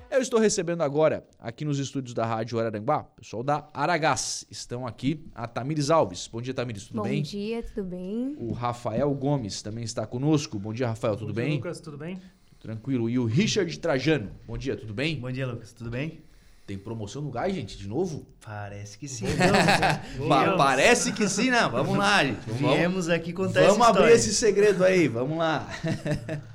Eu 0.09 0.21
estou 0.21 0.39
recebendo 0.39 0.81
agora, 0.81 1.27
aqui 1.39 1.65
nos 1.65 1.79
estúdios 1.79 2.13
da 2.13 2.25
Rádio 2.25 2.59
Araranguá, 2.59 3.03
pessoal 3.03 3.43
da 3.43 3.67
Aragás. 3.73 4.45
Estão 4.51 4.85
aqui 4.85 5.25
a 5.33 5.47
Tamires 5.47 5.89
Alves. 5.89 6.27
Bom 6.27 6.41
dia, 6.41 6.53
Tamires, 6.53 6.87
tudo 6.87 6.97
bom 6.97 7.03
bem? 7.03 7.23
Bom 7.23 7.29
dia, 7.29 7.63
tudo 7.63 7.83
bem? 7.83 8.35
O 8.37 8.53
Rafael 8.53 9.11
Gomes 9.15 9.61
também 9.61 9.83
está 9.83 10.05
conosco. 10.05 10.59
Bom 10.59 10.73
dia, 10.73 10.87
Rafael, 10.87 11.15
tudo 11.15 11.33
bom 11.33 11.33
dia, 11.33 11.43
bem? 11.43 11.55
Lucas, 11.55 11.79
tudo 11.79 11.97
bem? 11.97 12.21
Tranquilo. 12.59 13.09
E 13.09 13.17
o 13.17 13.25
Richard 13.25 13.79
Trajano. 13.79 14.31
Bom 14.47 14.57
dia, 14.57 14.75
tudo 14.75 14.93
bem? 14.93 15.19
Bom 15.19 15.31
dia, 15.31 15.47
Lucas, 15.47 15.73
tudo 15.73 15.89
bem? 15.89 16.23
Tem 16.65 16.79
promoção 16.79 17.21
no 17.21 17.29
gás, 17.29 17.53
gente, 17.53 17.77
de 17.77 17.87
novo? 17.87 18.25
Parece 18.43 18.97
que 18.97 19.07
sim. 19.07 19.27
Pa 20.27 20.53
parece 20.57 21.11
que 21.11 21.29
sim, 21.29 21.51
não. 21.51 21.69
Vamos 21.69 21.95
lá, 21.95 22.23
gente. 22.23 22.39
Vamos, 22.47 22.75
Viemos 22.75 23.09
aqui 23.09 23.31
contar 23.33 23.67
Vamos 23.67 23.85
abrir 23.85 24.13
esse 24.13 24.33
segredo 24.33 24.83
aí, 24.83 25.07
vamos 25.07 25.37
lá. 25.37 25.69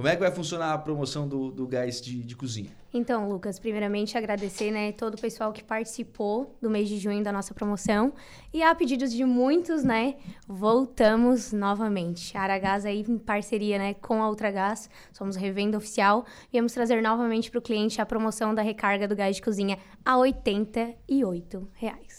Como 0.00 0.08
é 0.08 0.16
que 0.16 0.22
vai 0.22 0.30
funcionar 0.30 0.72
a 0.72 0.78
promoção 0.78 1.28
do, 1.28 1.50
do 1.50 1.66
gás 1.66 2.00
de, 2.00 2.22
de 2.22 2.34
cozinha? 2.34 2.70
Então, 2.90 3.28
Lucas, 3.28 3.58
primeiramente 3.58 4.16
agradecer 4.16 4.70
né, 4.70 4.92
todo 4.92 5.16
o 5.16 5.20
pessoal 5.20 5.52
que 5.52 5.62
participou 5.62 6.56
do 6.58 6.70
mês 6.70 6.88
de 6.88 6.96
junho 6.96 7.22
da 7.22 7.30
nossa 7.30 7.52
promoção. 7.52 8.14
E 8.50 8.62
a 8.62 8.74
pedidos 8.74 9.12
de 9.12 9.26
muitos, 9.26 9.84
né, 9.84 10.14
voltamos 10.48 11.52
novamente. 11.52 12.34
A 12.34 12.40
Aragás 12.40 12.86
aí 12.86 13.04
em 13.06 13.18
parceria 13.18 13.76
né, 13.76 13.92
com 13.92 14.22
a 14.22 14.30
Ultragás, 14.30 14.88
somos 15.12 15.36
revenda 15.36 15.76
oficial. 15.76 16.24
Viemos 16.50 16.72
trazer 16.72 17.02
novamente 17.02 17.50
para 17.50 17.58
o 17.58 17.62
cliente 17.62 18.00
a 18.00 18.06
promoção 18.06 18.54
da 18.54 18.62
recarga 18.62 19.06
do 19.06 19.14
gás 19.14 19.36
de 19.36 19.42
cozinha 19.42 19.76
a 20.02 20.16
88 20.16 21.68
reais. 21.74 22.09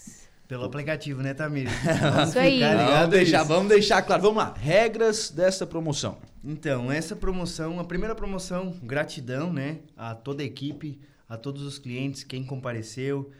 Pelo 0.52 0.64
aplicativo, 0.64 1.22
né, 1.22 1.32
Tamir? 1.32 1.66
Isso 2.28 2.38
aí. 2.38 2.60
Vamos 2.60 3.08
deixar, 3.08 3.42
vamos 3.42 3.68
deixar 3.70 4.02
claro. 4.02 4.20
Vamos 4.20 4.36
lá. 4.36 4.52
Regras 4.52 5.30
dessa 5.30 5.66
promoção. 5.66 6.18
Então, 6.44 6.92
essa 6.92 7.16
promoção, 7.16 7.80
a 7.80 7.84
primeira 7.84 8.14
promoção, 8.14 8.76
gratidão, 8.82 9.50
né, 9.50 9.78
a 9.96 10.14
toda 10.14 10.42
a 10.42 10.44
equipe, 10.44 11.00
a 11.26 11.38
todos 11.38 11.62
os 11.62 11.78
clientes, 11.78 12.22
quem 12.22 12.44
compareceu 12.44 13.30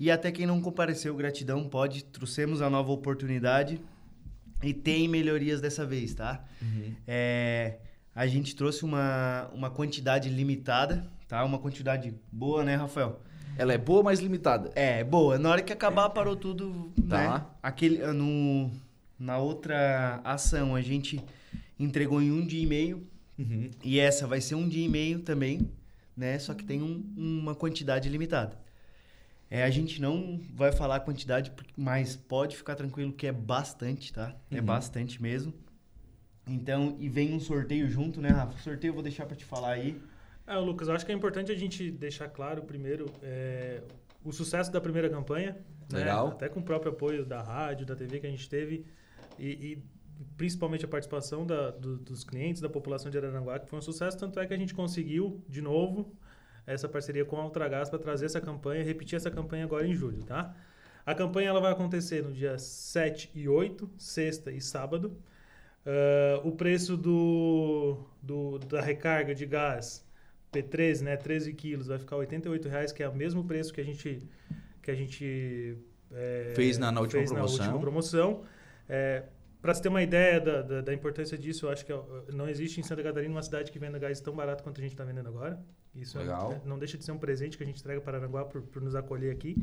e 0.00 0.10
até 0.10 0.32
quem 0.32 0.46
não 0.46 0.62
compareceu, 0.62 1.14
gratidão, 1.14 1.68
pode, 1.68 2.04
trouxemos 2.04 2.62
a 2.62 2.70
nova 2.70 2.90
oportunidade 2.90 3.78
e 4.62 4.72
tem 4.72 5.06
melhorias 5.06 5.60
dessa 5.60 5.84
vez, 5.84 6.14
tá? 6.14 6.42
Uhum. 6.62 6.94
É, 7.06 7.80
a 8.14 8.26
gente 8.26 8.56
trouxe 8.56 8.82
uma, 8.82 9.50
uma 9.52 9.68
quantidade 9.68 10.30
limitada, 10.30 11.06
tá? 11.28 11.44
Uma 11.44 11.58
quantidade 11.58 12.14
boa, 12.32 12.64
né, 12.64 12.76
Rafael? 12.76 13.20
Ela 13.56 13.74
é 13.74 13.78
boa, 13.78 14.02
mas 14.02 14.20
limitada. 14.20 14.70
É, 14.74 15.04
boa. 15.04 15.38
Na 15.38 15.50
hora 15.50 15.62
que 15.62 15.72
acabar, 15.72 16.08
parou 16.10 16.36
tudo, 16.36 16.92
tá. 17.08 17.38
né? 17.38 17.46
Aquele, 17.62 18.04
no, 18.12 18.70
na 19.18 19.38
outra 19.38 20.20
ação, 20.24 20.74
a 20.74 20.80
gente 20.80 21.22
entregou 21.78 22.20
em 22.20 22.30
um 22.30 22.44
dia 22.44 22.62
e 22.62 22.66
meio. 22.66 23.06
Uhum. 23.38 23.70
E 23.82 23.98
essa 23.98 24.26
vai 24.26 24.40
ser 24.40 24.54
um 24.54 24.68
dia 24.68 24.84
e 24.84 24.88
meio 24.88 25.20
também, 25.20 25.70
né? 26.16 26.38
Só 26.38 26.54
que 26.54 26.64
tem 26.64 26.82
um, 26.82 27.04
uma 27.16 27.54
quantidade 27.54 28.08
limitada. 28.08 28.56
É, 29.50 29.64
a 29.64 29.70
gente 29.70 30.00
não 30.00 30.40
vai 30.54 30.72
falar 30.72 30.96
a 30.96 31.00
quantidade, 31.00 31.52
mas 31.76 32.16
pode 32.16 32.56
ficar 32.56 32.74
tranquilo 32.74 33.12
que 33.12 33.26
é 33.26 33.32
bastante, 33.32 34.12
tá? 34.12 34.34
É 34.50 34.54
uhum. 34.54 34.58
É 34.58 34.60
bastante 34.62 35.20
mesmo. 35.20 35.52
Então, 36.46 36.96
e 36.98 37.08
vem 37.08 37.34
um 37.34 37.40
sorteio 37.40 37.88
junto, 37.88 38.20
né, 38.20 38.30
Rafa? 38.30 38.54
O 38.54 38.58
sorteio 38.58 38.90
eu 38.90 38.94
vou 38.94 39.02
deixar 39.02 39.26
para 39.26 39.36
te 39.36 39.44
falar 39.44 39.72
aí. 39.72 40.00
É, 40.52 40.56
Lucas, 40.58 40.86
eu 40.86 40.94
acho 40.94 41.06
que 41.06 41.12
é 41.12 41.14
importante 41.14 41.50
a 41.50 41.54
gente 41.56 41.90
deixar 41.90 42.28
claro 42.28 42.62
primeiro 42.62 43.06
é, 43.22 43.80
o 44.22 44.30
sucesso 44.30 44.70
da 44.70 44.82
primeira 44.82 45.08
campanha. 45.08 45.56
Né? 45.90 46.00
Legal. 46.00 46.28
Né? 46.28 46.32
Até 46.34 46.48
com 46.50 46.60
o 46.60 46.62
próprio 46.62 46.92
apoio 46.92 47.24
da 47.24 47.40
rádio, 47.40 47.86
da 47.86 47.96
TV 47.96 48.20
que 48.20 48.26
a 48.26 48.30
gente 48.30 48.46
teve. 48.50 48.84
E, 49.38 49.48
e 49.48 49.82
principalmente 50.36 50.84
a 50.84 50.88
participação 50.88 51.46
da, 51.46 51.70
do, 51.70 51.96
dos 51.96 52.22
clientes, 52.22 52.60
da 52.60 52.68
população 52.68 53.10
de 53.10 53.16
Araranguá, 53.16 53.58
que 53.58 53.66
foi 53.66 53.78
um 53.78 53.82
sucesso, 53.82 54.18
tanto 54.18 54.38
é 54.38 54.46
que 54.46 54.52
a 54.52 54.56
gente 54.56 54.74
conseguiu, 54.74 55.42
de 55.48 55.62
novo, 55.62 56.14
essa 56.66 56.86
parceria 56.86 57.24
com 57.24 57.36
a 57.40 57.44
Ultragás 57.44 57.88
para 57.88 57.98
trazer 57.98 58.26
essa 58.26 58.40
campanha, 58.40 58.84
repetir 58.84 59.16
essa 59.16 59.30
campanha 59.30 59.64
agora 59.64 59.86
em 59.86 59.94
julho, 59.94 60.22
tá? 60.22 60.54
A 61.06 61.14
campanha 61.14 61.48
ela 61.48 61.60
vai 61.60 61.72
acontecer 61.72 62.22
no 62.22 62.30
dia 62.30 62.58
7 62.58 63.30
e 63.34 63.48
8, 63.48 63.90
sexta 63.96 64.52
e 64.52 64.60
sábado. 64.60 65.16
Uh, 65.84 66.46
o 66.46 66.52
preço 66.52 66.96
do, 66.96 68.04
do, 68.22 68.58
da 68.58 68.82
recarga 68.82 69.34
de 69.34 69.46
gás 69.46 70.04
P13, 70.52 71.02
né, 71.02 71.16
13 71.16 71.52
quilos, 71.54 71.86
vai 71.86 71.98
ficar 71.98 72.16
R$ 72.16 72.26
88,00, 72.26 72.92
que 72.92 73.02
é 73.02 73.08
o 73.08 73.14
mesmo 73.14 73.44
preço 73.44 73.72
que 73.72 73.80
a 73.80 73.84
gente, 73.84 74.22
que 74.82 74.90
a 74.90 74.94
gente 74.94 75.76
é, 76.12 76.52
fez 76.54 76.78
na, 76.78 76.92
na 76.92 77.00
última 77.00 77.20
fez 77.20 77.32
promoção. 77.32 77.58
Na 77.58 77.64
última 77.64 77.80
promoção. 77.80 78.44
É, 78.88 79.24
para 79.60 79.74
você 79.74 79.82
ter 79.82 79.88
uma 79.88 80.02
ideia 80.02 80.40
da, 80.40 80.60
da, 80.60 80.80
da, 80.80 80.92
importância 80.92 81.38
disso, 81.38 81.66
eu 81.66 81.70
acho 81.70 81.86
que 81.86 81.92
não 82.32 82.48
existe 82.48 82.80
em 82.80 82.82
Santa 82.82 83.02
Catarina 83.02 83.32
uma 83.32 83.42
cidade 83.42 83.70
que 83.70 83.78
venda 83.78 83.98
gás 83.98 84.20
tão 84.20 84.34
barato 84.34 84.62
quanto 84.62 84.78
a 84.78 84.82
gente 84.82 84.92
está 84.92 85.04
vendendo 85.04 85.28
agora. 85.28 85.64
Isso 85.94 86.18
é 86.18 86.22
Legal. 86.22 86.52
É, 86.52 86.68
não 86.68 86.78
deixa 86.78 86.98
de 86.98 87.04
ser 87.04 87.12
um 87.12 87.18
presente 87.18 87.56
que 87.56 87.62
a 87.62 87.66
gente 87.66 87.80
entrega 87.80 88.00
para 88.00 88.18
Aranguá 88.18 88.44
por, 88.44 88.62
por 88.62 88.82
nos 88.82 88.94
acolher 88.94 89.32
aqui. 89.32 89.56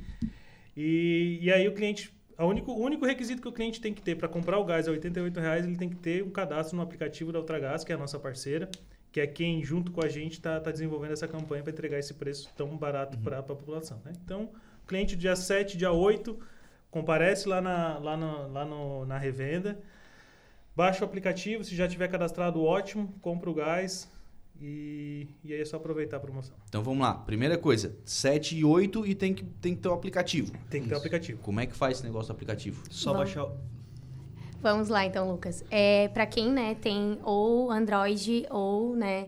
E, 0.75 1.39
e 1.41 1.51
aí 1.51 1.67
o 1.67 1.73
cliente 1.73 2.13
a 2.37 2.45
único, 2.45 2.71
o 2.71 2.81
único 2.81 3.05
requisito 3.05 3.41
que 3.41 3.47
o 3.49 3.51
cliente 3.51 3.81
tem 3.81 3.93
que 3.93 4.01
ter 4.01 4.15
para 4.15 4.29
comprar 4.29 4.57
o 4.57 4.63
gás 4.63 4.87
é 4.87 4.91
R$ 4.91 4.97
88,00, 4.97 5.65
ele 5.65 5.75
tem 5.75 5.89
que 5.89 5.97
ter 5.97 6.23
um 6.23 6.29
cadastro 6.29 6.77
no 6.77 6.81
aplicativo 6.81 7.33
da 7.33 7.39
Ultragás, 7.39 7.83
que 7.83 7.91
é 7.91 7.95
a 7.95 7.97
nossa 7.97 8.17
parceira, 8.17 8.69
que 9.11 9.19
é 9.19 9.27
quem, 9.27 9.63
junto 9.63 9.91
com 9.91 10.03
a 10.03 10.07
gente, 10.07 10.33
está 10.33 10.59
tá 10.59 10.71
desenvolvendo 10.71 11.13
essa 11.13 11.27
campanha 11.27 11.63
para 11.63 11.71
entregar 11.71 11.97
esse 11.97 12.13
preço 12.13 12.49
tão 12.55 12.77
barato 12.77 13.17
uhum. 13.17 13.23
para 13.23 13.39
a 13.39 13.43
população. 13.43 13.99
Né? 14.05 14.13
Então, 14.23 14.49
cliente 14.87 15.15
dia 15.15 15.35
7, 15.35 15.77
dia 15.77 15.91
8, 15.91 16.37
comparece 16.91 17.47
lá 17.47 17.61
na, 17.61 17.97
lá, 17.97 18.17
no, 18.17 18.51
lá 18.51 18.65
no, 18.65 19.05
na 19.05 19.17
revenda, 19.17 19.79
baixa 20.75 21.03
o 21.03 21.07
aplicativo, 21.07 21.63
se 21.63 21.75
já 21.75 21.87
tiver 21.87 22.07
cadastrado, 22.07 22.63
ótimo, 22.63 23.13
compra 23.21 23.49
o 23.49 23.53
gás, 23.53 24.09
e, 24.61 25.27
e 25.43 25.53
aí 25.53 25.61
é 25.61 25.65
só 25.65 25.77
aproveitar 25.77 26.17
a 26.17 26.19
promoção. 26.19 26.55
Então 26.67 26.83
vamos 26.83 26.99
lá. 26.99 27.13
Primeira 27.13 27.57
coisa, 27.57 27.95
7 28.03 28.57
e 28.57 28.65
8 28.65 29.07
e 29.07 29.15
tem 29.15 29.33
que, 29.33 29.43
tem 29.43 29.73
que 29.73 29.81
ter 29.81 29.87
o 29.87 29.91
um 29.91 29.95
aplicativo. 29.95 30.51
Tem 30.69 30.81
que 30.81 30.89
ter 30.89 30.93
o 30.93 30.97
um 30.97 30.99
aplicativo. 30.99 31.41
Como 31.41 31.59
é 31.59 31.65
que 31.65 31.75
faz 31.75 31.97
esse 31.97 32.03
negócio 32.05 32.27
do 32.27 32.35
aplicativo? 32.35 32.83
Só 32.89 33.13
vamos. 33.13 33.33
baixar. 33.33 33.49
Vamos 34.61 34.89
lá 34.89 35.05
então, 35.05 35.31
Lucas. 35.31 35.63
É, 35.71 36.09
para 36.09 36.25
quem 36.25 36.51
né, 36.51 36.75
tem 36.75 37.17
ou 37.23 37.71
Android 37.71 38.45
ou 38.49 38.95
né, 38.95 39.27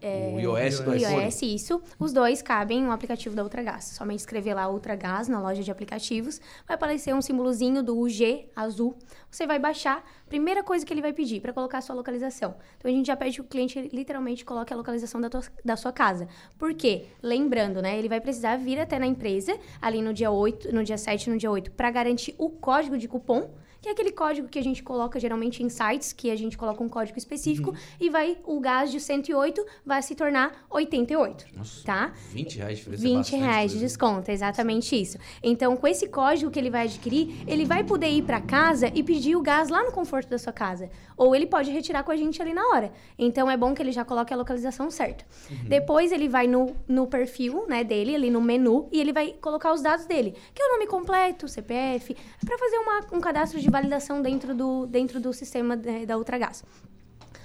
é, 0.00 0.32
o 0.32 0.38
iOS 0.38 0.80
do 0.80 0.94
iOS, 0.94 1.42
isso. 1.42 1.82
Os 1.98 2.12
dois 2.12 2.40
cabem 2.40 2.82
no 2.82 2.92
aplicativo 2.92 3.34
da 3.34 3.42
Ultragás. 3.42 3.84
Somente 3.84 4.20
escrever 4.20 4.54
lá 4.54 4.68
Ultragás 4.68 5.26
na 5.26 5.40
loja 5.40 5.62
de 5.62 5.70
aplicativos. 5.70 6.40
Vai 6.66 6.76
aparecer 6.76 7.12
um 7.14 7.20
símbolozinho 7.20 7.82
do 7.82 7.98
UG 7.98 8.48
azul. 8.54 8.96
Você 9.28 9.46
vai 9.46 9.58
baixar. 9.58 10.04
Primeira 10.28 10.62
coisa 10.62 10.86
que 10.86 10.92
ele 10.92 11.02
vai 11.02 11.12
pedir 11.12 11.40
para 11.40 11.52
colocar 11.52 11.78
a 11.78 11.80
sua 11.80 11.96
localização. 11.96 12.54
Então 12.76 12.90
a 12.90 12.94
gente 12.94 13.06
já 13.06 13.16
pede 13.16 13.36
que 13.36 13.40
o 13.40 13.44
cliente 13.44 13.90
literalmente 13.92 14.44
coloque 14.44 14.72
a 14.72 14.76
localização 14.76 15.20
da, 15.20 15.28
tua, 15.28 15.42
da 15.64 15.76
sua 15.76 15.92
casa. 15.92 16.28
Por 16.56 16.74
quê? 16.74 17.06
Lembrando, 17.20 17.82
né? 17.82 17.98
Ele 17.98 18.08
vai 18.08 18.20
precisar 18.20 18.56
vir 18.56 18.78
até 18.78 18.98
na 18.98 19.06
empresa 19.06 19.58
ali 19.82 20.00
no 20.00 20.14
dia 20.14 20.30
8, 20.30 20.72
no 20.72 20.84
dia 20.84 20.98
7, 20.98 21.28
no 21.28 21.36
dia 21.36 21.50
8, 21.50 21.72
para 21.72 21.90
garantir 21.90 22.34
o 22.38 22.50
código 22.50 22.96
de 22.96 23.08
cupom 23.08 23.50
é 23.88 23.92
aquele 23.92 24.12
código 24.12 24.48
que 24.48 24.58
a 24.58 24.62
gente 24.62 24.82
coloca 24.82 25.18
geralmente 25.18 25.62
em 25.62 25.68
sites, 25.68 26.12
que 26.12 26.30
a 26.30 26.36
gente 26.36 26.56
coloca 26.56 26.82
um 26.82 26.88
código 26.88 27.18
específico, 27.18 27.70
uhum. 27.70 27.76
e 28.00 28.10
vai 28.10 28.38
o 28.44 28.60
gás 28.60 28.90
de 28.90 29.00
108 29.00 29.64
vai 29.84 30.02
se 30.02 30.14
tornar 30.14 30.66
88, 30.70 31.46
Nossa, 31.56 31.84
tá? 31.84 32.12
20 32.30 32.56
reais 32.56 32.78
de 32.78 32.84
diferença 32.84 33.02
20 33.02 33.36
reais 33.36 33.72
de 33.72 33.78
desconto, 33.78 34.30
exatamente 34.30 35.00
isso. 35.00 35.18
Então, 35.42 35.76
com 35.76 35.86
esse 35.86 36.08
código 36.08 36.50
que 36.50 36.58
ele 36.58 36.70
vai 36.70 36.84
adquirir, 36.84 37.42
ele 37.46 37.64
vai 37.64 37.84
poder 37.84 38.08
ir 38.08 38.22
para 38.22 38.40
casa 38.40 38.90
e 38.94 39.02
pedir 39.02 39.36
o 39.36 39.42
gás 39.42 39.68
lá 39.68 39.82
no 39.82 39.92
conforto 39.92 40.28
da 40.28 40.38
sua 40.38 40.52
casa. 40.52 40.90
Ou 41.16 41.34
ele 41.34 41.46
pode 41.46 41.70
retirar 41.70 42.02
com 42.02 42.12
a 42.12 42.16
gente 42.16 42.40
ali 42.40 42.52
na 42.52 42.64
hora. 42.68 42.92
Então, 43.18 43.50
é 43.50 43.56
bom 43.56 43.74
que 43.74 43.82
ele 43.82 43.92
já 43.92 44.04
coloque 44.04 44.32
a 44.32 44.36
localização 44.36 44.90
certa. 44.90 45.24
Uhum. 45.50 45.68
Depois, 45.68 46.12
ele 46.12 46.28
vai 46.28 46.46
no, 46.46 46.76
no 46.86 47.06
perfil 47.06 47.66
né, 47.66 47.82
dele, 47.82 48.14
ali 48.14 48.30
no 48.30 48.40
menu, 48.40 48.88
e 48.92 49.00
ele 49.00 49.12
vai 49.12 49.34
colocar 49.40 49.72
os 49.72 49.82
dados 49.82 50.06
dele, 50.06 50.34
que 50.54 50.62
é 50.62 50.66
o 50.66 50.72
nome 50.72 50.86
completo, 50.86 51.48
CPF, 51.48 52.16
para 52.44 52.58
fazer 52.58 52.76
uma, 52.78 53.06
um 53.12 53.20
cadastro 53.20 53.60
de 53.60 53.70
validação 53.78 54.20
dentro 54.20 54.54
do, 54.54 54.86
dentro 54.86 55.20
do 55.20 55.32
sistema 55.32 55.76
de, 55.76 56.04
da 56.04 56.18
Ultragás. 56.18 56.64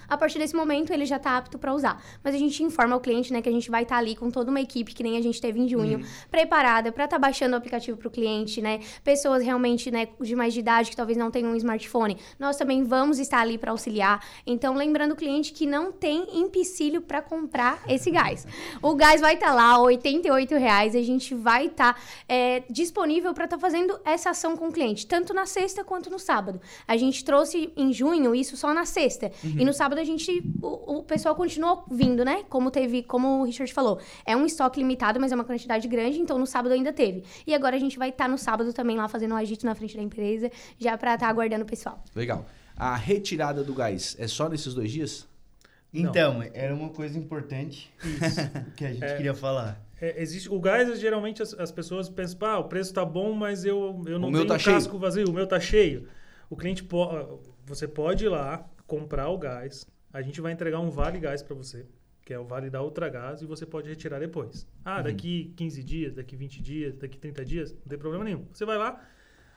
A 0.07 0.17
partir 0.17 0.39
desse 0.39 0.55
momento, 0.55 0.91
ele 0.91 1.05
já 1.05 1.17
está 1.17 1.37
apto 1.37 1.57
para 1.57 1.73
usar. 1.73 2.01
Mas 2.23 2.35
a 2.35 2.37
gente 2.37 2.61
informa 2.63 2.95
o 2.95 2.99
cliente, 2.99 3.31
né, 3.31 3.41
que 3.41 3.49
a 3.49 3.51
gente 3.51 3.69
vai 3.69 3.83
estar 3.83 3.95
tá 3.95 3.99
ali 3.99 4.15
com 4.15 4.29
toda 4.29 4.49
uma 4.49 4.61
equipe, 4.61 4.93
que 4.93 5.03
nem 5.03 5.17
a 5.17 5.21
gente 5.21 5.39
teve 5.41 5.59
em 5.59 5.67
junho, 5.67 5.99
uhum. 5.99 6.05
preparada 6.29 6.91
para 6.91 7.05
estar 7.05 7.17
tá 7.17 7.19
baixando 7.19 7.53
o 7.53 7.57
aplicativo 7.57 7.97
para 7.97 8.07
o 8.07 8.11
cliente, 8.11 8.61
né? 8.61 8.79
Pessoas 9.03 9.43
realmente, 9.43 9.91
né, 9.91 10.07
de 10.19 10.35
mais 10.35 10.53
de 10.53 10.59
idade 10.59 10.89
que 10.89 10.95
talvez 10.95 11.17
não 11.17 11.31
tenham 11.31 11.51
um 11.51 11.55
smartphone. 11.55 12.17
Nós 12.39 12.55
também 12.55 12.83
vamos 12.83 13.19
estar 13.19 13.39
ali 13.39 13.57
para 13.57 13.71
auxiliar. 13.71 14.23
Então, 14.45 14.73
lembrando 14.75 15.13
o 15.13 15.15
cliente 15.15 15.53
que 15.53 15.65
não 15.65 15.91
tem 15.91 16.25
empecilho 16.39 17.01
para 17.01 17.21
comprar 17.21 17.81
esse 17.87 18.11
gás. 18.11 18.45
O 18.81 18.95
gás 18.95 19.21
vai 19.21 19.35
estar 19.35 19.47
tá 19.47 19.53
lá, 19.53 19.79
88 19.79 20.55
reais. 20.55 20.95
A 20.95 21.01
gente 21.01 21.33
vai 21.33 21.67
estar 21.67 21.93
tá, 21.93 21.99
é, 22.27 22.63
disponível 22.69 23.33
para 23.33 23.45
estar 23.45 23.57
tá 23.57 23.61
fazendo 23.61 23.99
essa 24.03 24.29
ação 24.31 24.55
com 24.55 24.67
o 24.67 24.71
cliente, 24.71 25.05
tanto 25.05 25.33
na 25.33 25.45
sexta 25.45 25.83
quanto 25.83 26.09
no 26.09 26.19
sábado. 26.19 26.59
A 26.87 26.97
gente 26.97 27.23
trouxe 27.23 27.71
em 27.75 27.91
junho 27.93 28.35
isso 28.35 28.57
só 28.57 28.73
na 28.73 28.85
sexta. 28.85 29.31
Uhum. 29.43 29.55
E 29.59 29.65
no 29.65 29.73
sábado 29.73 30.02
a 30.03 30.05
gente. 30.05 30.43
O, 30.61 30.99
o, 30.99 31.03
pessoal 31.03 31.35
continuou 31.35 31.85
vindo, 31.89 32.23
né? 32.23 32.43
Como 32.49 32.69
teve, 32.69 33.03
como 33.03 33.41
o 33.41 33.43
Richard 33.43 33.73
falou, 33.73 33.99
é 34.25 34.35
um 34.35 34.45
estoque 34.45 34.79
limitado, 34.79 35.19
mas 35.19 35.31
é 35.31 35.35
uma 35.35 35.43
quantidade 35.43 35.87
grande, 35.87 36.19
então 36.19 36.37
no 36.37 36.45
sábado 36.45 36.73
ainda 36.73 36.93
teve. 36.93 37.23
E 37.47 37.53
agora 37.53 37.75
a 37.75 37.79
gente 37.79 37.97
vai 37.97 38.09
estar 38.09 38.25
tá 38.25 38.29
no 38.29 38.37
sábado 38.37 38.71
também 38.73 38.97
lá 38.97 39.07
fazendo 39.07 39.33
um 39.33 39.37
agito 39.37 39.65
na 39.65 39.73
frente 39.73 39.95
da 39.97 40.03
empresa, 40.03 40.51
já 40.77 40.97
para 40.97 41.15
estar 41.15 41.25
tá 41.25 41.31
aguardando 41.31 41.63
o 41.63 41.67
pessoal. 41.67 42.03
Legal. 42.15 42.45
A 42.75 42.95
retirada 42.95 43.63
do 43.63 43.73
gás 43.73 44.15
é 44.19 44.27
só 44.27 44.49
nesses 44.49 44.73
dois 44.73 44.91
dias? 44.91 45.27
Então, 45.93 46.39
Não. 46.39 46.49
era 46.53 46.73
uma 46.73 46.89
coisa 46.89 47.17
importante 47.17 47.93
que 48.75 48.83
a 48.83 48.91
gente 48.91 49.03
é, 49.03 49.15
queria 49.15 49.33
falar. 49.33 49.79
É, 50.01 50.21
existe, 50.21 50.49
o 50.49 50.59
gás, 50.59 50.99
geralmente, 50.99 51.41
as, 51.41 51.53
as 51.53 51.71
pessoas 51.71 52.09
pensam, 52.09 52.39
ah, 52.47 52.59
o 52.59 52.63
preço 52.63 52.93
tá 52.93 53.05
bom, 53.05 53.33
mas 53.33 53.63
eu, 53.63 54.03
eu 54.07 54.17
não 54.17 54.29
o 54.29 54.31
tenho 54.31 54.47
tá 54.47 54.57
casco 54.57 54.89
cheio. 54.89 54.99
vazio, 54.99 55.29
o 55.29 55.33
meu 55.33 55.45
tá 55.45 55.59
cheio. 55.59 56.07
O 56.49 56.55
cliente, 56.55 56.83
po 56.83 57.39
você 57.65 57.87
pode 57.87 58.25
ir 58.25 58.29
lá, 58.29 58.67
comprar 58.85 59.29
o 59.29 59.37
gás, 59.37 59.87
a 60.13 60.21
gente 60.21 60.39
vai 60.39 60.51
entregar 60.51 60.79
um 60.79 60.91
vale 60.91 61.19
gás 61.19 61.41
para 61.41 61.55
você, 61.55 61.85
que 62.23 62.33
é 62.33 62.39
o 62.39 62.45
vale 62.45 62.69
da 62.69 62.81
Ultra 62.81 63.09
Gás, 63.09 63.41
e 63.41 63.45
você 63.45 63.65
pode 63.65 63.89
retirar 63.89 64.19
depois. 64.19 64.67
Ah, 64.85 64.97
uhum. 64.97 65.03
daqui 65.03 65.53
15 65.57 65.83
dias, 65.83 66.13
daqui 66.13 66.35
20 66.35 66.61
dias, 66.61 66.95
daqui 66.95 67.17
30 67.17 67.43
dias, 67.43 67.73
não 67.73 67.87
tem 67.89 67.97
problema 67.97 68.23
nenhum. 68.23 68.45
Você 68.53 68.63
vai 68.63 68.77
lá, 68.77 69.03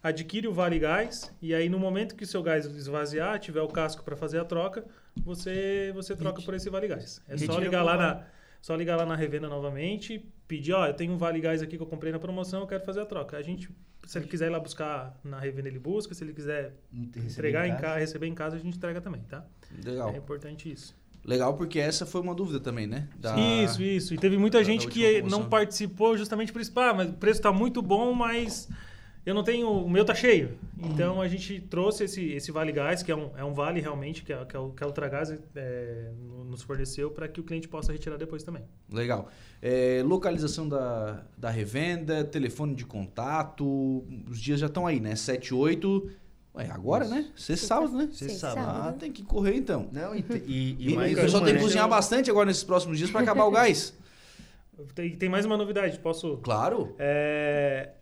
adquire 0.02 0.48
o 0.48 0.52
vale 0.54 0.78
gás, 0.78 1.32
e 1.42 1.54
aí 1.54 1.68
no 1.68 1.78
momento 1.78 2.16
que 2.16 2.24
o 2.24 2.26
seu 2.26 2.42
gás 2.42 2.64
esvaziar, 2.64 3.38
tiver 3.38 3.60
o 3.60 3.68
casco 3.68 4.02
para 4.02 4.16
fazer 4.16 4.40
a 4.40 4.44
troca, 4.44 4.84
você 5.22 5.92
você 5.94 6.16
troca 6.16 6.40
por 6.42 6.54
esse 6.54 6.70
vale 6.70 6.88
gás. 6.88 7.22
É 7.28 7.36
só 7.36 7.58
ligar 7.58 7.82
lá 7.82 7.96
na 7.96 8.26
só 8.62 8.74
ligar 8.74 8.96
lá 8.96 9.06
na 9.06 9.14
revenda 9.14 9.48
novamente, 9.48 10.26
pedir, 10.46 10.72
ó, 10.72 10.86
eu 10.86 10.94
tenho 10.94 11.12
um 11.12 11.18
vale 11.18 11.40
gás 11.40 11.62
aqui 11.62 11.76
que 11.76 11.82
eu 11.82 11.86
comprei 11.86 12.12
na 12.12 12.18
promoção, 12.18 12.60
eu 12.60 12.66
quero 12.66 12.84
fazer 12.84 13.00
a 13.00 13.06
troca. 13.06 13.36
A 13.36 13.42
gente 13.42 13.70
se 14.06 14.18
ele 14.18 14.26
quiser 14.28 14.46
ir 14.46 14.50
lá 14.50 14.60
buscar 14.60 15.18
na 15.24 15.38
revenda, 15.38 15.68
ele 15.68 15.80
busca. 15.80 16.14
Se 16.14 16.22
ele 16.22 16.32
quiser 16.32 16.74
receber 16.92 17.28
entregar 17.28 17.66
em 17.66 17.70
casa. 17.72 17.78
em 17.78 17.82
casa, 17.82 17.98
receber 17.98 18.26
em 18.26 18.34
casa, 18.34 18.56
a 18.56 18.58
gente 18.58 18.76
entrega 18.76 19.00
também, 19.00 19.20
tá? 19.22 19.44
Legal. 19.84 20.10
É 20.14 20.16
importante 20.16 20.70
isso. 20.70 20.94
Legal, 21.24 21.54
porque 21.54 21.80
essa 21.80 22.06
foi 22.06 22.20
uma 22.20 22.34
dúvida 22.34 22.60
também, 22.60 22.86
né? 22.86 23.08
Da... 23.16 23.36
Isso, 23.36 23.82
isso. 23.82 24.14
E 24.14 24.18
teve 24.18 24.38
muita 24.38 24.58
da, 24.58 24.64
gente 24.64 24.86
da 24.86 24.92
que 24.92 25.22
não 25.22 25.48
participou 25.48 26.16
justamente 26.16 26.52
por 26.52 26.62
isso. 26.62 26.70
Ah, 26.76 26.94
mas 26.94 27.10
o 27.10 27.14
preço 27.14 27.40
está 27.40 27.52
muito 27.52 27.82
bom, 27.82 28.12
mas 28.12 28.68
eu 29.26 29.34
não 29.34 29.42
tenho. 29.42 29.68
O 29.68 29.90
meu 29.90 30.04
tá 30.04 30.14
cheio. 30.14 30.56
Então 30.78 31.20
a 31.20 31.26
gente 31.26 31.60
trouxe 31.60 32.04
esse, 32.04 32.30
esse 32.30 32.52
Vale 32.52 32.70
Gás, 32.70 33.02
que 33.02 33.10
é 33.10 33.16
um, 33.16 33.30
é 33.36 33.44
um 33.44 33.52
vale 33.52 33.80
realmente, 33.80 34.22
que, 34.22 34.32
é, 34.32 34.44
que, 34.44 34.54
é 34.54 34.58
o, 34.58 34.70
que 34.70 34.84
a 34.84 34.86
Ultragás 34.86 35.36
é, 35.56 36.12
nos 36.48 36.62
forneceu, 36.62 37.10
para 37.10 37.26
que 37.26 37.40
o 37.40 37.42
cliente 37.42 37.66
possa 37.66 37.92
retirar 37.92 38.16
depois 38.16 38.44
também. 38.44 38.62
Legal. 38.88 39.28
É, 39.60 40.00
localização 40.04 40.68
da, 40.68 41.24
da 41.36 41.50
revenda, 41.50 42.22
telefone 42.22 42.76
de 42.76 42.86
contato, 42.86 44.04
os 44.30 44.40
dias 44.40 44.60
já 44.60 44.66
estão 44.66 44.86
aí, 44.86 45.00
né? 45.00 45.16
78. 45.16 46.08
É 46.58 46.70
agora, 46.70 47.04
Isso. 47.04 47.14
né? 47.14 47.30
Sexta 47.36 47.66
sábado, 47.66 47.96
né? 47.98 48.08
Sexta 48.12 48.52
sábado. 48.52 48.88
Ah, 48.88 48.92
tem 48.92 49.10
que 49.10 49.24
correr 49.24 49.56
então. 49.56 49.88
Não, 49.92 50.14
e, 50.14 50.24
e, 50.46 50.76
e, 50.78 50.92
e 50.92 50.94
mais 50.94 51.12
o 51.12 51.20
pessoal 51.20 51.44
tem 51.44 51.54
que 51.54 51.60
cozinhar 51.60 51.88
bastante 51.88 52.30
agora 52.30 52.46
nesses 52.46 52.64
próximos 52.64 52.96
dias 52.96 53.10
para 53.10 53.22
acabar 53.22 53.44
o 53.44 53.50
gás. 53.50 53.92
Tem, 54.94 55.16
tem 55.16 55.26
mais 55.26 55.46
uma 55.46 55.56
novidade, 55.56 55.98
posso? 55.98 56.36
Claro. 56.42 56.94
É, 56.98 57.92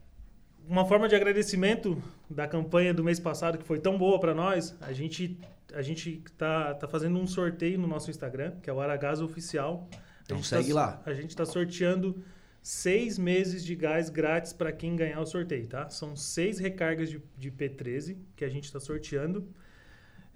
uma 0.69 0.85
forma 0.85 1.09
de 1.09 1.15
agradecimento 1.15 2.03
da 2.29 2.47
campanha 2.47 2.95
do 2.95 3.05
mês 3.05 3.21
passado, 3.21 3.59
que 3.59 3.65
foi 3.65 3.79
tão 3.79 3.99
boa 3.99 4.19
para 4.19 4.35
nós, 4.35 4.77
a 4.81 4.93
gente 4.93 5.39
a 5.73 5.83
gente 5.83 6.23
tá, 6.39 6.73
tá 6.75 6.87
fazendo 6.87 7.19
um 7.19 7.27
sorteio 7.27 7.79
no 7.79 7.89
nosso 7.89 8.09
Instagram, 8.09 8.53
que 8.63 8.71
é 8.71 8.73
o 8.73 8.81
Aragás 8.81 9.21
Oficial. 9.21 9.89
Então 10.25 10.43
segue 10.43 10.69
tá, 10.69 10.75
lá. 10.75 11.03
A 11.05 11.13
gente 11.13 11.31
está 11.31 11.45
sorteando 11.45 12.23
seis 12.63 13.19
meses 13.19 13.65
de 13.65 13.75
gás 13.75 14.09
grátis 14.09 14.53
para 14.53 14.71
quem 14.73 14.95
ganhar 14.95 15.21
o 15.21 15.27
sorteio, 15.27 15.67
tá? 15.67 15.91
São 15.91 16.15
seis 16.15 16.59
recargas 16.59 17.11
de, 17.11 17.21
de 17.37 17.51
P13 17.51 18.17
que 18.37 18.45
a 18.45 18.49
gente 18.49 18.65
está 18.65 18.79
sorteando. 18.79 19.49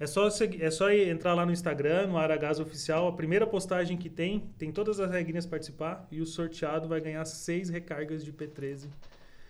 É 0.00 0.06
só, 0.06 0.28
é 0.28 0.70
só 0.70 0.90
entrar 0.92 1.34
lá 1.34 1.46
no 1.46 1.52
Instagram, 1.52 2.08
no 2.08 2.18
Aragás 2.18 2.60
Oficial. 2.60 3.08
A 3.08 3.12
primeira 3.12 3.46
postagem 3.46 3.96
que 3.96 4.08
tem, 4.08 4.40
tem 4.58 4.70
todas 4.72 5.00
as 5.00 5.10
regrinhas 5.10 5.46
participar 5.46 6.06
e 6.10 6.20
o 6.20 6.26
sorteado 6.26 6.88
vai 6.88 7.00
ganhar 7.00 7.24
seis 7.24 7.68
recargas 7.68 8.24
de 8.24 8.32
P13 8.32 8.88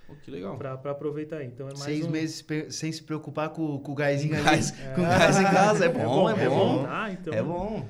Pô, 0.08 0.14
que 0.24 0.30
legal. 0.30 0.56
Pra, 0.56 0.76
pra 0.78 0.92
aproveitar 0.92 1.44
então 1.44 1.66
é 1.68 1.72
mais 1.72 1.84
Seis 1.84 2.06
um... 2.06 2.10
meses 2.10 2.44
sem 2.70 2.90
se 2.90 3.02
preocupar 3.02 3.50
com, 3.50 3.78
com 3.78 3.92
o 3.92 3.94
gásinho 3.94 4.36
com 4.36 4.42
gás, 4.42 4.72
ali. 4.72 4.80
Com 4.96 5.02
é. 5.02 5.18
gás 5.18 5.38
em 5.38 5.44
casa, 5.44 5.84
é 5.84 5.88
bom, 5.88 6.30
é 6.30 6.34
bom. 6.34 6.40
É 6.40 6.48
bom. 6.48 6.86
Ah, 6.88 7.12
então... 7.12 7.34
É 7.34 7.42
bom. 7.42 7.86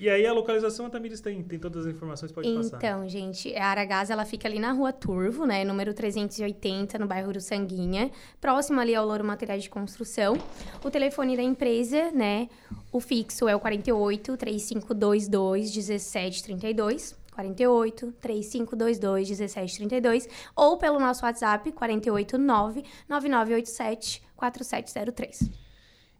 E 0.00 0.08
aí 0.08 0.24
a 0.24 0.32
localização 0.32 0.86
a 0.86 0.90
Tamires 0.90 1.20
tem, 1.20 1.42
tem 1.42 1.58
todas 1.58 1.84
as 1.84 1.92
informações, 1.92 2.30
pode 2.30 2.46
então, 2.46 2.62
passar. 2.62 2.76
Então, 2.76 3.08
gente, 3.08 3.52
a 3.56 3.66
Aragás, 3.66 4.10
ela 4.10 4.24
fica 4.24 4.46
ali 4.46 4.60
na 4.60 4.70
Rua 4.70 4.92
Turvo, 4.92 5.44
né, 5.44 5.64
número 5.64 5.92
380, 5.92 6.96
no 7.00 7.06
bairro 7.06 7.32
do 7.32 7.40
Sanguinha, 7.40 8.08
próximo 8.40 8.80
ali 8.80 8.94
ao 8.94 9.04
Louro 9.04 9.24
Materiais 9.24 9.64
de 9.64 9.68
Construção. 9.68 10.36
O 10.84 10.90
telefone 10.90 11.36
da 11.36 11.42
empresa, 11.42 12.12
né, 12.12 12.48
o 12.92 13.00
fixo 13.00 13.48
é 13.48 13.56
o 13.56 13.60
48 13.60 14.36
3522 14.36 15.28
1732. 15.28 17.17
48 17.38 18.12
3522 18.20 19.28
1732 19.28 20.28
ou 20.56 20.76
pelo 20.76 20.98
nosso 20.98 21.24
WhatsApp 21.24 21.70
489 21.70 22.82
9987 23.08 24.22
4703. 24.36 25.50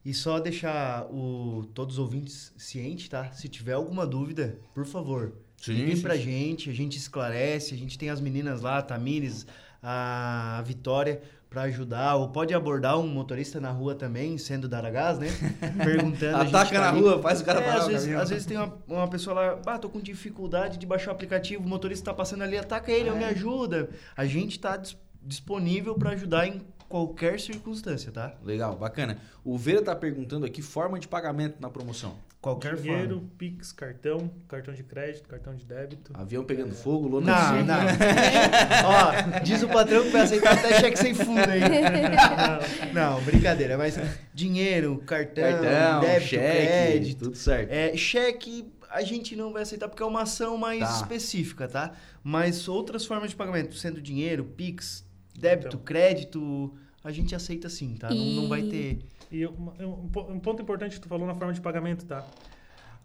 E 0.04 0.14
só 0.14 0.38
deixar 0.38 1.06
o, 1.12 1.66
todos 1.74 1.96
os 1.96 1.98
ouvintes 1.98 2.54
cientes, 2.56 3.08
tá? 3.08 3.32
Se 3.32 3.48
tiver 3.48 3.72
alguma 3.72 4.06
dúvida, 4.06 4.58
por 4.72 4.86
favor, 4.86 5.34
liguem 5.66 6.00
pra 6.00 6.16
gente, 6.16 6.70
a 6.70 6.72
gente 6.72 6.96
esclarece, 6.96 7.74
a 7.74 7.76
gente 7.76 7.98
tem 7.98 8.08
as 8.08 8.20
meninas 8.20 8.62
lá, 8.62 8.78
a 8.78 8.82
Tamires, 8.82 9.44
a 9.82 10.62
Vitória, 10.64 11.20
para 11.48 11.62
ajudar, 11.62 12.16
ou 12.16 12.28
pode 12.28 12.52
abordar 12.52 12.98
um 12.98 13.06
motorista 13.06 13.60
na 13.60 13.70
rua 13.70 13.94
também, 13.94 14.36
sendo 14.36 14.68
da 14.68 14.78
Aragás, 14.78 15.18
né? 15.18 15.28
Perguntando. 15.82 16.36
Ataca 16.36 16.72
tá 16.72 16.80
na 16.80 16.88
ali. 16.90 17.00
rua, 17.00 17.22
faz 17.22 17.40
o 17.40 17.44
cara 17.44 17.60
é, 17.60 17.64
parar 17.64 17.80
às, 17.80 17.86
vezes, 17.86 18.14
às 18.14 18.28
vezes 18.28 18.46
tem 18.46 18.56
uma, 18.56 18.76
uma 18.86 19.08
pessoa 19.08 19.34
lá, 19.34 19.60
ah, 19.66 19.78
tô 19.78 19.88
com 19.88 20.00
dificuldade 20.00 20.78
de 20.78 20.86
baixar 20.86 21.10
o 21.10 21.14
aplicativo, 21.14 21.64
o 21.64 21.68
motorista 21.68 22.06
tá 22.06 22.14
passando 22.14 22.42
ali, 22.42 22.58
ataca 22.58 22.92
ele, 22.92 23.08
é. 23.08 23.14
me 23.14 23.24
ajuda. 23.24 23.88
A 24.16 24.26
gente 24.26 24.58
tá 24.58 24.80
disponível 25.22 25.94
para 25.94 26.10
ajudar 26.10 26.46
em 26.46 26.60
qualquer 26.88 27.38
circunstância, 27.40 28.10
tá? 28.10 28.34
Legal, 28.44 28.76
bacana. 28.76 29.18
O 29.44 29.56
Vera 29.56 29.82
tá 29.82 29.94
perguntando 29.94 30.46
aqui 30.46 30.62
forma 30.62 30.98
de 30.98 31.08
pagamento 31.08 31.60
na 31.60 31.70
promoção. 31.70 32.16
Qualquer 32.40 32.76
Dinheiro, 32.76 33.16
forma. 33.16 33.30
Pix, 33.36 33.72
cartão, 33.72 34.30
cartão 34.46 34.72
de 34.72 34.84
crédito, 34.84 35.28
cartão 35.28 35.56
de 35.56 35.66
débito. 35.66 36.12
Avião 36.14 36.44
pegando 36.44 36.70
é. 36.70 36.74
fogo, 36.74 37.08
lona 37.08 37.32
Não, 37.32 37.64
não. 37.64 37.74
Ó, 38.86 39.40
diz 39.40 39.62
o 39.64 39.68
patrão 39.68 40.04
que 40.04 40.10
vai 40.10 40.22
aceitar 40.22 40.56
até 40.56 40.80
cheque 40.80 40.96
sem 40.96 41.14
fundo 41.14 41.40
aí. 41.40 41.60
Não, 42.94 42.94
não, 43.16 43.22
brincadeira. 43.22 43.76
Mas 43.76 43.98
dinheiro, 44.32 44.98
cartão, 45.04 45.42
cartão 45.42 46.00
débito, 46.00 46.26
cheque, 46.28 46.66
crédito. 46.66 47.24
Tudo 47.24 47.36
certo. 47.36 47.72
É, 47.72 47.96
cheque 47.96 48.72
a 48.90 49.02
gente 49.02 49.36
não 49.36 49.52
vai 49.52 49.62
aceitar 49.62 49.88
porque 49.88 50.02
é 50.02 50.06
uma 50.06 50.22
ação 50.22 50.56
mais 50.56 50.80
tá. 50.80 50.96
específica, 50.96 51.68
tá? 51.68 51.92
Mas 52.22 52.68
outras 52.68 53.04
formas 53.04 53.30
de 53.30 53.36
pagamento, 53.36 53.74
sendo 53.74 54.00
dinheiro, 54.00 54.44
Pix, 54.44 55.04
débito, 55.38 55.68
então. 55.68 55.80
crédito, 55.80 56.74
a 57.02 57.10
gente 57.10 57.34
aceita 57.34 57.68
sim, 57.68 57.94
tá? 57.94 58.10
E... 58.10 58.36
Não, 58.36 58.42
não 58.42 58.48
vai 58.48 58.62
ter. 58.62 59.00
E 59.30 59.46
um, 59.46 60.08
um, 60.30 60.40
ponto 60.40 60.62
importante 60.62 60.96
que 60.96 61.00
tu 61.00 61.08
falou 61.08 61.26
na 61.26 61.34
forma 61.34 61.52
de 61.52 61.60
pagamento, 61.60 62.06
tá? 62.06 62.26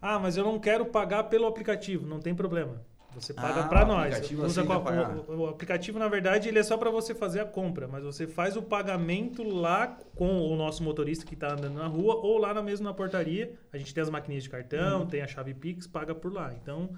Ah, 0.00 0.18
mas 0.18 0.36
eu 0.36 0.44
não 0.44 0.58
quero 0.58 0.86
pagar 0.86 1.24
pelo 1.24 1.46
aplicativo. 1.46 2.06
Não 2.06 2.20
tem 2.20 2.34
problema. 2.34 2.80
Você 3.14 3.32
paga 3.32 3.60
ah, 3.60 3.68
para 3.68 3.84
nós. 3.84 4.30
Usa 4.32 4.64
o, 4.64 5.42
o, 5.42 5.46
aplicativo, 5.46 5.98
na 5.98 6.08
verdade, 6.08 6.48
ele 6.48 6.58
é 6.58 6.62
só 6.62 6.76
para 6.76 6.90
você 6.90 7.14
fazer 7.14 7.40
a 7.40 7.44
compra, 7.44 7.86
mas 7.86 8.02
você 8.02 8.26
faz 8.26 8.56
o 8.56 8.62
pagamento 8.62 9.42
lá 9.44 9.96
com 10.16 10.40
o 10.40 10.56
nosso 10.56 10.82
motorista 10.82 11.24
que 11.24 11.34
está 11.34 11.52
andando 11.52 11.74
na 11.74 11.86
rua 11.86 12.16
ou 12.16 12.38
lá 12.38 12.52
na 12.52 12.62
mesma 12.62 12.90
na 12.90 12.94
portaria. 12.94 13.54
A 13.72 13.78
gente 13.78 13.94
tem 13.94 14.02
as 14.02 14.10
maquininhas 14.10 14.42
de 14.42 14.50
cartão, 14.50 15.00
uhum. 15.00 15.06
tem 15.06 15.22
a 15.22 15.28
chave 15.28 15.54
Pix, 15.54 15.86
paga 15.86 16.14
por 16.14 16.32
lá. 16.32 16.52
Então, 16.60 16.90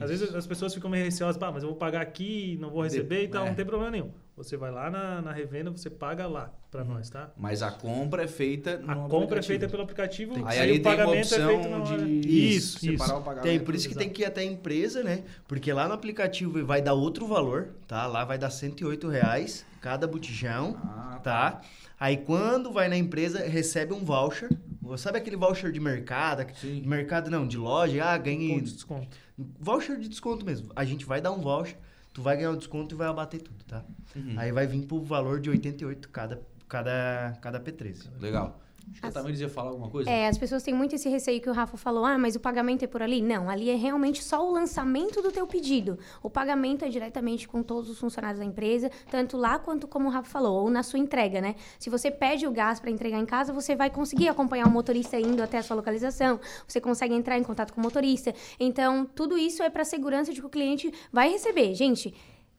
às 0.00 0.10
vezes 0.10 0.34
as 0.34 0.46
pessoas 0.46 0.74
ficam 0.74 0.90
meio 0.90 1.04
receosas, 1.04 1.40
ah, 1.42 1.52
mas 1.52 1.62
eu 1.62 1.70
vou 1.70 1.78
pagar 1.78 2.00
aqui, 2.00 2.56
não 2.60 2.70
vou 2.70 2.82
receber 2.82 3.24
e 3.24 3.28
tal, 3.28 3.44
é. 3.44 3.48
não 3.48 3.54
tem 3.54 3.64
problema 3.64 3.90
nenhum. 3.90 4.10
Você 4.36 4.56
vai 4.56 4.70
lá 4.70 4.90
na, 4.90 5.20
na 5.20 5.32
revenda, 5.32 5.70
você 5.70 5.90
paga 5.90 6.26
lá 6.26 6.50
para 6.70 6.82
uhum. 6.82 6.94
nós, 6.94 7.10
tá? 7.10 7.30
Mas 7.36 7.62
a 7.62 7.70
compra 7.70 8.24
é 8.24 8.26
feita 8.26 8.78
no 8.78 8.90
A 8.90 8.94
compra 8.94 9.14
é 9.14 9.16
aplicativo. 9.16 9.38
é 9.38 9.42
feita 9.42 9.68
pelo 9.68 9.82
aplicativo, 9.82 10.46
aí, 10.46 10.58
aí 10.58 10.78
o 10.78 10.82
pagamento 10.82 11.34
é 11.34 11.46
feito 11.46 11.68
na 11.68 11.78
hora. 11.78 12.04
De... 12.04 12.54
Isso, 12.54 12.78
separar 12.78 13.04
isso. 13.04 13.20
o 13.20 13.22
pagamento. 13.22 13.44
Tem, 13.44 13.60
por 13.60 13.74
isso 13.74 13.88
que 13.88 13.94
tem 13.94 14.08
que 14.08 14.22
ir 14.22 14.24
até 14.24 14.40
a 14.40 14.44
empresa, 14.44 15.02
né? 15.02 15.24
Porque 15.46 15.72
lá 15.72 15.86
no 15.86 15.94
aplicativo 15.94 16.64
vai 16.64 16.80
dar 16.80 16.94
outro 16.94 17.26
valor, 17.26 17.74
tá? 17.86 18.06
Lá 18.06 18.24
vai 18.24 18.38
dar 18.38 18.50
108 18.50 19.06
reais 19.08 19.66
cada 19.82 20.06
botijão, 20.06 20.76
ah, 20.82 21.20
tá? 21.22 21.50
tá? 21.50 21.60
Aí 22.00 22.16
quando 22.16 22.72
vai 22.72 22.88
na 22.88 22.96
empresa, 22.96 23.40
recebe 23.46 23.92
um 23.92 24.04
voucher. 24.04 24.48
Sabe 24.96 25.18
aquele 25.18 25.36
voucher 25.36 25.70
de 25.70 25.78
mercado? 25.78 26.46
Sim. 26.54 26.82
Mercado 26.86 27.30
não, 27.30 27.46
de 27.46 27.56
loja, 27.56 28.04
ah, 28.04 28.18
ganhe... 28.18 28.60
de 28.60 28.72
desconto. 28.72 29.16
Voucher 29.58 29.98
de 29.98 30.08
desconto 30.08 30.44
mesmo. 30.44 30.70
A 30.74 30.84
gente 30.84 31.04
vai 31.04 31.20
dar 31.20 31.32
um 31.32 31.40
voucher, 31.40 31.76
tu 32.12 32.22
vai 32.22 32.36
ganhar 32.36 32.50
um 32.50 32.56
desconto 32.56 32.94
e 32.94 32.98
vai 32.98 33.08
abater 33.08 33.42
tudo, 33.42 33.64
tá? 33.64 33.84
Uhum. 34.14 34.34
Aí 34.36 34.52
vai 34.52 34.66
vir 34.66 34.86
pro 34.86 35.02
valor 35.02 35.40
de 35.40 35.50
88 35.50 36.08
cada, 36.08 36.42
cada, 36.68 37.38
cada 37.40 37.60
P13. 37.60 38.08
Legal. 38.20 38.61
Acho 38.90 39.00
que 39.00 39.06
as, 39.06 39.14
Tamiris 39.14 39.40
ia 39.40 39.48
falar 39.48 39.70
alguma 39.70 39.88
coisa. 39.88 40.10
É, 40.10 40.26
as 40.26 40.38
pessoas 40.38 40.62
têm 40.62 40.74
muito 40.74 40.94
esse 40.94 41.08
receio 41.08 41.40
que 41.40 41.48
o 41.48 41.52
Rafa 41.52 41.76
falou, 41.76 42.04
ah, 42.04 42.18
mas 42.18 42.34
o 42.36 42.40
pagamento 42.40 42.84
é 42.84 42.86
por 42.86 43.02
ali. 43.02 43.22
Não, 43.22 43.48
ali 43.48 43.70
é 43.70 43.76
realmente 43.76 44.22
só 44.22 44.46
o 44.46 44.52
lançamento 44.52 45.22
do 45.22 45.30
teu 45.30 45.46
pedido. 45.46 45.98
O 46.22 46.30
pagamento 46.30 46.84
é 46.84 46.88
diretamente 46.88 47.46
com 47.46 47.62
todos 47.62 47.88
os 47.88 47.98
funcionários 47.98 48.38
da 48.38 48.44
empresa, 48.44 48.90
tanto 49.10 49.36
lá 49.36 49.58
quanto 49.58 49.86
como 49.86 50.08
o 50.08 50.10
Rafa 50.10 50.28
falou, 50.28 50.64
ou 50.64 50.70
na 50.70 50.82
sua 50.82 50.98
entrega, 50.98 51.40
né? 51.40 51.54
Se 51.78 51.90
você 51.90 52.10
pede 52.10 52.46
o 52.46 52.50
gás 52.50 52.80
para 52.80 52.90
entregar 52.90 53.18
em 53.18 53.26
casa, 53.26 53.52
você 53.52 53.74
vai 53.74 53.90
conseguir 53.90 54.28
acompanhar 54.28 54.66
o 54.66 54.70
motorista 54.70 55.18
indo 55.18 55.42
até 55.42 55.58
a 55.58 55.62
sua 55.62 55.76
localização, 55.76 56.40
você 56.66 56.80
consegue 56.80 57.14
entrar 57.14 57.38
em 57.38 57.42
contato 57.42 57.72
com 57.72 57.80
o 57.80 57.84
motorista. 57.84 58.34
Então, 58.58 59.04
tudo 59.04 59.38
isso 59.38 59.62
é 59.62 59.70
para 59.70 59.84
segurança 59.84 60.32
de 60.32 60.40
que 60.40 60.46
o 60.46 60.50
cliente 60.50 60.92
vai 61.12 61.30
receber. 61.30 61.74
Gente, 61.74 62.14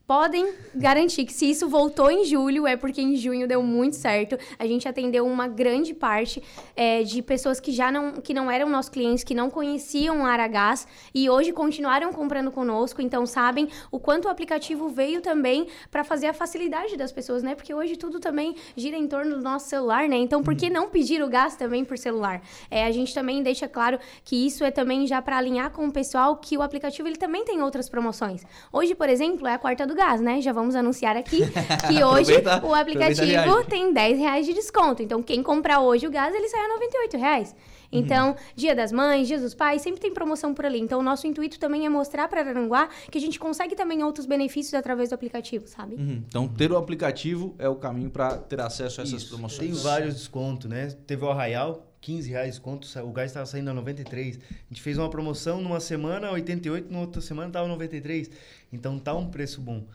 podem 0.05 0.53
garantir 0.75 1.25
que 1.25 1.33
se 1.33 1.49
isso 1.49 1.69
voltou 1.69 2.11
em 2.11 2.25
julho, 2.25 2.67
é 2.67 2.75
porque 2.75 3.01
em 3.01 3.15
junho 3.15 3.47
deu 3.47 3.63
muito 3.63 3.95
certo. 3.95 4.37
A 4.59 4.67
gente 4.67 4.87
atendeu 4.87 5.25
uma 5.25 5.47
grande 5.47 5.93
parte 5.93 6.43
é, 6.75 7.03
de 7.03 7.21
pessoas 7.21 7.59
que 7.59 7.71
já 7.71 7.91
não, 7.91 8.13
que 8.13 8.33
não 8.33 8.51
eram 8.51 8.69
nossos 8.69 8.89
clientes, 8.89 9.23
que 9.23 9.33
não 9.33 9.49
conheciam 9.49 10.25
Aragás 10.25 10.85
e 11.13 11.29
hoje 11.29 11.53
continuaram 11.53 12.11
comprando 12.11 12.51
conosco, 12.51 13.01
então 13.01 13.25
sabem 13.25 13.69
o 13.91 13.99
quanto 13.99 14.25
o 14.25 14.29
aplicativo 14.29 14.89
veio 14.89 15.21
também 15.21 15.67
para 15.89 16.03
fazer 16.03 16.27
a 16.27 16.33
facilidade 16.33 16.97
das 16.97 17.11
pessoas, 17.11 17.41
né? 17.41 17.55
Porque 17.55 17.73
hoje 17.73 17.95
tudo 17.95 18.19
também 18.19 18.55
gira 18.75 18.97
em 18.97 19.07
torno 19.07 19.37
do 19.37 19.41
nosso 19.41 19.69
celular, 19.69 20.09
né? 20.09 20.17
Então 20.17 20.43
por 20.43 20.55
que 20.55 20.69
não 20.69 20.89
pedir 20.89 21.23
o 21.23 21.29
gás 21.29 21.55
também 21.55 21.85
por 21.85 21.97
celular? 21.97 22.41
É, 22.69 22.85
a 22.85 22.91
gente 22.91 23.13
também 23.13 23.41
deixa 23.41 23.69
claro 23.69 23.97
que 24.25 24.35
isso 24.45 24.65
é 24.65 24.71
também 24.71 25.07
já 25.07 25.21
para 25.21 25.37
alinhar 25.37 25.71
com 25.71 25.87
o 25.87 25.91
pessoal 25.91 26.35
que 26.37 26.57
o 26.57 26.61
aplicativo 26.61 27.07
ele 27.07 27.17
também 27.17 27.45
tem 27.45 27.61
outras 27.61 27.87
promoções. 27.87 28.43
Hoje, 28.71 28.93
por 28.93 29.07
exemplo, 29.07 29.47
é 29.47 29.53
a 29.53 29.57
quarta 29.57 29.87
do 29.87 29.92
do 29.93 29.95
gás, 29.95 30.19
né? 30.19 30.41
Já 30.41 30.51
vamos 30.51 30.75
anunciar 30.75 31.15
aqui 31.15 31.41
que 31.87 32.03
hoje 32.03 32.33
o 32.63 32.73
aplicativo 32.73 33.63
tem 33.65 33.93
10 33.93 34.17
reais 34.17 34.45
de 34.45 34.53
desconto. 34.53 35.03
Então, 35.03 35.21
quem 35.21 35.43
comprar 35.43 35.79
hoje 35.79 36.07
o 36.07 36.11
gás, 36.11 36.33
ele 36.33 36.49
sai 36.49 36.61
a 36.61 36.67
98 36.67 37.17
reais. 37.17 37.55
Então, 37.91 38.29
uhum. 38.29 38.35
Dia 38.55 38.73
das 38.73 38.91
Mães, 38.91 39.27
Dia 39.27 39.39
dos 39.39 39.53
Pais, 39.53 39.83
sempre 39.83 40.01
tem 40.01 40.11
promoção 40.11 40.51
por 40.51 40.65
ali. 40.65 40.79
Então, 40.79 40.99
o 40.99 41.03
nosso 41.03 41.27
intuito 41.27 41.59
também 41.59 41.85
é 41.85 41.89
mostrar 41.89 42.27
para 42.27 42.41
Aranguá 42.41 42.89
que 43.11 43.19
a 43.19 43.21
gente 43.21 43.37
consegue 43.39 43.75
também 43.75 44.03
outros 44.03 44.25
benefícios 44.25 44.73
através 44.73 45.09
do 45.09 45.13
aplicativo, 45.13 45.67
sabe? 45.67 45.95
Uhum. 45.95 46.23
Então, 46.27 46.47
ter 46.47 46.71
o 46.71 46.77
aplicativo 46.77 47.53
é 47.59 47.69
o 47.69 47.75
caminho 47.75 48.09
para 48.09 48.35
ter 48.37 48.59
acesso 48.59 48.99
a 48.99 49.03
essas 49.03 49.21
Isso. 49.21 49.29
promoções. 49.29 49.69
Tem 49.69 49.79
vários 49.83 50.15
descontos, 50.15 50.67
né? 50.67 50.87
Teve 51.05 51.23
o 51.23 51.29
Arraial, 51.29 51.92
15 52.03 52.29
reais 52.29 52.49
desconto, 52.49 52.87
o 52.99 53.11
gás 53.11 53.31
estava 53.31 53.45
saindo 53.45 53.69
a 53.69 53.73
93. 53.73 54.37
A 54.37 54.39
gente 54.69 54.81
fez 54.81 54.97
uma 54.97 55.09
promoção 55.09 55.61
numa 55.61 55.79
semana, 55.79 56.29
88, 56.31 56.91
na 56.91 56.99
outra 56.99 57.21
semana 57.21 57.47
estava 57.47 57.67
93. 57.67 58.29
Então 58.71 58.99
tá 58.99 59.15
um 59.15 59.29
preço 59.29 59.61
bom. 59.61 59.85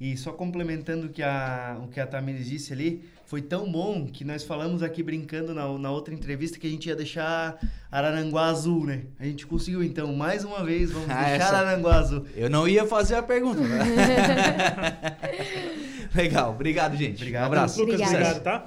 E 0.00 0.16
só 0.16 0.32
complementando 0.32 1.06
o 1.06 1.10
que 1.10 1.22
a, 1.22 1.80
o 1.84 1.86
que 1.86 2.00
a 2.00 2.06
Tamires 2.06 2.48
disse 2.48 2.72
ali, 2.72 3.04
foi 3.24 3.40
tão 3.40 3.70
bom 3.70 4.06
que 4.06 4.24
nós 4.24 4.42
falamos 4.42 4.82
aqui 4.82 5.04
brincando 5.04 5.54
na, 5.54 5.78
na 5.78 5.90
outra 5.92 6.12
entrevista 6.12 6.58
que 6.58 6.66
a 6.66 6.70
gente 6.70 6.88
ia 6.88 6.96
deixar 6.96 7.56
Araranguá 7.92 8.46
azul, 8.46 8.84
né? 8.84 9.04
A 9.20 9.24
gente 9.24 9.46
conseguiu, 9.46 9.84
então, 9.84 10.12
mais 10.12 10.44
uma 10.44 10.64
vez, 10.64 10.90
vamos 10.90 11.08
ah, 11.08 11.14
deixar 11.14 11.36
essa... 11.36 11.56
Araranguá 11.56 11.94
azul. 11.94 12.26
Eu 12.34 12.50
não 12.50 12.66
ia 12.66 12.84
fazer 12.84 13.14
a 13.14 13.22
pergunta. 13.22 13.60
Né? 13.60 13.78
Legal, 16.12 16.50
obrigado, 16.50 16.96
gente. 16.96 17.18
Obrigado. 17.18 17.44
Um 17.44 17.46
abraço. 17.46 17.80
Obrigado, 17.80 18.42
tá? 18.42 18.66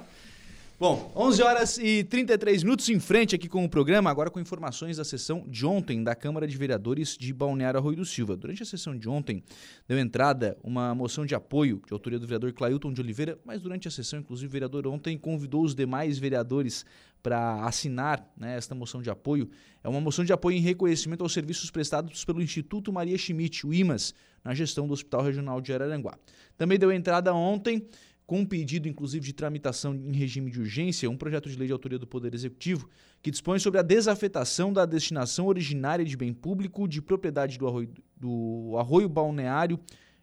Bom, 0.78 1.10
11 1.16 1.42
horas 1.42 1.78
e 1.78 2.04
33 2.04 2.62
minutos 2.62 2.86
em 2.90 3.00
frente 3.00 3.34
aqui 3.34 3.48
com 3.48 3.64
o 3.64 3.68
programa, 3.68 4.10
agora 4.10 4.30
com 4.30 4.38
informações 4.38 4.98
da 4.98 5.04
sessão 5.06 5.42
de 5.48 5.64
ontem 5.64 6.04
da 6.04 6.14
Câmara 6.14 6.46
de 6.46 6.54
Vereadores 6.54 7.16
de 7.16 7.32
Balneário 7.32 7.80
Arroio 7.80 7.96
do 7.96 8.04
Silva. 8.04 8.36
Durante 8.36 8.62
a 8.62 8.66
sessão 8.66 8.94
de 8.94 9.08
ontem, 9.08 9.42
deu 9.88 9.98
entrada 9.98 10.54
uma 10.62 10.94
moção 10.94 11.24
de 11.24 11.34
apoio 11.34 11.80
de 11.86 11.94
autoria 11.94 12.18
do 12.18 12.26
vereador 12.26 12.52
Clailton 12.52 12.92
de 12.92 13.00
Oliveira, 13.00 13.38
mas 13.42 13.62
durante 13.62 13.88
a 13.88 13.90
sessão, 13.90 14.18
inclusive, 14.18 14.48
o 14.48 14.52
vereador 14.52 14.86
ontem 14.86 15.16
convidou 15.16 15.62
os 15.62 15.74
demais 15.74 16.18
vereadores 16.18 16.84
para 17.22 17.64
assinar 17.64 18.30
né, 18.36 18.54
esta 18.54 18.74
moção 18.74 19.00
de 19.00 19.08
apoio. 19.08 19.48
É 19.82 19.88
uma 19.88 20.00
moção 20.00 20.26
de 20.26 20.32
apoio 20.34 20.58
em 20.58 20.60
reconhecimento 20.60 21.22
aos 21.22 21.32
serviços 21.32 21.70
prestados 21.70 22.22
pelo 22.22 22.42
Instituto 22.42 22.92
Maria 22.92 23.16
Schmidt, 23.16 23.66
o 23.66 23.72
IMAS, 23.72 24.12
na 24.44 24.52
gestão 24.52 24.86
do 24.86 24.92
Hospital 24.92 25.22
Regional 25.22 25.58
de 25.58 25.72
Araranguá. 25.72 26.18
Também 26.58 26.78
deu 26.78 26.92
entrada 26.92 27.32
ontem 27.32 27.88
com 28.26 28.40
um 28.40 28.44
pedido, 28.44 28.88
inclusive, 28.88 29.24
de 29.24 29.32
tramitação 29.32 29.94
em 29.94 30.12
regime 30.12 30.50
de 30.50 30.58
urgência, 30.58 31.08
um 31.08 31.16
projeto 31.16 31.48
de 31.48 31.56
lei 31.56 31.66
de 31.66 31.72
autoria 31.72 31.98
do 31.98 32.06
Poder 32.06 32.34
Executivo 32.34 32.88
que 33.22 33.30
dispõe 33.30 33.58
sobre 33.58 33.78
a 33.78 33.82
desafetação 33.82 34.72
da 34.72 34.84
destinação 34.84 35.46
originária 35.46 36.04
de 36.04 36.16
bem 36.16 36.32
público 36.32 36.88
de 36.88 37.00
propriedade 37.00 37.56
do 37.56 37.66
arroio, 37.66 37.88
do 38.16 38.74
arroio 38.76 39.08
balneário 39.08 39.78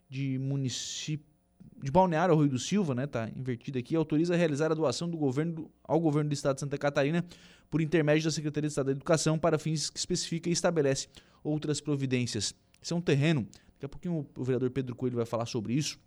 de 0.10 0.38
município 0.38 1.34
de 1.82 1.92
Balneário 1.92 2.34
Arroio 2.34 2.50
do 2.50 2.58
Silva, 2.58 2.96
né, 2.96 3.06
tá 3.06 3.30
invertido 3.36 3.78
aqui, 3.78 3.94
autoriza 3.94 4.34
a 4.34 4.38
realizar 4.38 4.72
a 4.72 4.76
doação 4.76 5.10
do 5.10 5.18
governo 5.18 5.70
ao 5.84 6.00
governo 6.00 6.30
do 6.30 6.34
Estado 6.34 6.56
de 6.56 6.62
Santa 6.62 6.78
Catarina 6.78 7.26
por 7.70 7.82
intermédio 7.82 8.24
da 8.24 8.32
Secretaria 8.32 8.70
de 8.70 8.72
Estado 8.72 8.86
da 8.86 8.92
Educação 8.94 9.38
para 9.38 9.60
fins 9.60 9.90
que 9.90 10.00
especifica 10.00 10.48
e 10.48 10.54
estabelece 10.54 11.10
outras 11.44 11.82
providências. 11.82 12.56
Esse 12.82 12.94
é 12.94 12.96
um 12.96 13.02
terreno, 13.02 13.46
daqui 13.74 13.86
a 13.86 13.90
pouquinho 13.90 14.26
o 14.38 14.44
vereador 14.46 14.70
Pedro 14.70 14.96
Coelho 14.96 15.18
vai 15.18 15.26
falar 15.26 15.46
sobre 15.46 15.74
isso, 15.74 16.00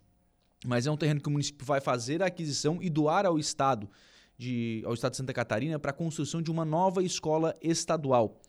mas 0.65 0.87
é 0.87 0.91
um 0.91 0.97
terreno 0.97 1.21
que 1.21 1.27
o 1.27 1.31
município 1.31 1.65
vai 1.65 1.79
fazer 1.79 2.21
a 2.23 2.27
aquisição 2.27 2.79
e 2.81 2.89
doar 2.89 3.25
ao 3.25 3.37
Estado, 3.37 3.89
de, 4.37 4.81
ao 4.85 4.93
Estado 4.93 5.11
de 5.11 5.17
Santa 5.17 5.33
Catarina 5.33 5.79
para 5.79 5.91
a 5.91 5.93
construção 5.93 6.41
de 6.41 6.51
uma 6.51 6.65
nova 6.65 7.03
escola 7.03 7.55
estadual. 7.61 8.39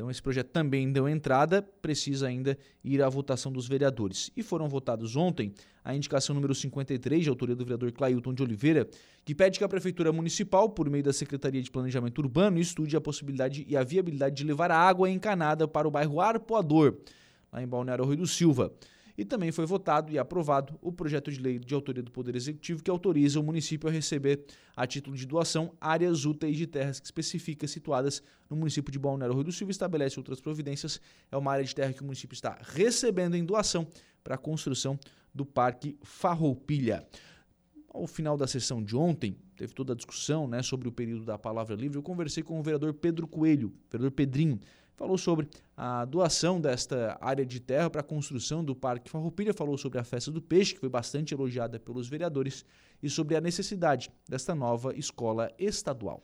Então, 0.00 0.10
esse 0.10 0.22
projeto 0.22 0.48
também 0.48 0.90
deu 0.90 1.06
entrada, 1.06 1.60
precisa 1.60 2.26
ainda 2.26 2.56
ir 2.82 3.02
à 3.02 3.08
votação 3.10 3.52
dos 3.52 3.68
vereadores. 3.68 4.30
E 4.34 4.42
foram 4.42 4.66
votados 4.66 5.14
ontem 5.14 5.52
a 5.84 5.94
indicação 5.94 6.34
número 6.34 6.54
53, 6.54 7.22
de 7.22 7.28
autoria 7.28 7.54
do 7.54 7.64
vereador 7.64 7.92
Clailton 7.92 8.32
de 8.32 8.42
Oliveira, 8.42 8.88
que 9.26 9.34
pede 9.34 9.58
que 9.58 9.64
a 9.64 9.68
Prefeitura 9.68 10.10
Municipal, 10.10 10.70
por 10.70 10.88
meio 10.88 11.04
da 11.04 11.12
Secretaria 11.12 11.60
de 11.60 11.70
Planejamento 11.70 12.18
Urbano, 12.18 12.58
estude 12.58 12.96
a 12.96 13.00
possibilidade 13.00 13.66
e 13.68 13.76
a 13.76 13.84
viabilidade 13.84 14.36
de 14.36 14.44
levar 14.44 14.70
a 14.70 14.78
água 14.78 15.10
encanada 15.10 15.68
para 15.68 15.86
o 15.86 15.90
bairro 15.90 16.18
Arpoador, 16.18 16.96
lá 17.52 17.62
em 17.62 17.66
Balneário 17.68 18.06
Rio 18.06 18.16
do 18.16 18.26
Silva. 18.26 18.72
E 19.20 19.24
também 19.26 19.52
foi 19.52 19.66
votado 19.66 20.10
e 20.10 20.18
aprovado 20.18 20.78
o 20.80 20.90
projeto 20.90 21.30
de 21.30 21.38
lei 21.38 21.58
de 21.58 21.74
autoria 21.74 22.02
do 22.02 22.10
Poder 22.10 22.34
Executivo 22.34 22.82
que 22.82 22.90
autoriza 22.90 23.38
o 23.38 23.42
município 23.42 23.86
a 23.86 23.92
receber, 23.92 24.46
a 24.74 24.86
título 24.86 25.14
de 25.14 25.26
doação, 25.26 25.74
áreas 25.78 26.24
úteis 26.24 26.56
de 26.56 26.66
terras 26.66 26.98
que 26.98 27.68
situadas 27.68 28.22
no 28.48 28.56
município 28.56 28.90
de 28.90 28.98
Balneário 28.98 29.34
Rio 29.34 29.44
do 29.44 29.52
Silva 29.52 29.70
e 29.70 29.72
estabelece 29.72 30.18
outras 30.18 30.40
providências. 30.40 31.02
É 31.30 31.36
uma 31.36 31.52
área 31.52 31.62
de 31.62 31.74
terra 31.74 31.92
que 31.92 32.00
o 32.00 32.04
município 32.06 32.32
está 32.32 32.56
recebendo 32.62 33.34
em 33.34 33.44
doação 33.44 33.86
para 34.24 34.36
a 34.36 34.38
construção 34.38 34.98
do 35.34 35.44
Parque 35.44 35.98
Farroupilha. 36.02 37.06
Ao 37.90 38.06
final 38.06 38.38
da 38.38 38.46
sessão 38.46 38.82
de 38.82 38.96
ontem, 38.96 39.36
teve 39.54 39.74
toda 39.74 39.92
a 39.92 39.96
discussão 39.96 40.48
né, 40.48 40.62
sobre 40.62 40.88
o 40.88 40.92
período 40.92 41.26
da 41.26 41.36
palavra 41.36 41.76
livre. 41.76 41.98
Eu 41.98 42.02
conversei 42.02 42.42
com 42.42 42.58
o 42.58 42.62
vereador 42.62 42.94
Pedro 42.94 43.28
Coelho, 43.28 43.70
vereador 43.90 44.12
Pedrinho, 44.12 44.58
falou 45.00 45.16
sobre 45.16 45.48
a 45.74 46.04
doação 46.04 46.60
desta 46.60 47.16
área 47.22 47.46
de 47.46 47.58
terra 47.58 47.88
para 47.88 48.02
a 48.02 48.04
construção 48.04 48.62
do 48.62 48.76
Parque 48.76 49.08
Farroupilha, 49.08 49.54
falou 49.54 49.78
sobre 49.78 49.98
a 49.98 50.04
festa 50.04 50.30
do 50.30 50.42
peixe, 50.42 50.74
que 50.74 50.80
foi 50.80 50.90
bastante 50.90 51.32
elogiada 51.32 51.80
pelos 51.80 52.06
vereadores, 52.06 52.66
e 53.02 53.08
sobre 53.08 53.34
a 53.34 53.40
necessidade 53.40 54.10
desta 54.28 54.54
nova 54.54 54.94
escola 54.94 55.50
estadual. 55.58 56.22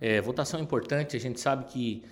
É, 0.00 0.20
votação 0.20 0.58
importante, 0.58 1.16
a 1.16 1.20
gente 1.20 1.38
sabe 1.38 1.66
que 1.66 2.02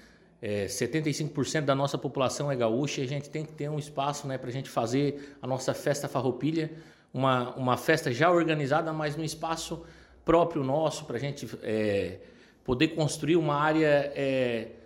é, 0.40 0.66
75% 0.66 1.62
da 1.62 1.74
nossa 1.74 1.98
população 1.98 2.48
é 2.48 2.54
gaúcha 2.54 3.00
e 3.00 3.04
a 3.04 3.08
gente 3.08 3.28
tem 3.28 3.44
que 3.44 3.52
ter 3.52 3.68
um 3.68 3.76
espaço 3.76 4.28
né, 4.28 4.38
para 4.38 4.50
a 4.50 4.52
gente 4.52 4.70
fazer 4.70 5.36
a 5.42 5.48
nossa 5.48 5.74
festa 5.74 6.06
Farroupilha, 6.06 6.70
uma, 7.12 7.56
uma 7.56 7.76
festa 7.76 8.12
já 8.12 8.30
organizada, 8.30 8.92
mas 8.92 9.16
num 9.16 9.24
espaço 9.24 9.84
próprio 10.24 10.62
nosso, 10.62 11.06
para 11.06 11.16
a 11.16 11.20
gente 11.20 11.48
é, 11.60 12.20
poder 12.62 12.88
construir 12.88 13.34
uma 13.34 13.56
área 13.56 14.12
é, 14.14 14.77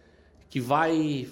que 0.53 0.61
vai 0.61 1.27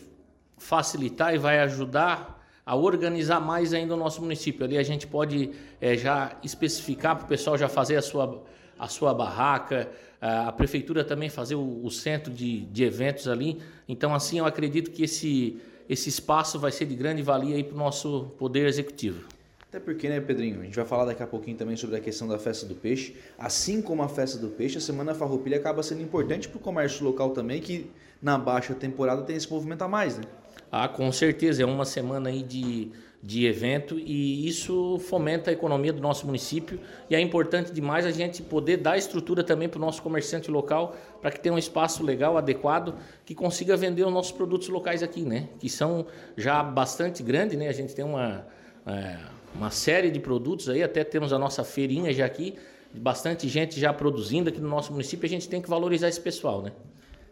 facilitar 0.56 1.34
e 1.34 1.36
vai 1.36 1.58
ajudar 1.58 2.42
a 2.64 2.74
organizar 2.74 3.38
mais 3.38 3.74
ainda 3.74 3.92
o 3.92 3.96
nosso 3.98 4.22
município. 4.22 4.64
Ali 4.64 4.78
a 4.78 4.82
gente 4.82 5.06
pode 5.06 5.50
é, 5.78 5.94
já 5.94 6.38
especificar 6.42 7.16
para 7.16 7.26
o 7.26 7.28
pessoal 7.28 7.58
já 7.58 7.68
fazer 7.68 7.96
a 7.96 8.02
sua, 8.02 8.42
a 8.78 8.88
sua 8.88 9.12
barraca, 9.12 9.90
a 10.22 10.50
prefeitura 10.52 11.04
também 11.04 11.28
fazer 11.28 11.54
o, 11.54 11.84
o 11.84 11.90
centro 11.90 12.32
de, 12.32 12.62
de 12.62 12.82
eventos 12.82 13.28
ali. 13.28 13.60
Então, 13.86 14.14
assim, 14.14 14.38
eu 14.38 14.46
acredito 14.46 14.90
que 14.90 15.02
esse, 15.02 15.60
esse 15.86 16.08
espaço 16.08 16.58
vai 16.58 16.72
ser 16.72 16.86
de 16.86 16.94
grande 16.94 17.20
valia 17.20 17.62
para 17.62 17.74
o 17.74 17.78
nosso 17.78 18.32
poder 18.38 18.66
executivo. 18.66 19.28
Até 19.68 19.78
porque, 19.78 20.08
né, 20.08 20.18
Pedrinho? 20.18 20.62
A 20.62 20.64
gente 20.64 20.76
vai 20.76 20.86
falar 20.86 21.04
daqui 21.04 21.22
a 21.22 21.26
pouquinho 21.26 21.58
também 21.58 21.76
sobre 21.76 21.96
a 21.96 22.00
questão 22.00 22.26
da 22.26 22.38
festa 22.38 22.64
do 22.64 22.74
peixe. 22.74 23.14
Assim 23.38 23.82
como 23.82 24.02
a 24.02 24.08
festa 24.08 24.38
do 24.38 24.48
peixe, 24.48 24.78
a 24.78 24.80
Semana 24.80 25.12
Farroupilha 25.12 25.58
acaba 25.58 25.82
sendo 25.82 26.00
importante 26.00 26.48
para 26.48 26.56
o 26.56 26.60
comércio 26.60 27.04
local 27.04 27.30
também, 27.30 27.60
que 27.60 27.90
na 28.20 28.36
baixa 28.38 28.74
temporada 28.74 29.22
tem 29.22 29.36
esse 29.36 29.50
movimento 29.50 29.82
a 29.82 29.88
mais, 29.88 30.18
né? 30.18 30.24
Ah, 30.70 30.88
com 30.88 31.10
certeza. 31.10 31.62
É 31.62 31.66
uma 31.66 31.84
semana 31.84 32.28
aí 32.28 32.42
de, 32.42 32.90
de 33.22 33.46
evento 33.46 33.98
e 33.98 34.46
isso 34.46 34.98
fomenta 35.00 35.50
a 35.50 35.52
economia 35.52 35.92
do 35.92 36.00
nosso 36.00 36.26
município 36.26 36.80
e 37.08 37.14
é 37.14 37.20
importante 37.20 37.72
demais 37.72 38.06
a 38.06 38.10
gente 38.10 38.42
poder 38.42 38.76
dar 38.76 38.96
estrutura 38.96 39.42
também 39.42 39.68
para 39.68 39.78
o 39.78 39.80
nosso 39.80 40.02
comerciante 40.02 40.50
local 40.50 40.96
para 41.20 41.30
que 41.30 41.40
tenha 41.40 41.54
um 41.54 41.58
espaço 41.58 42.04
legal, 42.04 42.36
adequado, 42.36 42.94
que 43.24 43.34
consiga 43.34 43.76
vender 43.76 44.04
os 44.04 44.12
nossos 44.12 44.32
produtos 44.32 44.68
locais 44.68 45.02
aqui, 45.02 45.22
né? 45.22 45.48
Que 45.58 45.68
são 45.68 46.06
já 46.36 46.62
bastante 46.62 47.22
grandes, 47.22 47.58
né? 47.58 47.68
A 47.68 47.72
gente 47.72 47.94
tem 47.94 48.04
uma... 48.04 48.46
É, 48.86 49.18
uma 49.54 49.70
série 49.70 50.10
de 50.10 50.20
produtos 50.20 50.68
aí, 50.68 50.80
até 50.80 51.02
temos 51.02 51.32
a 51.32 51.38
nossa 51.38 51.64
feirinha 51.64 52.12
já 52.12 52.24
aqui, 52.24 52.54
bastante 52.94 53.48
gente 53.48 53.80
já 53.80 53.92
produzindo 53.92 54.48
aqui 54.48 54.60
no 54.60 54.68
nosso 54.68 54.92
município, 54.92 55.26
a 55.26 55.28
gente 55.28 55.48
tem 55.48 55.60
que 55.60 55.68
valorizar 55.68 56.08
esse 56.08 56.20
pessoal, 56.20 56.62
né? 56.62 56.72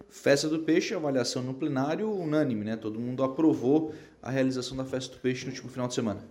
Festa 0.08 0.48
do 0.48 0.60
Peixe, 0.60 0.94
avaliação 0.94 1.42
no 1.42 1.52
plenário 1.52 2.10
unânime, 2.10 2.64
né? 2.64 2.76
Todo 2.76 2.98
mundo 2.98 3.22
aprovou 3.22 3.94
a 4.22 4.30
realização 4.30 4.76
da 4.76 4.84
Festa 4.84 5.14
do 5.14 5.20
Peixe 5.20 5.44
no 5.44 5.50
último 5.50 5.68
final 5.68 5.86
de 5.86 5.94
semana. 5.94 6.24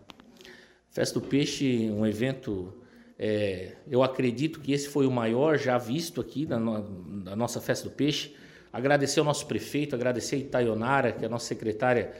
Festa 0.90 1.20
do 1.20 1.26
Peixe, 1.26 1.90
um 1.92 2.06
evento, 2.06 2.74
é, 3.20 3.74
eu 3.88 4.02
acredito 4.02 4.60
que 4.60 4.74
esse 4.74 4.90
foi 4.90 5.06
o 5.06 5.12
maior 5.12 5.60
já 5.60 5.78
visto 5.78 6.20
aqui 6.20 6.44
da, 6.46 6.60
no, 6.60 7.36
nossa 7.36 7.62
Festa 7.62 7.88
do 7.88 7.94
Peixe. 7.94 8.36
Agradecer 8.74 9.20
ao 9.20 9.26
nosso 9.26 9.46
prefeito, 9.46 9.96
agradecer 9.96 10.38
a 10.38 10.40
Itaionara, 10.40 11.12
que 11.12 11.24
é 11.24 11.28
a 11.28 11.30
nossa 11.30 11.46
secretária 11.46 12.12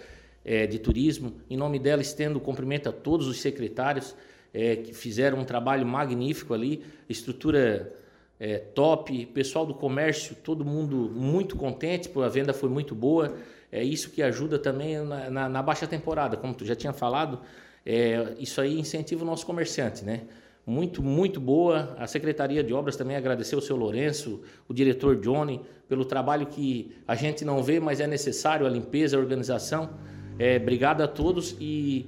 é, 0.46 0.68
de 0.68 0.78
Turismo. 0.78 1.42
Em 1.50 1.58
nome 1.58 1.80
dela, 1.80 2.04
estendo 2.04 2.40
cumprimento 2.40 2.88
a 2.88 2.92
todos 2.92 3.28
os 3.28 3.42
secretários 3.42 4.16
é, 4.54 4.76
que 4.76 4.94
fizeram 4.94 5.40
um 5.40 5.44
trabalho 5.44 5.86
magnífico 5.88 6.54
ali, 6.54 6.84
estrutura 7.10 7.92
é, 8.40 8.58
top, 8.60 9.26
pessoal 9.28 9.66
do 9.66 9.74
comércio, 9.74 10.36
todo 10.36 10.64
mundo 10.64 11.12
muito 11.14 11.56
contente, 11.56 12.10
a 12.16 12.28
venda 12.28 12.54
foi 12.54 12.70
muito 12.70 12.94
boa. 12.94 13.36
É 13.72 13.84
isso 13.84 14.12
que 14.12 14.22
ajuda 14.22 14.58
também 14.58 15.00
na, 15.00 15.30
na, 15.30 15.50
na 15.50 15.64
baixa 15.64 15.88
temporada, 15.88 16.38
como 16.38 16.54
tu 16.54 16.66
já 16.66 16.76
tinha 16.76 16.94
falado. 16.94 17.42
É, 17.86 18.36
isso 18.40 18.62
aí 18.62 18.80
incentiva 18.80 19.24
o 19.24 19.26
nosso 19.26 19.46
comerciante, 19.46 20.06
né? 20.06 20.22
Muito, 20.66 21.02
muito 21.02 21.40
boa. 21.40 21.96
A 21.98 22.06
Secretaria 22.08 22.64
de 22.64 22.74
Obras 22.74 22.96
também 22.96 23.16
agradeceu 23.16 23.60
o 23.60 23.62
seu 23.62 23.76
Lourenço, 23.76 24.42
o 24.68 24.74
diretor 24.74 25.16
Johnny, 25.16 25.62
pelo 25.88 26.04
trabalho 26.04 26.46
que 26.46 26.96
a 27.08 27.16
gente 27.16 27.46
não 27.46 27.64
vê, 27.64 27.80
mas 27.80 28.02
é 28.02 28.08
necessário, 28.08 28.66
a 28.66 28.70
limpeza, 28.70 29.16
a 29.16 29.20
organização. 29.20 29.90
É, 30.38 30.58
obrigado 30.58 31.02
a 31.02 31.08
todos 31.08 31.56
e 31.60 32.08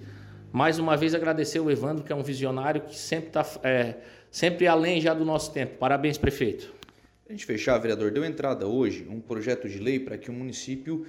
mais 0.52 0.78
uma 0.80 0.98
vez 0.98 1.16
agradecer 1.16 1.60
o 1.60 1.72
Evandro, 1.72 2.04
que 2.04 2.12
é 2.12 2.16
um 2.16 2.24
visionário 2.24 2.82
que 2.82 2.96
sempre 2.96 3.28
está 3.28 3.46
é, 3.64 3.96
sempre 4.32 4.68
além 4.68 5.02
já 5.02 5.14
do 5.14 5.26
nosso 5.26 5.52
tempo. 5.52 5.78
Parabéns, 5.78 6.18
prefeito. 6.18 6.74
A 7.28 7.32
gente 7.32 7.46
fechar, 7.46 7.78
vereador, 7.78 8.12
deu 8.12 8.26
entrada 8.26 8.68
hoje 8.68 9.08
um 9.10 9.20
projeto 9.20 9.70
de 9.70 9.78
lei 9.78 10.00
para 10.00 10.18
que 10.18 10.30
o 10.30 10.34
município 10.34 11.06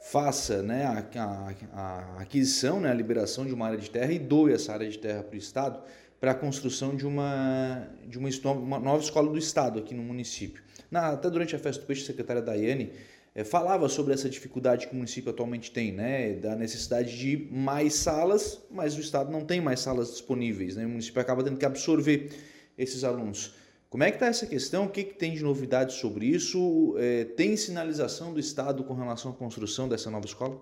faça 0.00 0.62
né, 0.62 0.84
a, 0.84 1.04
a, 1.20 1.54
a, 1.72 2.20
aquisição, 2.20 2.80
né, 2.80 2.90
a 2.90 2.94
liberação 2.94 3.44
de 3.44 3.52
uma 3.52 3.66
área 3.66 3.78
de 3.78 3.90
terra 3.90 4.12
e 4.12 4.18
doe 4.18 4.52
essa 4.52 4.72
área 4.72 4.88
de 4.88 4.98
terra 4.98 5.22
para 5.22 5.34
o 5.34 5.38
Estado 5.38 5.82
para 6.20 6.32
a 6.32 6.34
construção 6.34 6.96
de 6.96 7.06
uma, 7.06 7.88
de 8.06 8.18
uma, 8.18 8.28
uma, 8.52 8.78
nova 8.78 9.02
escola 9.02 9.30
do 9.30 9.38
Estado 9.38 9.78
aqui 9.78 9.94
no 9.94 10.02
município. 10.02 10.62
Na, 10.90 11.10
até 11.10 11.30
durante 11.30 11.54
a 11.54 11.58
festa 11.58 11.82
do 11.82 11.86
peixe, 11.86 12.02
a 12.02 12.06
secretária 12.06 12.42
Daiane 12.42 12.92
é, 13.38 13.44
falava 13.44 13.88
sobre 13.88 14.12
essa 14.12 14.28
dificuldade 14.28 14.88
que 14.88 14.92
o 14.92 14.96
município 14.96 15.30
atualmente 15.30 15.70
tem, 15.70 15.92
né, 15.92 16.32
da 16.32 16.56
necessidade 16.56 17.16
de 17.16 17.46
mais 17.52 17.94
salas, 17.94 18.60
mas 18.68 18.96
o 18.96 19.00
Estado 19.00 19.30
não 19.30 19.44
tem 19.44 19.60
mais 19.60 19.78
salas 19.78 20.10
disponíveis, 20.10 20.74
né, 20.74 20.84
o 20.84 20.88
município 20.88 21.22
acaba 21.22 21.44
tendo 21.44 21.56
que 21.56 21.64
absorver 21.64 22.32
esses 22.76 23.04
alunos. 23.04 23.54
Como 23.88 24.02
é 24.02 24.10
que 24.10 24.16
está 24.16 24.26
essa 24.26 24.44
questão? 24.44 24.86
O 24.86 24.88
que, 24.88 25.04
que, 25.04 25.14
tem 25.14 25.34
de 25.34 25.44
novidades 25.44 25.94
sobre 25.94 26.26
isso? 26.26 26.96
É, 26.98 27.26
tem 27.26 27.56
sinalização 27.56 28.34
do 28.34 28.40
Estado 28.40 28.82
com 28.82 28.94
relação 28.94 29.30
à 29.30 29.34
construção 29.34 29.88
dessa 29.88 30.10
nova 30.10 30.26
escola? 30.26 30.60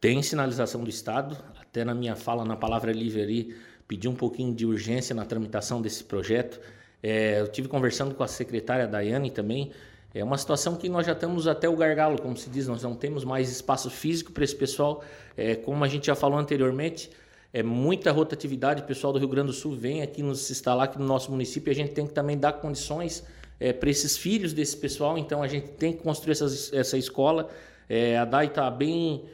Tem 0.00 0.22
sinalização 0.22 0.82
do 0.82 0.88
Estado. 0.88 1.36
Até 1.60 1.84
na 1.84 1.94
minha 1.94 2.16
fala, 2.16 2.46
na 2.46 2.56
palavra 2.56 2.92
livre 2.92 3.20
ali, 3.20 3.54
pedi 3.86 4.08
um 4.08 4.14
pouquinho 4.14 4.54
de 4.54 4.64
urgência 4.64 5.14
na 5.14 5.26
tramitação 5.26 5.82
desse 5.82 6.02
projeto. 6.02 6.60
É, 7.02 7.40
eu 7.40 7.48
tive 7.48 7.68
conversando 7.68 8.14
com 8.14 8.22
a 8.22 8.28
secretária 8.28 8.88
Daiane 8.88 9.30
também. 9.30 9.70
É 10.12 10.24
uma 10.24 10.36
situação 10.36 10.74
que 10.74 10.88
nós 10.88 11.06
já 11.06 11.12
estamos 11.12 11.46
até 11.46 11.68
o 11.68 11.76
gargalo, 11.76 12.20
como 12.20 12.36
se 12.36 12.50
diz, 12.50 12.66
nós 12.66 12.82
não 12.82 12.94
temos 12.94 13.24
mais 13.24 13.50
espaço 13.50 13.88
físico 13.88 14.32
para 14.32 14.42
esse 14.42 14.56
pessoal. 14.56 15.04
É, 15.36 15.54
como 15.54 15.84
a 15.84 15.88
gente 15.88 16.08
já 16.08 16.16
falou 16.16 16.38
anteriormente, 16.38 17.10
é 17.52 17.62
muita 17.62 18.10
rotatividade. 18.10 18.82
O 18.82 18.84
pessoal 18.84 19.12
do 19.12 19.18
Rio 19.18 19.28
Grande 19.28 19.48
do 19.48 19.52
Sul 19.52 19.72
vem 19.72 20.02
aqui 20.02 20.22
nos 20.22 20.50
instalar 20.50 20.86
aqui 20.86 20.98
no 20.98 21.06
nosso 21.06 21.30
município 21.30 21.70
a 21.70 21.74
gente 21.74 21.92
tem 21.92 22.06
que 22.06 22.12
também 22.12 22.36
dar 22.36 22.54
condições 22.54 23.24
é, 23.60 23.72
para 23.72 23.88
esses 23.88 24.16
filhos 24.16 24.52
desse 24.52 24.76
pessoal. 24.76 25.16
Então 25.16 25.42
a 25.42 25.48
gente 25.48 25.68
tem 25.72 25.92
que 25.92 26.02
construir 26.02 26.32
essas, 26.32 26.72
essa 26.72 26.98
escola. 26.98 27.48
É, 27.88 28.18
a 28.18 28.24
DAI 28.24 28.46
está 28.46 28.70
bem, 28.70 29.24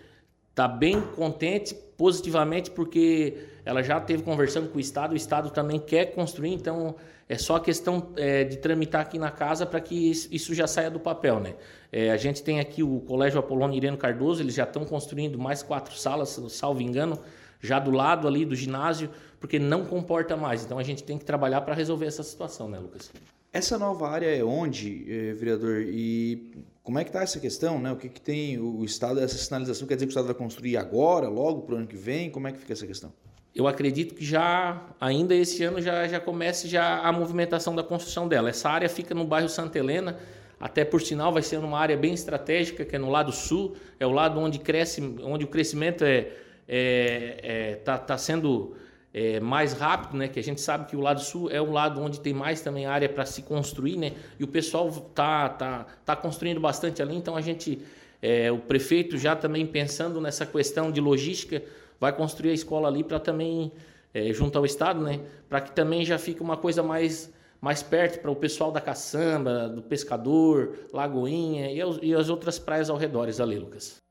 tá 0.57 0.67
bem 0.67 1.03
contente 1.15 1.75
positivamente 1.99 2.71
porque 2.71 3.37
ela 3.63 3.83
já 3.83 3.99
esteve 3.99 4.23
conversando 4.23 4.71
com 4.71 4.79
o 4.79 4.81
Estado, 4.81 5.13
o 5.13 5.17
Estado 5.17 5.51
também 5.51 5.79
quer 5.79 6.07
construir, 6.07 6.55
então 6.55 6.97
é 7.29 7.37
só 7.37 7.59
questão 7.59 8.13
é, 8.17 8.43
de 8.43 8.57
tramitar 8.57 9.03
aqui 9.03 9.19
na 9.19 9.31
casa 9.31 9.67
para 9.67 9.81
que 9.81 10.11
isso 10.11 10.55
já 10.55 10.67
saia 10.67 10.91
do 10.91 10.99
papel, 10.99 11.41
né? 11.41 11.55
É, 11.93 12.11
a 12.11 12.17
gente 12.17 12.43
tem 12.43 12.59
aqui 12.59 12.83
o 12.83 13.01
Colégio 13.01 13.39
Apolônio 13.39 13.77
Ireno 13.77 13.99
Cardoso, 13.99 14.43
eles 14.43 14.55
já 14.55 14.65
estão 14.65 14.87
construindo 14.87 15.39
mais 15.39 15.63
quatro 15.63 15.95
salas, 15.95 16.41
salvo 16.49 16.81
engano, 16.81 17.19
já 17.61 17.79
do 17.79 17.91
lado 17.91 18.27
ali 18.27 18.47
do 18.47 18.57
ginásio, 18.57 19.11
porque 19.39 19.59
não 19.59 19.85
comporta 19.85 20.39
mais. 20.39 20.65
Então 20.65 20.79
a 20.79 20.83
gente 20.83 21.03
tem 21.03 21.19
que 21.19 21.25
trabalhar 21.25 21.61
para 21.61 21.75
resolver 21.75 22.07
essa 22.07 22.23
situação, 22.23 22.67
né, 22.67 22.79
Lucas? 22.79 23.13
Essa 23.53 23.79
nova 23.79 24.09
área 24.09 24.35
é 24.35 24.43
onde, 24.43 25.05
eh, 25.09 25.35
vereador? 25.35 25.83
E 25.83 26.53
como 26.87 27.01
é 27.01 27.03
que 27.03 27.11
está 27.11 27.20
essa 27.20 27.41
questão, 27.41 27.80
né? 27.80 27.91
O 27.91 27.97
que, 27.97 28.09
que 28.09 28.20
tem 28.20 28.61
o 28.61 28.84
Estado, 28.84 29.18
essa 29.18 29.37
sinalização, 29.37 29.89
quer 29.89 29.97
dizer 29.97 30.07
que 30.07 30.11
o 30.11 30.14
Estado 30.14 30.26
vai 30.26 30.37
construir 30.37 30.76
agora, 30.76 31.28
logo, 31.28 31.62
para 31.62 31.74
o 31.74 31.78
ano 31.78 31.87
que 31.89 31.97
vem? 31.97 32.30
Como 32.30 32.47
é 32.47 32.53
que 32.53 32.59
fica 32.59 32.72
essa 32.72 32.87
questão? 32.87 33.12
eu 33.57 33.66
acredito 33.66 34.14
que 34.14 34.22
já 34.22 34.82
ainda 35.01 35.34
esse 35.34 35.64
ano 35.64 35.80
já, 35.80 36.07
já 36.07 36.20
comece 36.20 36.68
já 36.68 36.99
a 36.99 37.11
movimentação 37.11 37.74
da 37.74 37.82
construção 37.82 38.28
dela. 38.28 38.51
Essa 38.51 38.68
área 38.68 38.87
fica 38.87 39.14
no 39.14 39.24
bairro 39.24 39.49
Santa 39.49 39.78
Helena, 39.78 40.18
até 40.61 40.84
por 40.84 41.01
sinal 41.01 41.32
vai 41.32 41.43
ser 41.43 41.57
uma 41.57 41.78
área 41.78 41.97
bem 41.97 42.12
estratégica, 42.12 42.84
que 42.84 42.95
é 42.95 42.99
no 42.99 43.11
lado 43.11 43.32
sul, 43.32 43.74
é 43.99 44.07
o 44.07 44.11
lado 44.11 44.39
onde 44.39 44.59
cresce, 44.59 45.01
onde 45.22 45.47
o 45.47 45.49
crescimento 45.49 46.05
é, 46.05 46.28
é, 46.68 47.41
é 47.43 47.74
tá, 47.76 47.97
tá 47.97 48.18
sendo 48.18 48.76
é, 49.17 49.41
mais 49.41 49.73
rápido, 49.73 50.19
né? 50.19 50.29
Que 50.29 50.39
a 50.39 50.43
gente 50.43 50.61
sabe 50.61 50.85
que 50.85 50.95
o 50.95 51.01
lado 51.01 51.23
sul 51.23 51.51
é 51.51 51.59
o 51.59 51.73
lado 51.73 52.03
onde 52.03 52.21
tem 52.21 52.35
mais 52.35 52.61
também 52.61 52.85
área 52.85 53.09
para 53.09 53.25
se 53.25 53.41
construir, 53.41 53.97
né? 53.97 54.12
E 54.39 54.45
o 54.45 54.47
pessoal 54.47 54.91
tá, 55.14 55.49
tá, 55.49 55.87
tá 56.05 56.14
construindo 56.14 56.61
bastante 56.61 57.01
ali, 57.01 57.17
então 57.17 57.35
a 57.35 57.41
gente, 57.41 57.81
é, 58.21 58.53
o 58.53 58.59
prefeito 58.59 59.17
já 59.17 59.35
também 59.35 59.67
pensando 59.67 60.21
nessa 60.21 60.45
questão 60.45 60.93
de 60.93 61.01
logística, 61.01 61.62
vai 61.99 62.12
construir 62.12 62.51
a 62.51 62.53
escola 62.53 62.89
ali 62.89 63.03
para 63.03 63.19
também, 63.19 63.73
é, 64.12 64.31
junto 64.35 64.59
ao 64.59 64.67
Estado, 64.67 65.01
né? 65.01 65.19
Para 65.49 65.62
que 65.62 65.73
também 65.73 66.05
já 66.05 66.19
fique 66.19 66.43
uma 66.43 66.59
coisa 66.59 66.83
mais 66.83 67.35
mais 67.59 67.83
perto 67.83 68.21
para 68.21 68.31
o 68.31 68.37
pessoal 68.37 68.71
da 68.71 68.83
caçamba, 68.83 69.67
do 69.67 69.81
pescador, 69.81 70.77
Lagoinha 70.93 71.73
e, 72.03 72.14
as 72.14 72.29
outras 72.29 72.59
praias 72.59 72.91
ao 72.91 72.99
redor 72.99 73.29
ali, 73.41 73.59
Lucas. 73.59 74.06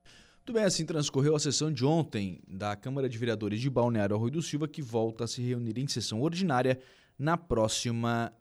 Muito 0.47 0.53
bem, 0.53 0.63
assim 0.63 0.85
transcorreu 0.85 1.35
a 1.35 1.39
sessão 1.39 1.73
de 1.73 1.83
ontem 1.83 2.39
da 2.47 2.75
Câmara 2.75 3.09
de 3.09 3.17
Vereadores 3.17 3.59
de 3.59 3.67
Balneário 3.67 4.15
Arroio 4.15 4.33
do 4.33 4.43
Silva, 4.43 4.67
que 4.67 4.79
volta 4.79 5.23
a 5.23 5.27
se 5.27 5.41
reunir 5.41 5.79
em 5.79 5.87
sessão 5.87 6.21
ordinária 6.21 6.79
na 7.17 7.35
próxima 7.35 8.31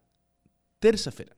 terça-feira. 0.79 1.35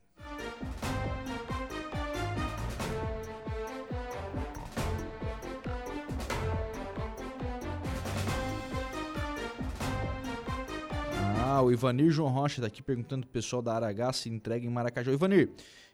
Ah, 11.39 11.61
o 11.61 11.71
Ivanir 11.71 12.11
João 12.11 12.29
Rocha 12.29 12.55
está 12.55 12.67
aqui 12.67 12.83
perguntando 12.83 13.25
pro 13.25 13.31
pessoal 13.31 13.61
da 13.61 13.73
Aragá 13.73 14.11
se 14.11 14.27
entrega 14.27 14.65
em 14.65 14.69
Maracajá. 14.69 15.13
Ivanir, 15.13 15.49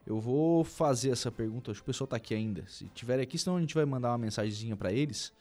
eu 0.06 0.20
vou 0.20 0.64
fazer 0.64 1.12
essa 1.12 1.32
pergunta, 1.32 1.72
acho 1.72 1.80
que 1.82 1.86
o 1.86 1.92
pessoal 1.92 2.06
está 2.06 2.18
aqui 2.18 2.34
ainda. 2.36 2.66
Se 2.68 2.86
tiver 2.94 3.20
aqui, 3.20 3.38
senão 3.38 3.58
a 3.58 3.62
gente 3.62 3.74
vai 3.74 3.86
mandar 3.86 4.12
uma 4.12 4.18
mensagenzinha 4.18 4.76
para 4.76 4.92
eles. 4.92 5.32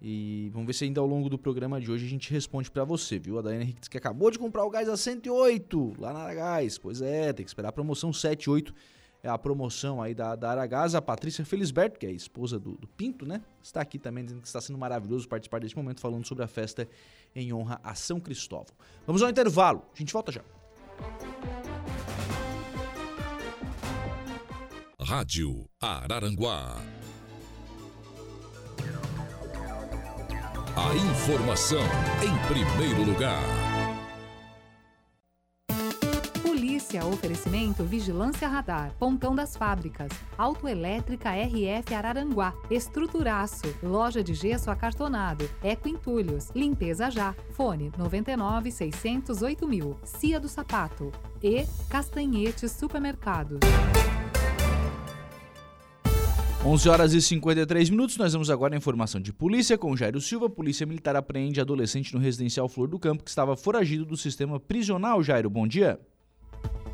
E 0.00 0.48
vamos 0.52 0.66
ver 0.66 0.72
se 0.72 0.84
ainda 0.84 1.00
ao 1.00 1.06
longo 1.06 1.28
do 1.28 1.36
programa 1.36 1.80
de 1.80 1.90
hoje 1.90 2.06
a 2.06 2.08
gente 2.08 2.30
responde 2.30 2.70
para 2.70 2.84
você, 2.84 3.18
viu? 3.18 3.38
A 3.38 3.42
Daiane 3.42 3.64
Henrique 3.64 3.80
disse 3.80 3.90
que 3.90 3.98
acabou 3.98 4.30
de 4.30 4.38
comprar 4.38 4.64
o 4.64 4.70
gás 4.70 4.88
a 4.88 4.96
108 4.96 5.94
lá 5.98 6.12
na 6.12 6.20
Aragás. 6.20 6.78
Pois 6.78 7.02
é, 7.02 7.32
tem 7.32 7.44
que 7.44 7.50
esperar 7.50 7.70
a 7.70 7.72
promoção 7.72 8.12
78. 8.12 8.72
É 9.20 9.28
a 9.28 9.36
promoção 9.36 10.00
aí 10.00 10.14
da, 10.14 10.36
da 10.36 10.52
Aragás. 10.52 10.94
A 10.94 11.02
Patrícia 11.02 11.44
Felisberto, 11.44 11.98
que 11.98 12.06
é 12.06 12.10
a 12.10 12.12
esposa 12.12 12.60
do, 12.60 12.76
do 12.76 12.86
Pinto, 12.86 13.26
né? 13.26 13.42
Está 13.60 13.80
aqui 13.80 13.98
também 13.98 14.24
dizendo 14.24 14.40
que 14.40 14.46
está 14.46 14.60
sendo 14.60 14.78
maravilhoso 14.78 15.28
participar 15.28 15.60
deste 15.60 15.76
momento 15.76 16.00
falando 16.00 16.24
sobre 16.24 16.44
a 16.44 16.48
festa 16.48 16.88
em 17.34 17.52
honra 17.52 17.80
a 17.82 17.94
São 17.96 18.20
Cristóvão. 18.20 18.74
Vamos 19.04 19.20
ao 19.20 19.28
intervalo. 19.28 19.82
A 19.92 19.98
gente 19.98 20.12
volta 20.12 20.30
já. 20.30 20.42
Rádio 25.08 25.64
Araranguá. 25.80 26.76
A 30.76 30.94
informação 30.94 31.80
em 32.22 32.36
primeiro 32.46 33.04
lugar. 33.10 33.42
Polícia, 36.42 37.06
oferecimento 37.06 37.84
Vigilância 37.84 38.46
Radar, 38.46 38.92
Pontão 38.98 39.34
das 39.34 39.56
Fábricas, 39.56 40.10
Autoelétrica 40.36 41.30
RF 41.30 41.94
Araranguá, 41.94 42.52
Estruturaço, 42.70 43.74
Loja 43.82 44.22
de 44.22 44.34
Gesso 44.34 44.70
Acartonado, 44.70 45.48
Eco 45.62 45.88
Entulhos, 45.88 46.50
Limpeza 46.54 47.10
Já, 47.10 47.34
Fone 47.52 47.90
99 47.96 48.70
608 48.70 49.66
mil, 49.66 49.98
Cia 50.04 50.38
do 50.38 50.50
Sapato 50.50 51.10
e 51.42 51.64
Castanhetes 51.88 52.72
Supermercados. 52.72 53.60
11 56.64 56.88
horas 56.88 57.12
e 57.14 57.22
53 57.22 57.88
minutos, 57.88 58.16
nós 58.16 58.32
vamos 58.32 58.50
agora 58.50 58.74
à 58.74 58.76
informação 58.76 59.20
de 59.20 59.32
polícia 59.32 59.78
com 59.78 59.96
Jairo 59.96 60.20
Silva. 60.20 60.50
Polícia 60.50 60.84
Militar 60.84 61.14
apreende 61.14 61.60
adolescente 61.60 62.12
no 62.12 62.20
residencial 62.20 62.68
Flor 62.68 62.88
do 62.88 62.98
Campo 62.98 63.22
que 63.22 63.30
estava 63.30 63.56
foragido 63.56 64.04
do 64.04 64.16
sistema 64.16 64.58
prisional. 64.58 65.22
Jairo, 65.22 65.48
bom 65.48 65.68
dia. 65.68 66.00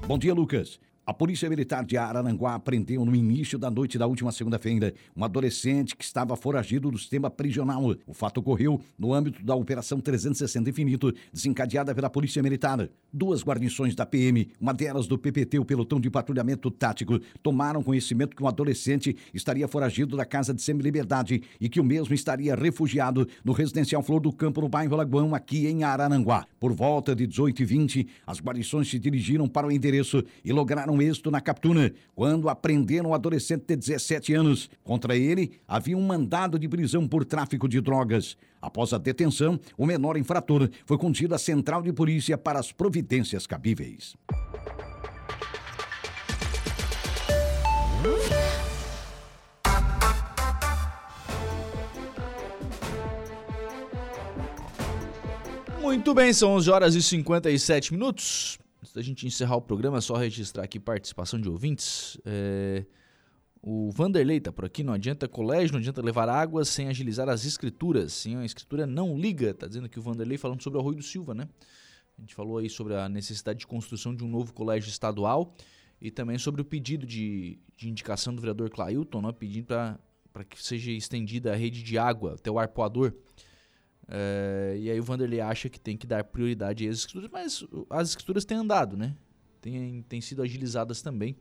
Bom 0.07 0.19
dia, 0.19 0.35
Lucas. 0.35 0.79
A 1.07 1.13
Polícia 1.13 1.51
Militar 1.51 1.85
de 1.85 1.99
Araranguá 1.99 2.59
prendeu 2.59 3.05
no 3.05 3.15
início 3.15 3.59
da 3.59 3.71
noite 3.71 3.99
da 3.99 4.07
última 4.07 4.33
segunda-feira 4.33 4.95
um 5.15 5.23
adolescente 5.23 5.95
que 5.95 6.03
estava 6.03 6.35
foragido 6.35 6.91
do 6.91 6.97
sistema 6.97 7.29
prisional. 7.29 7.95
O 8.07 8.15
fato 8.15 8.39
ocorreu 8.39 8.81
no 8.99 9.13
âmbito 9.13 9.45
da 9.45 9.55
Operação 9.55 10.01
360 10.01 10.71
Infinito, 10.71 11.13
desencadeada 11.31 11.95
pela 11.95 12.09
Polícia 12.09 12.43
Militar. 12.43 12.89
Duas 13.13 13.45
guarnições 13.45 13.95
da 13.95 14.07
PM, 14.07 14.49
uma 14.59 14.73
delas 14.73 15.07
do 15.07 15.19
PPT, 15.19 15.59
o 15.59 15.65
Pelotão 15.65 16.01
de 16.01 16.09
Patrulhamento 16.09 16.71
Tático, 16.71 17.21
tomaram 17.43 17.83
conhecimento 17.83 18.35
que 18.35 18.43
um 18.43 18.49
adolescente 18.49 19.15
estaria 19.35 19.69
foragido 19.69 20.17
da 20.17 20.25
casa 20.25 20.55
de 20.55 20.63
semi-liberdade 20.63 21.43
e 21.61 21.69
que 21.69 21.81
o 21.81 21.85
mesmo 21.85 22.15
estaria 22.15 22.55
refugiado 22.55 23.29
no 23.45 23.53
residencial 23.53 24.03
Flor 24.03 24.21
do 24.21 24.33
Campo, 24.33 24.63
no 24.63 24.71
bairro 24.71 24.97
Lagoão, 24.97 25.35
aqui 25.35 25.67
em 25.67 25.85
Araranguá. 25.85 26.47
Por 26.59 26.73
volta 26.73 27.15
de 27.15 27.29
18h20, 27.29 28.09
as 28.27 28.41
guarnições 28.41 28.89
se 28.89 28.99
dirigiram 28.99 29.47
para 29.47 29.67
o 29.67 29.71
endereço 29.71 30.25
e 30.43 30.51
lograram 30.51 30.94
tiveram 30.95 31.03
êxito 31.03 31.31
na 31.31 31.41
captura 31.41 31.93
quando 32.15 32.49
apreenderam 32.49 33.11
um 33.11 33.15
adolescente 33.15 33.65
de 33.67 33.77
17 33.77 34.35
anos. 34.35 34.71
Contra 34.83 35.17
ele, 35.17 35.53
havia 35.67 35.97
um 35.97 36.03
mandado 36.03 36.59
de 36.59 36.69
prisão 36.69 37.07
por 37.09 37.25
tráfico 37.25 37.69
de 37.69 37.81
drogas. 37.81 38.37
Após 38.61 38.93
a 38.93 38.99
detenção, 38.99 39.59
o 39.77 39.87
menor 39.87 40.17
infrator 40.17 40.69
foi 40.87 40.97
conduzido 40.97 41.35
à 41.35 41.39
central 41.39 41.83
de 41.83 41.93
polícia 41.93 42.39
para 42.39 42.59
as 42.59 42.73
providências 42.73 43.47
cabíveis. 43.47 44.15
Muito 55.81 56.15
bem, 56.15 56.33
são 56.33 56.53
11 56.53 56.71
horas 56.71 56.95
e 56.95 57.03
57 57.03 57.93
minutos. 57.93 58.59
Da 58.95 59.03
gente 59.03 59.27
encerrar 59.27 59.57
o 59.57 59.61
programa, 59.61 60.01
só 60.01 60.15
registrar 60.15 60.63
aqui 60.63 60.79
participação 60.79 61.41
de 61.41 61.49
ouvintes. 61.49 62.17
É... 62.25 62.87
O 63.61 63.91
Vanderlei 63.91 64.41
tá 64.41 64.53
por 64.53 64.67
aqui, 64.67 64.85
não 64.85 64.93
adianta 64.93 65.27
colégio, 65.27 65.73
não 65.73 65.81
adianta 65.81 66.01
levar 66.01 66.29
água 66.29 66.65
sem 66.65 66.87
agilizar 66.87 67.29
as 67.29 67.45
escrituras. 67.45 68.13
Sim, 68.13 68.37
a 68.37 68.45
escritura 68.45 68.87
não 68.87 69.19
liga, 69.19 69.53
tá 69.55 69.67
dizendo 69.67 69.87
aqui 69.87 69.99
o 69.99 70.03
Vanderlei 70.03 70.39
falando 70.39 70.63
sobre 70.63 70.79
o 70.79 70.81
Arroio 70.81 70.99
do 70.99 71.03
Silva, 71.03 71.35
né? 71.35 71.49
A 72.17 72.21
gente 72.21 72.35
falou 72.35 72.59
aí 72.59 72.71
sobre 72.71 72.95
a 72.95 73.09
necessidade 73.09 73.61
de 73.61 73.67
construção 73.67 74.15
de 74.15 74.23
um 74.23 74.29
novo 74.29 74.53
colégio 74.53 74.89
estadual 74.89 75.57
e 76.01 76.11
também 76.11 76.39
sobre 76.39 76.61
o 76.61 76.65
pedido 76.65 77.07
de, 77.07 77.59
de 77.77 77.89
indicação 77.89 78.35
do 78.35 78.41
vereador 78.41 78.71
Clailton, 78.71 79.23
né? 79.23 79.33
pedindo 79.33 79.67
para 80.33 80.45
que 80.45 80.63
seja 80.63 80.91
estendida 80.93 81.53
a 81.53 81.57
rede 81.57 81.83
de 81.83 81.99
água 81.99 82.35
até 82.35 82.51
o 82.51 82.59
arpoador. 82.59 83.13
É, 84.09 84.77
e 84.79 84.91
aí 84.91 85.01
o 85.01 85.03
Vanderlei 85.03 85.41
acha 85.41 85.69
que 85.69 85.81
tem 85.81 85.97
que 85.97 86.07
dar 86.07 86.25
prioridade 86.25 86.87
às 86.89 86.99
escrituras, 86.99 87.31
mas 87.33 87.65
as 87.91 88.11
escrituras 88.11 88.45
têm 88.45 88.59
andado, 88.59 88.97
né? 88.97 89.17
Tem, 89.61 90.03
tem 90.03 90.21
sido 90.21 90.43
agilizadas 90.43 91.01
também 91.01 91.37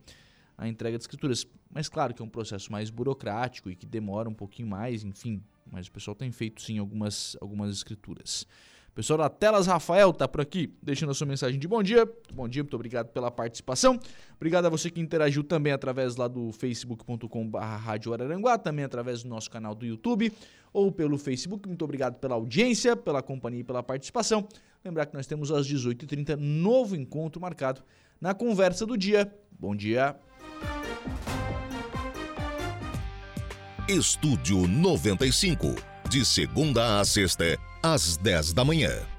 a 0.57 0.67
entrega 0.67 0.97
de 0.97 1.03
escrituras. 1.03 1.45
Mas 1.69 1.89
claro 1.89 2.13
que 2.13 2.21
é 2.21 2.25
um 2.25 2.29
processo 2.29 2.71
mais 2.71 2.89
burocrático 2.89 3.69
e 3.69 3.75
que 3.75 3.85
demora 3.85 4.29
um 4.29 4.33
pouquinho 4.33 4.67
mais, 4.67 5.03
enfim. 5.03 5.43
Mas 5.69 5.87
o 5.87 5.91
pessoal 5.91 6.15
tem 6.15 6.31
feito 6.31 6.61
sim 6.61 6.77
algumas, 6.77 7.35
algumas 7.41 7.75
escrituras. 7.75 8.47
Pessoal 8.95 9.17
da 9.17 9.29
Telas 9.29 9.65
Rafael 9.65 10.13
tá 10.13 10.27
por 10.27 10.39
aqui, 10.39 10.71
deixando 10.81 11.09
a 11.09 11.15
sua 11.15 11.25
mensagem 11.25 11.59
de 11.59 11.67
bom 11.67 11.81
dia. 11.81 12.07
Bom 12.31 12.47
dia, 12.47 12.61
muito 12.61 12.75
obrigado 12.75 13.07
pela 13.07 13.31
participação. 13.31 13.99
Obrigado 14.35 14.65
a 14.65 14.69
você 14.69 14.87
que 14.87 15.01
interagiu 15.01 15.43
também 15.43 15.73
através 15.73 16.15
lá 16.15 16.27
do 16.27 16.51
facebook.com.br 16.51 17.57
também 18.63 18.85
através 18.85 19.23
do 19.23 19.29
nosso 19.29 19.49
canal 19.49 19.73
do 19.73 19.83
YouTube 19.83 20.31
ou 20.71 20.91
pelo 20.91 21.17
Facebook. 21.17 21.67
Muito 21.67 21.83
obrigado 21.83 22.19
pela 22.19 22.35
audiência, 22.35 22.95
pela 22.95 23.23
companhia 23.23 23.61
e 23.61 23.63
pela 23.63 23.81
participação. 23.81 24.47
Lembrar 24.85 25.07
que 25.07 25.15
nós 25.15 25.25
temos 25.25 25.51
às 25.51 25.67
18h30 25.67 26.35
novo 26.35 26.95
encontro 26.95 27.41
marcado 27.41 27.81
na 28.21 28.35
conversa 28.35 28.85
do 28.85 28.95
dia. 28.95 29.33
Bom 29.59 29.75
dia. 29.75 30.15
Estúdio 33.89 34.67
95, 34.67 35.75
de 36.09 36.23
segunda 36.23 36.99
a 36.99 37.05
sexta 37.05 37.72
às 37.83 38.15
10 38.15 38.53
da 38.53 38.63
manhã. 38.63 39.12